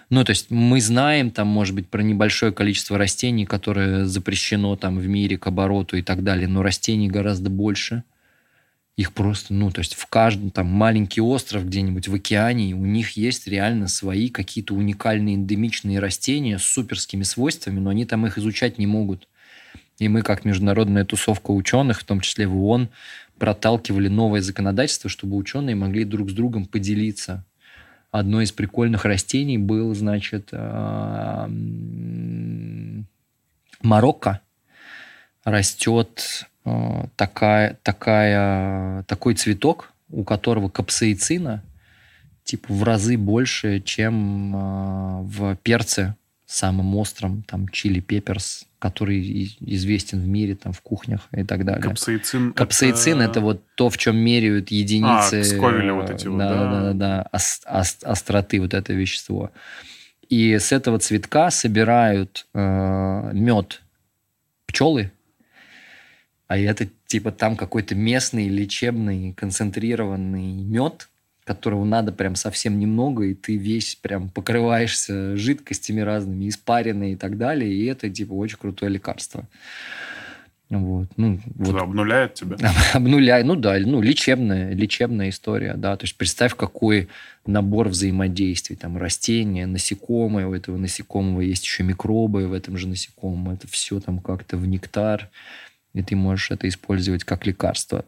[0.09, 4.99] Ну, то есть мы знаем там, может быть, про небольшое количество растений, которое запрещено там
[4.99, 8.03] в мире к обороту и так далее, но растений гораздо больше.
[8.99, 13.11] Их просто, ну, то есть в каждом там маленький остров где-нибудь в океане, у них
[13.11, 18.77] есть реально свои какие-то уникальные эндемичные растения с суперскими свойствами, но они там их изучать
[18.77, 19.29] не могут.
[19.99, 22.89] И мы, как международная тусовка ученых, в том числе в ООН,
[23.37, 27.45] проталкивали новое законодательство, чтобы ученые могли друг с другом поделиться.
[28.11, 31.49] Одно из прикольных растений был, значит, а,
[33.81, 34.41] Марокко
[35.45, 36.48] растет
[37.15, 41.63] такая, такая, такой цветок, у которого капсаицина
[42.43, 46.15] типа в разы больше, чем а, в перце
[46.47, 51.83] самым острым, там, чили пепперс, который известен в мире, там, в кухнях и так далее.
[51.83, 52.53] Капсаицин?
[52.53, 55.41] Капсаицин это, это вот то, в чем меряют единицы...
[55.41, 56.49] А, сковеля вот эти вот, да.
[56.49, 59.51] Да, да, да, ост, ост, остроты вот это вещество.
[60.27, 63.83] И с этого цветка собирают э, мед
[64.65, 65.11] пчелы,
[66.49, 71.07] а это типа там какой-то местный лечебный концентрированный мед,
[71.45, 77.37] которого надо прям совсем немного, и ты весь прям покрываешься жидкостями разными, испаренные и так
[77.37, 79.47] далее, и это типа очень крутое лекарство.
[80.71, 81.07] Вот.
[81.17, 81.79] Ну, вот.
[81.79, 82.57] обнуляет тебя?
[82.93, 85.95] Обнуляет, ну да, ну лечебная, лечебная история, да.
[85.97, 87.09] То есть представь, какой
[87.45, 88.75] набор взаимодействий.
[88.75, 93.51] Там растения, насекомые, у этого насекомого есть еще микробы в этом же насекомом.
[93.51, 95.29] Это все там как-то в нектар,
[95.93, 98.05] и ты можешь это использовать как лекарство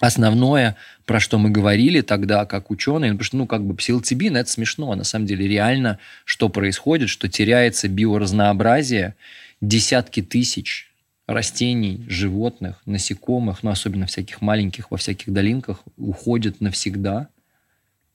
[0.00, 4.50] основное, про что мы говорили тогда, как ученые, потому что, ну, как бы псилоцибин– это
[4.50, 4.94] смешно.
[4.94, 9.14] На самом деле, реально, что происходит, что теряется биоразнообразие,
[9.60, 10.90] десятки тысяч
[11.26, 17.28] растений, животных, насекомых, ну, особенно всяких маленьких во всяких долинках, уходят навсегда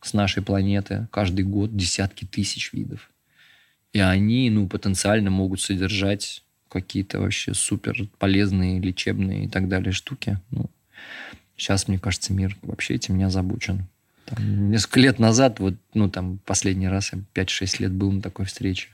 [0.01, 3.11] с нашей планеты каждый год десятки тысяч видов.
[3.93, 6.43] И они, ну, потенциально могут содержать
[6.81, 10.39] какие-то вообще супер полезные, лечебные и так далее штуки.
[10.51, 10.69] Ну,
[11.57, 13.87] Сейчас, мне кажется, мир вообще этим не озабочен.
[14.25, 18.45] Там, несколько лет назад, вот, ну, там, последний раз, я 5-6 лет был на такой
[18.45, 18.89] встрече,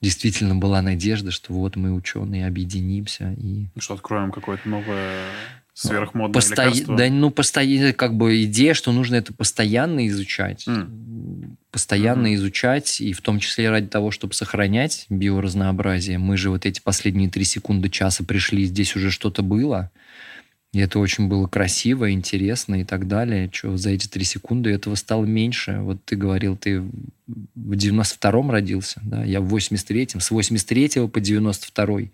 [0.00, 3.66] действительно была надежда, что вот мы, ученые, объединимся и...
[3.74, 5.26] Ну, что откроем какое-то новое
[5.74, 6.64] сверхмодное Посто...
[6.64, 6.96] лекарство?
[6.96, 10.66] Да, ну, постоянно, как бы идея, что нужно это постоянно изучать.
[10.66, 11.56] Mm.
[11.70, 12.34] Постоянно mm-hmm.
[12.36, 16.18] изучать, и в том числе ради того, чтобы сохранять биоразнообразие.
[16.18, 19.90] Мы же вот эти последние три секунды часа пришли, здесь уже что-то было.
[20.72, 23.48] И это очень было красиво, интересно и так далее.
[23.52, 25.78] Что за эти три секунды этого стало меньше.
[25.80, 26.80] Вот ты говорил, ты
[27.28, 32.10] в 92-м родился, да, я в 83-м, с 83 по 92-й,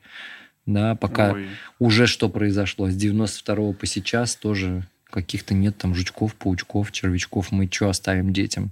[0.67, 1.49] да, пока Ой.
[1.79, 2.89] уже что произошло.
[2.91, 7.51] С 92 по сейчас тоже каких-то нет там жучков, паучков, червячков.
[7.53, 8.71] Мы что оставим детям?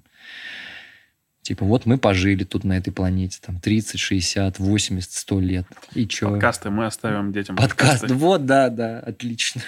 [1.43, 5.67] Типа, вот мы пожили тут на этой планете, там, 30, 60, 80, 100 лет.
[5.95, 6.29] И что?
[6.29, 7.57] Подкасты мы оставим детям.
[7.57, 8.15] Подкаст, подкасты.
[8.15, 9.63] вот, да, да, отлично.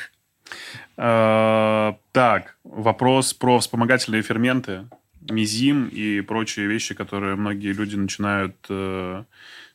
[0.98, 4.88] А, так, вопрос про вспомогательные ферменты,
[5.30, 9.24] мизим и прочие вещи, которые многие люди начинают э,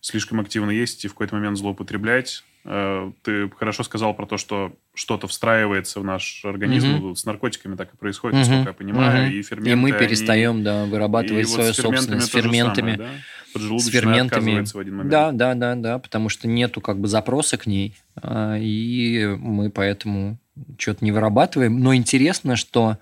[0.06, 2.44] слишком активно есть и в какой-то момент злоупотреблять.
[2.64, 6.96] Э, ты хорошо сказал про то, что что-то встраивается в наш организм.
[6.96, 7.16] Угу.
[7.16, 8.40] С наркотиками так и происходит, угу.
[8.42, 9.28] насколько я понимаю.
[9.28, 9.36] Угу.
[9.36, 10.64] И ферменты, И мы перестаем, они...
[10.64, 12.92] да, вырабатывать свое вот собственное с ферментами.
[12.92, 13.10] Самое,
[13.56, 13.80] да?
[13.80, 14.64] С ферментами.
[14.64, 15.12] В один момент.
[15.12, 17.96] Да, да, да, да, потому что нету как бы запроса к ней.
[18.16, 20.38] А, и мы поэтому
[20.78, 21.80] что-то не вырабатываем.
[21.80, 22.98] Но интересно, что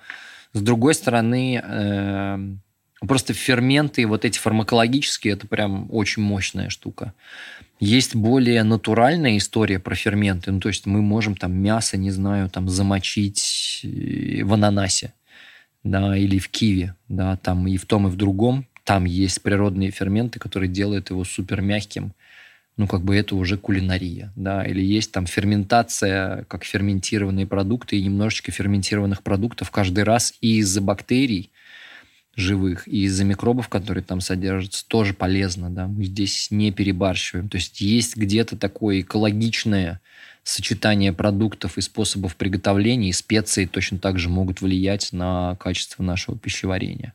[0.54, 2.38] С другой стороны, э,
[3.08, 7.14] просто ферменты, вот эти фармакологические, это прям очень мощная штука.
[7.80, 10.52] Есть более натуральная история про ферменты.
[10.52, 15.14] Ну, то есть мы можем там мясо, не знаю, там замочить э, в ананасе,
[15.84, 18.66] да, или в киве, да, там и в том, и в другом.
[18.84, 22.14] Там есть природные ферменты, которые делают его супер мягким.
[22.76, 24.66] Ну, как бы это уже кулинария, да.
[24.66, 31.52] Или есть там ферментация, как ферментированные продукты, и немножечко ферментированных продуктов каждый раз из-за бактерий,
[32.36, 32.88] живых.
[32.88, 35.70] И из-за микробов, которые там содержатся, тоже полезно.
[35.70, 35.88] Да?
[35.88, 37.50] Мы здесь не перебарщиваем.
[37.50, 40.02] То есть есть где-то такое экологичное
[40.44, 46.38] сочетание продуктов и способов приготовления, и специи точно так же могут влиять на качество нашего
[46.38, 47.14] пищеварения.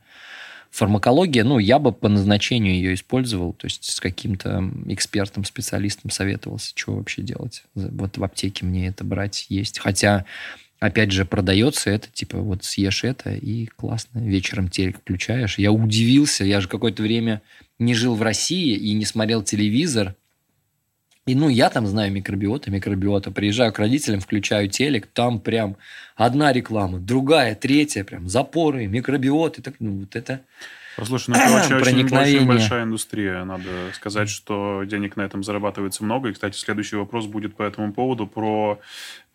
[0.71, 6.73] Фармакология, ну, я бы по назначению ее использовал, то есть с каким-то экспертом, специалистом советовался,
[6.75, 7.65] что вообще делать.
[7.75, 9.79] Вот в аптеке мне это брать есть.
[9.79, 10.27] Хотя
[10.79, 15.59] опять же, продается это, типа, вот съешь это, и классно, вечером телек включаешь.
[15.59, 17.43] Я удивился, я же какое-то время
[17.79, 20.15] не жил в России и не смотрел телевизор.
[21.27, 23.31] И, ну, я там знаю микробиота, микробиота.
[23.31, 25.77] Приезжаю к родителям, включаю телек, там прям
[26.17, 29.61] одна реклама, другая, третья, прям запоры, микробиоты.
[29.63, 30.41] Так, ну, вот это...
[30.99, 33.45] Послушай, ну это очень, очень, очень большая индустрия.
[33.45, 36.29] Надо сказать, что денег на этом зарабатывается много.
[36.29, 38.81] И, кстати, следующий вопрос будет по этому поводу про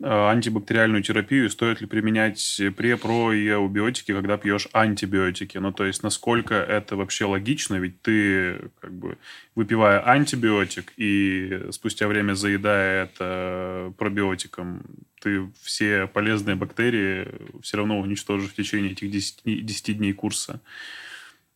[0.01, 1.49] э, антибактериальную терапию.
[1.49, 5.57] Стоит ли применять пре, про и эубиотики, когда пьешь антибиотики?
[5.57, 7.75] Ну, то есть, насколько это вообще логично?
[7.75, 9.17] Ведь ты, как бы,
[9.55, 14.81] выпивая антибиотик и спустя время заедая это пробиотиком,
[15.21, 17.25] ты все полезные бактерии
[17.61, 20.59] все равно уничтожишь в течение этих 10, 10 дней курса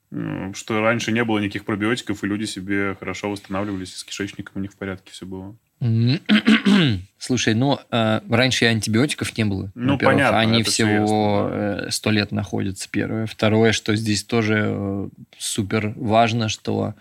[0.10, 4.72] что раньше не было никаких пробиотиков, и люди себе хорошо восстанавливались, с кишечником у них
[4.72, 5.56] в порядке все было.
[7.20, 9.72] Слушай, ну, э, раньше и антибиотиков не было.
[9.76, 10.40] Ну, понятно.
[10.40, 13.26] Они всего э, сто лет находятся, первое.
[13.26, 16.96] Второе, что здесь тоже э, супер важно, что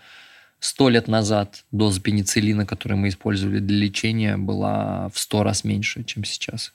[0.59, 6.03] сто лет назад доза пенициллина, которую мы использовали для лечения, была в сто раз меньше,
[6.03, 6.73] чем сейчас.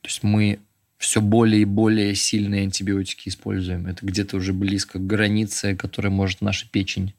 [0.00, 0.60] То есть мы
[1.02, 3.88] все более и более сильные антибиотики используем.
[3.88, 7.12] Это где-то уже близко к границе, которая может наша печень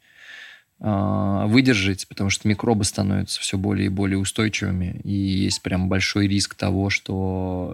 [0.80, 6.28] э, выдержать, потому что микробы становятся все более и более устойчивыми, и есть прям большой
[6.28, 7.74] риск того, что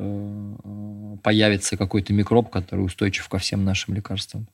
[0.64, 4.48] э, появится какой-то микроб, который устойчив ко всем нашим лекарствам.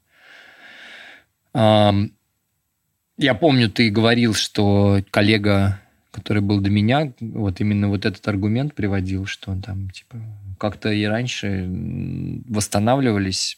[1.53, 5.79] Я помню, ты говорил, что коллега,
[6.11, 10.17] который был до меня, вот именно вот этот аргумент приводил, что он там типа
[10.57, 11.65] как-то и раньше
[12.47, 13.57] восстанавливались.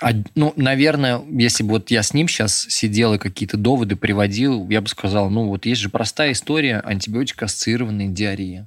[0.00, 4.68] А, ну, наверное, если бы вот я с ним сейчас сидел и какие-то доводы приводил,
[4.70, 8.66] я бы сказал, ну, вот есть же простая история антибиотика-ассоциированной диареи.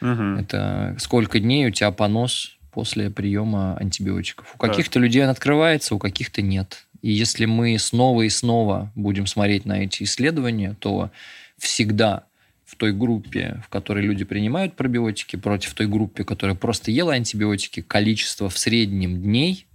[0.00, 0.22] Угу.
[0.40, 4.54] Это сколько дней у тебя понос после приема антибиотиков.
[4.54, 6.86] У каких-то людей он открывается, у каких-то нет.
[7.02, 11.10] И если мы снова и снова будем смотреть на эти исследования, то
[11.58, 12.24] всегда
[12.72, 17.82] в той группе, в которой люди принимают пробиотики, против той группе, которая просто ела антибиотики,
[17.82, 19.66] количество в среднем дней,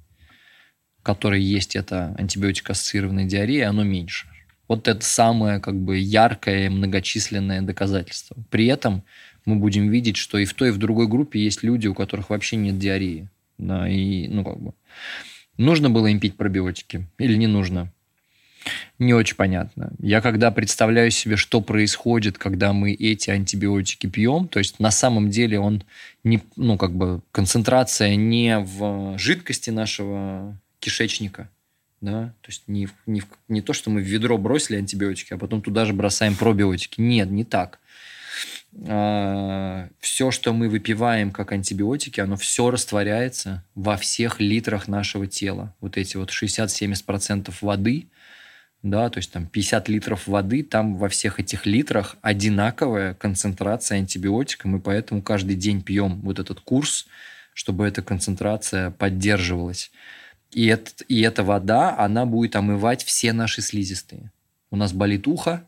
[1.04, 4.28] которые есть это антибиотик-ассоциированная диарея, оно меньше.
[4.68, 8.36] Вот это самое как бы яркое и многочисленное доказательство.
[8.50, 9.04] При этом
[9.46, 12.32] мы будем видеть, что и в той, и в другой группе есть люди, у которых
[12.32, 13.30] вообще нет диареи.
[13.60, 14.74] Да, и, ну, как бы,
[15.58, 17.94] нужно было им пить пробиотики или не нужно?
[19.00, 19.92] Не очень понятно.
[20.00, 25.30] Я когда представляю себе, что происходит, когда мы эти антибиотики пьем, то есть на самом
[25.30, 25.84] деле он
[26.24, 31.50] не, ну, как бы концентрация не в жидкости нашего кишечника,
[32.02, 35.62] да, то есть не, не, не то, что мы в ведро бросили антибиотики, а потом
[35.62, 37.02] туда же бросаем пробиотики.
[37.02, 37.80] Нет, не так.
[38.88, 45.74] А, все, что мы выпиваем как антибиотики, оно все растворяется во всех литрах нашего тела.
[45.80, 48.08] Вот эти вот 60-70% воды,
[48.90, 54.68] да, то есть там 50 литров воды, там во всех этих литрах одинаковая концентрация антибиотика,
[54.68, 57.08] мы поэтому каждый день пьем вот этот курс,
[57.54, 59.92] чтобы эта концентрация поддерживалась.
[60.52, 64.32] И, этот, и эта вода, она будет омывать все наши слизистые.
[64.72, 65.64] У нас болит ухо,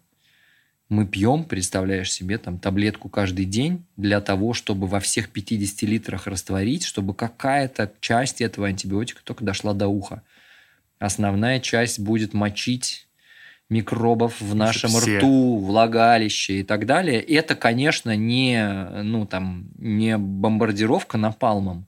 [0.89, 6.25] мы пьем, представляешь себе, там таблетку каждый день для того, чтобы во всех 50 литрах
[6.25, 10.23] растворить, чтобы какая-то часть этого антибиотика только дошла до уха.
[10.97, 13.07] Основная часть будет мочить
[13.69, 15.17] микробов в нашем Все.
[15.17, 17.21] рту, влагалище и так далее.
[17.21, 18.63] Это, конечно, не,
[19.03, 21.87] ну, там, не бомбардировка напалмом.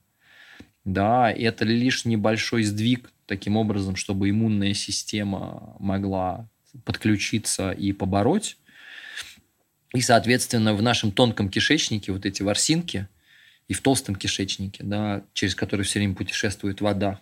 [0.84, 6.48] Да, это лишь небольшой сдвиг таким образом, чтобы иммунная система могла
[6.84, 8.56] подключиться и побороть.
[9.94, 13.08] И, соответственно, в нашем тонком кишечнике вот эти ворсинки,
[13.68, 17.20] и в толстом кишечнике, да, через который все время путешествует вода,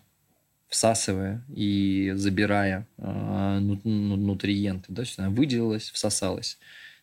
[0.71, 4.87] всасывая и забирая э, нутриенты.
[4.89, 6.59] Да, она выделилась, всосалась.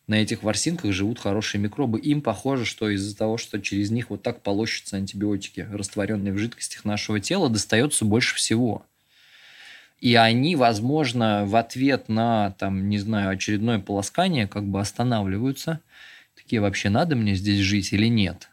[0.06, 2.00] На этих ворсинках живут хорошие микробы.
[2.00, 6.86] Им похоже, что из-за того, что через них вот так полощутся антибиотики, растворенные в жидкостях
[6.86, 8.86] нашего тела, достается больше всего.
[10.00, 15.80] И они, возможно, в ответ на, там, не знаю, очередное полоскание как бы останавливаются.
[16.34, 18.48] Такие, вообще надо мне здесь жить или нет?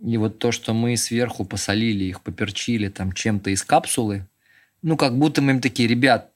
[0.00, 4.26] И вот то, что мы сверху посолили их, поперчили там чем-то из капсулы,
[4.82, 6.30] ну, как будто мы им такие, ребят,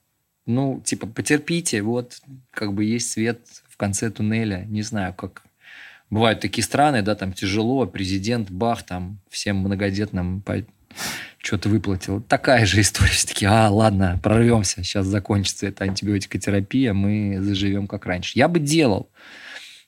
[0.45, 2.19] ну, типа, потерпите, вот,
[2.49, 3.39] как бы есть свет
[3.69, 4.65] в конце туннеля.
[4.65, 5.43] Не знаю, как...
[6.09, 10.65] Бывают такие страны, да, там тяжело, президент, бах, там, всем многодетным по...
[11.37, 12.21] что-то выплатил.
[12.21, 13.11] Такая же история.
[13.11, 18.37] Все таки а, ладно, прорвемся, сейчас закончится эта антибиотикотерапия, мы заживем как раньше.
[18.37, 19.09] Я бы делал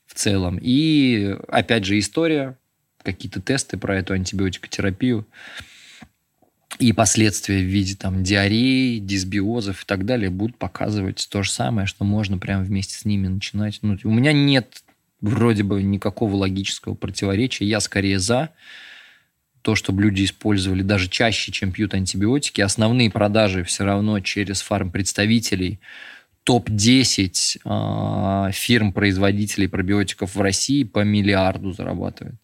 [0.06, 0.58] в целом.
[0.62, 2.58] И, опять же, история
[3.04, 5.28] какие-то тесты про эту антибиотикотерапию
[6.80, 11.88] и последствия в виде там диареи, дисбиозов и так далее будут показывать то же самое,
[11.88, 13.80] что можно прямо вместе с ними начинать.
[13.82, 14.84] Ну, у меня нет
[15.22, 17.66] вроде бы никакого логического противоречия.
[17.66, 18.50] Я скорее за
[19.62, 22.60] то, чтобы люди использовали даже чаще, чем пьют антибиотики.
[22.60, 25.80] Основные продажи все равно через фармпредставителей.
[26.44, 32.36] Топ-10 э, а, фирм-производителей пробиотиков в России по миллиарду зарабатывают.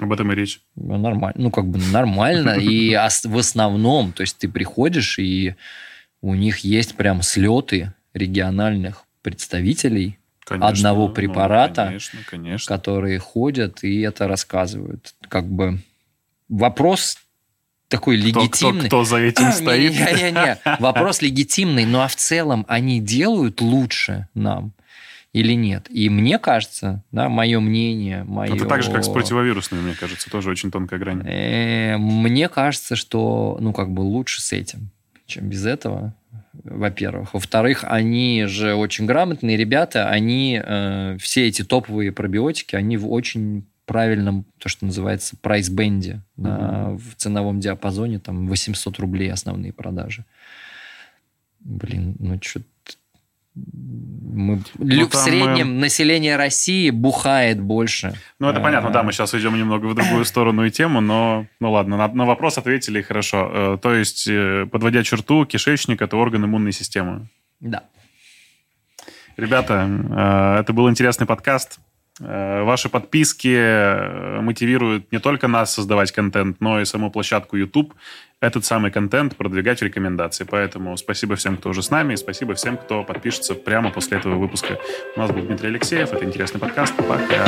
[0.00, 0.60] Об этом и речь.
[0.76, 1.34] Ну, нормально.
[1.36, 2.50] Ну, как бы нормально.
[2.50, 2.94] И
[3.24, 5.54] в основном, то есть ты приходишь, и
[6.22, 12.76] у них есть прям слеты региональных представителей конечно, одного ну, препарата, ну, конечно, конечно.
[12.76, 15.14] которые ходят и это рассказывают.
[15.28, 15.78] Как бы
[16.48, 17.18] вопрос
[17.88, 18.80] такой кто, легитимный.
[18.80, 19.92] Кто, кто за этим стоит?
[19.92, 24.72] Не-не-не, вопрос легитимный, ну а в целом они делают лучше нам
[25.32, 25.86] или нет.
[25.90, 28.54] И мне кажется, да, мое мнение, мое...
[28.54, 31.22] Это так же, как с противовирусными, мне кажется, тоже очень тонкая грань.
[31.24, 34.90] Э, мне кажется, что, ну, как бы лучше с этим,
[35.26, 36.14] чем без этого,
[36.64, 37.34] во-первых.
[37.34, 43.64] Во-вторых, они же очень грамотные ребята, они, э, все эти топовые пробиотики, они в очень
[43.86, 46.20] правильном, то, что называется, прайс-бенде, mm-hmm.
[46.36, 50.24] да, в ценовом диапазоне, там, 800 рублей основные продажи.
[51.60, 52.62] Блин, ну, что
[53.54, 55.80] мы, ну, в среднем мы...
[55.80, 58.14] население России бухает больше.
[58.38, 61.72] Ну, это понятно, да, мы сейчас идем немного в другую сторону и тему, но, ну
[61.72, 63.50] ладно, на, на вопрос ответили хорошо.
[63.52, 67.26] Э, то есть, э, подводя черту, кишечник– это орган иммунной системы.
[67.60, 67.84] Да.
[69.36, 71.80] Ребята, э, это был интересный подкаст.
[72.20, 77.94] Э, ваши подписки э, мотивируют не только нас создавать контент, но и саму площадку YouTube
[78.40, 80.44] этот самый контент продвигать рекомендации.
[80.44, 84.36] Поэтому спасибо всем, кто уже с нами, и спасибо всем, кто подпишется прямо после этого
[84.36, 84.78] выпуска.
[85.14, 86.94] У нас был Дмитрий Алексеев, это интересный подкаст.
[86.96, 87.46] Пока.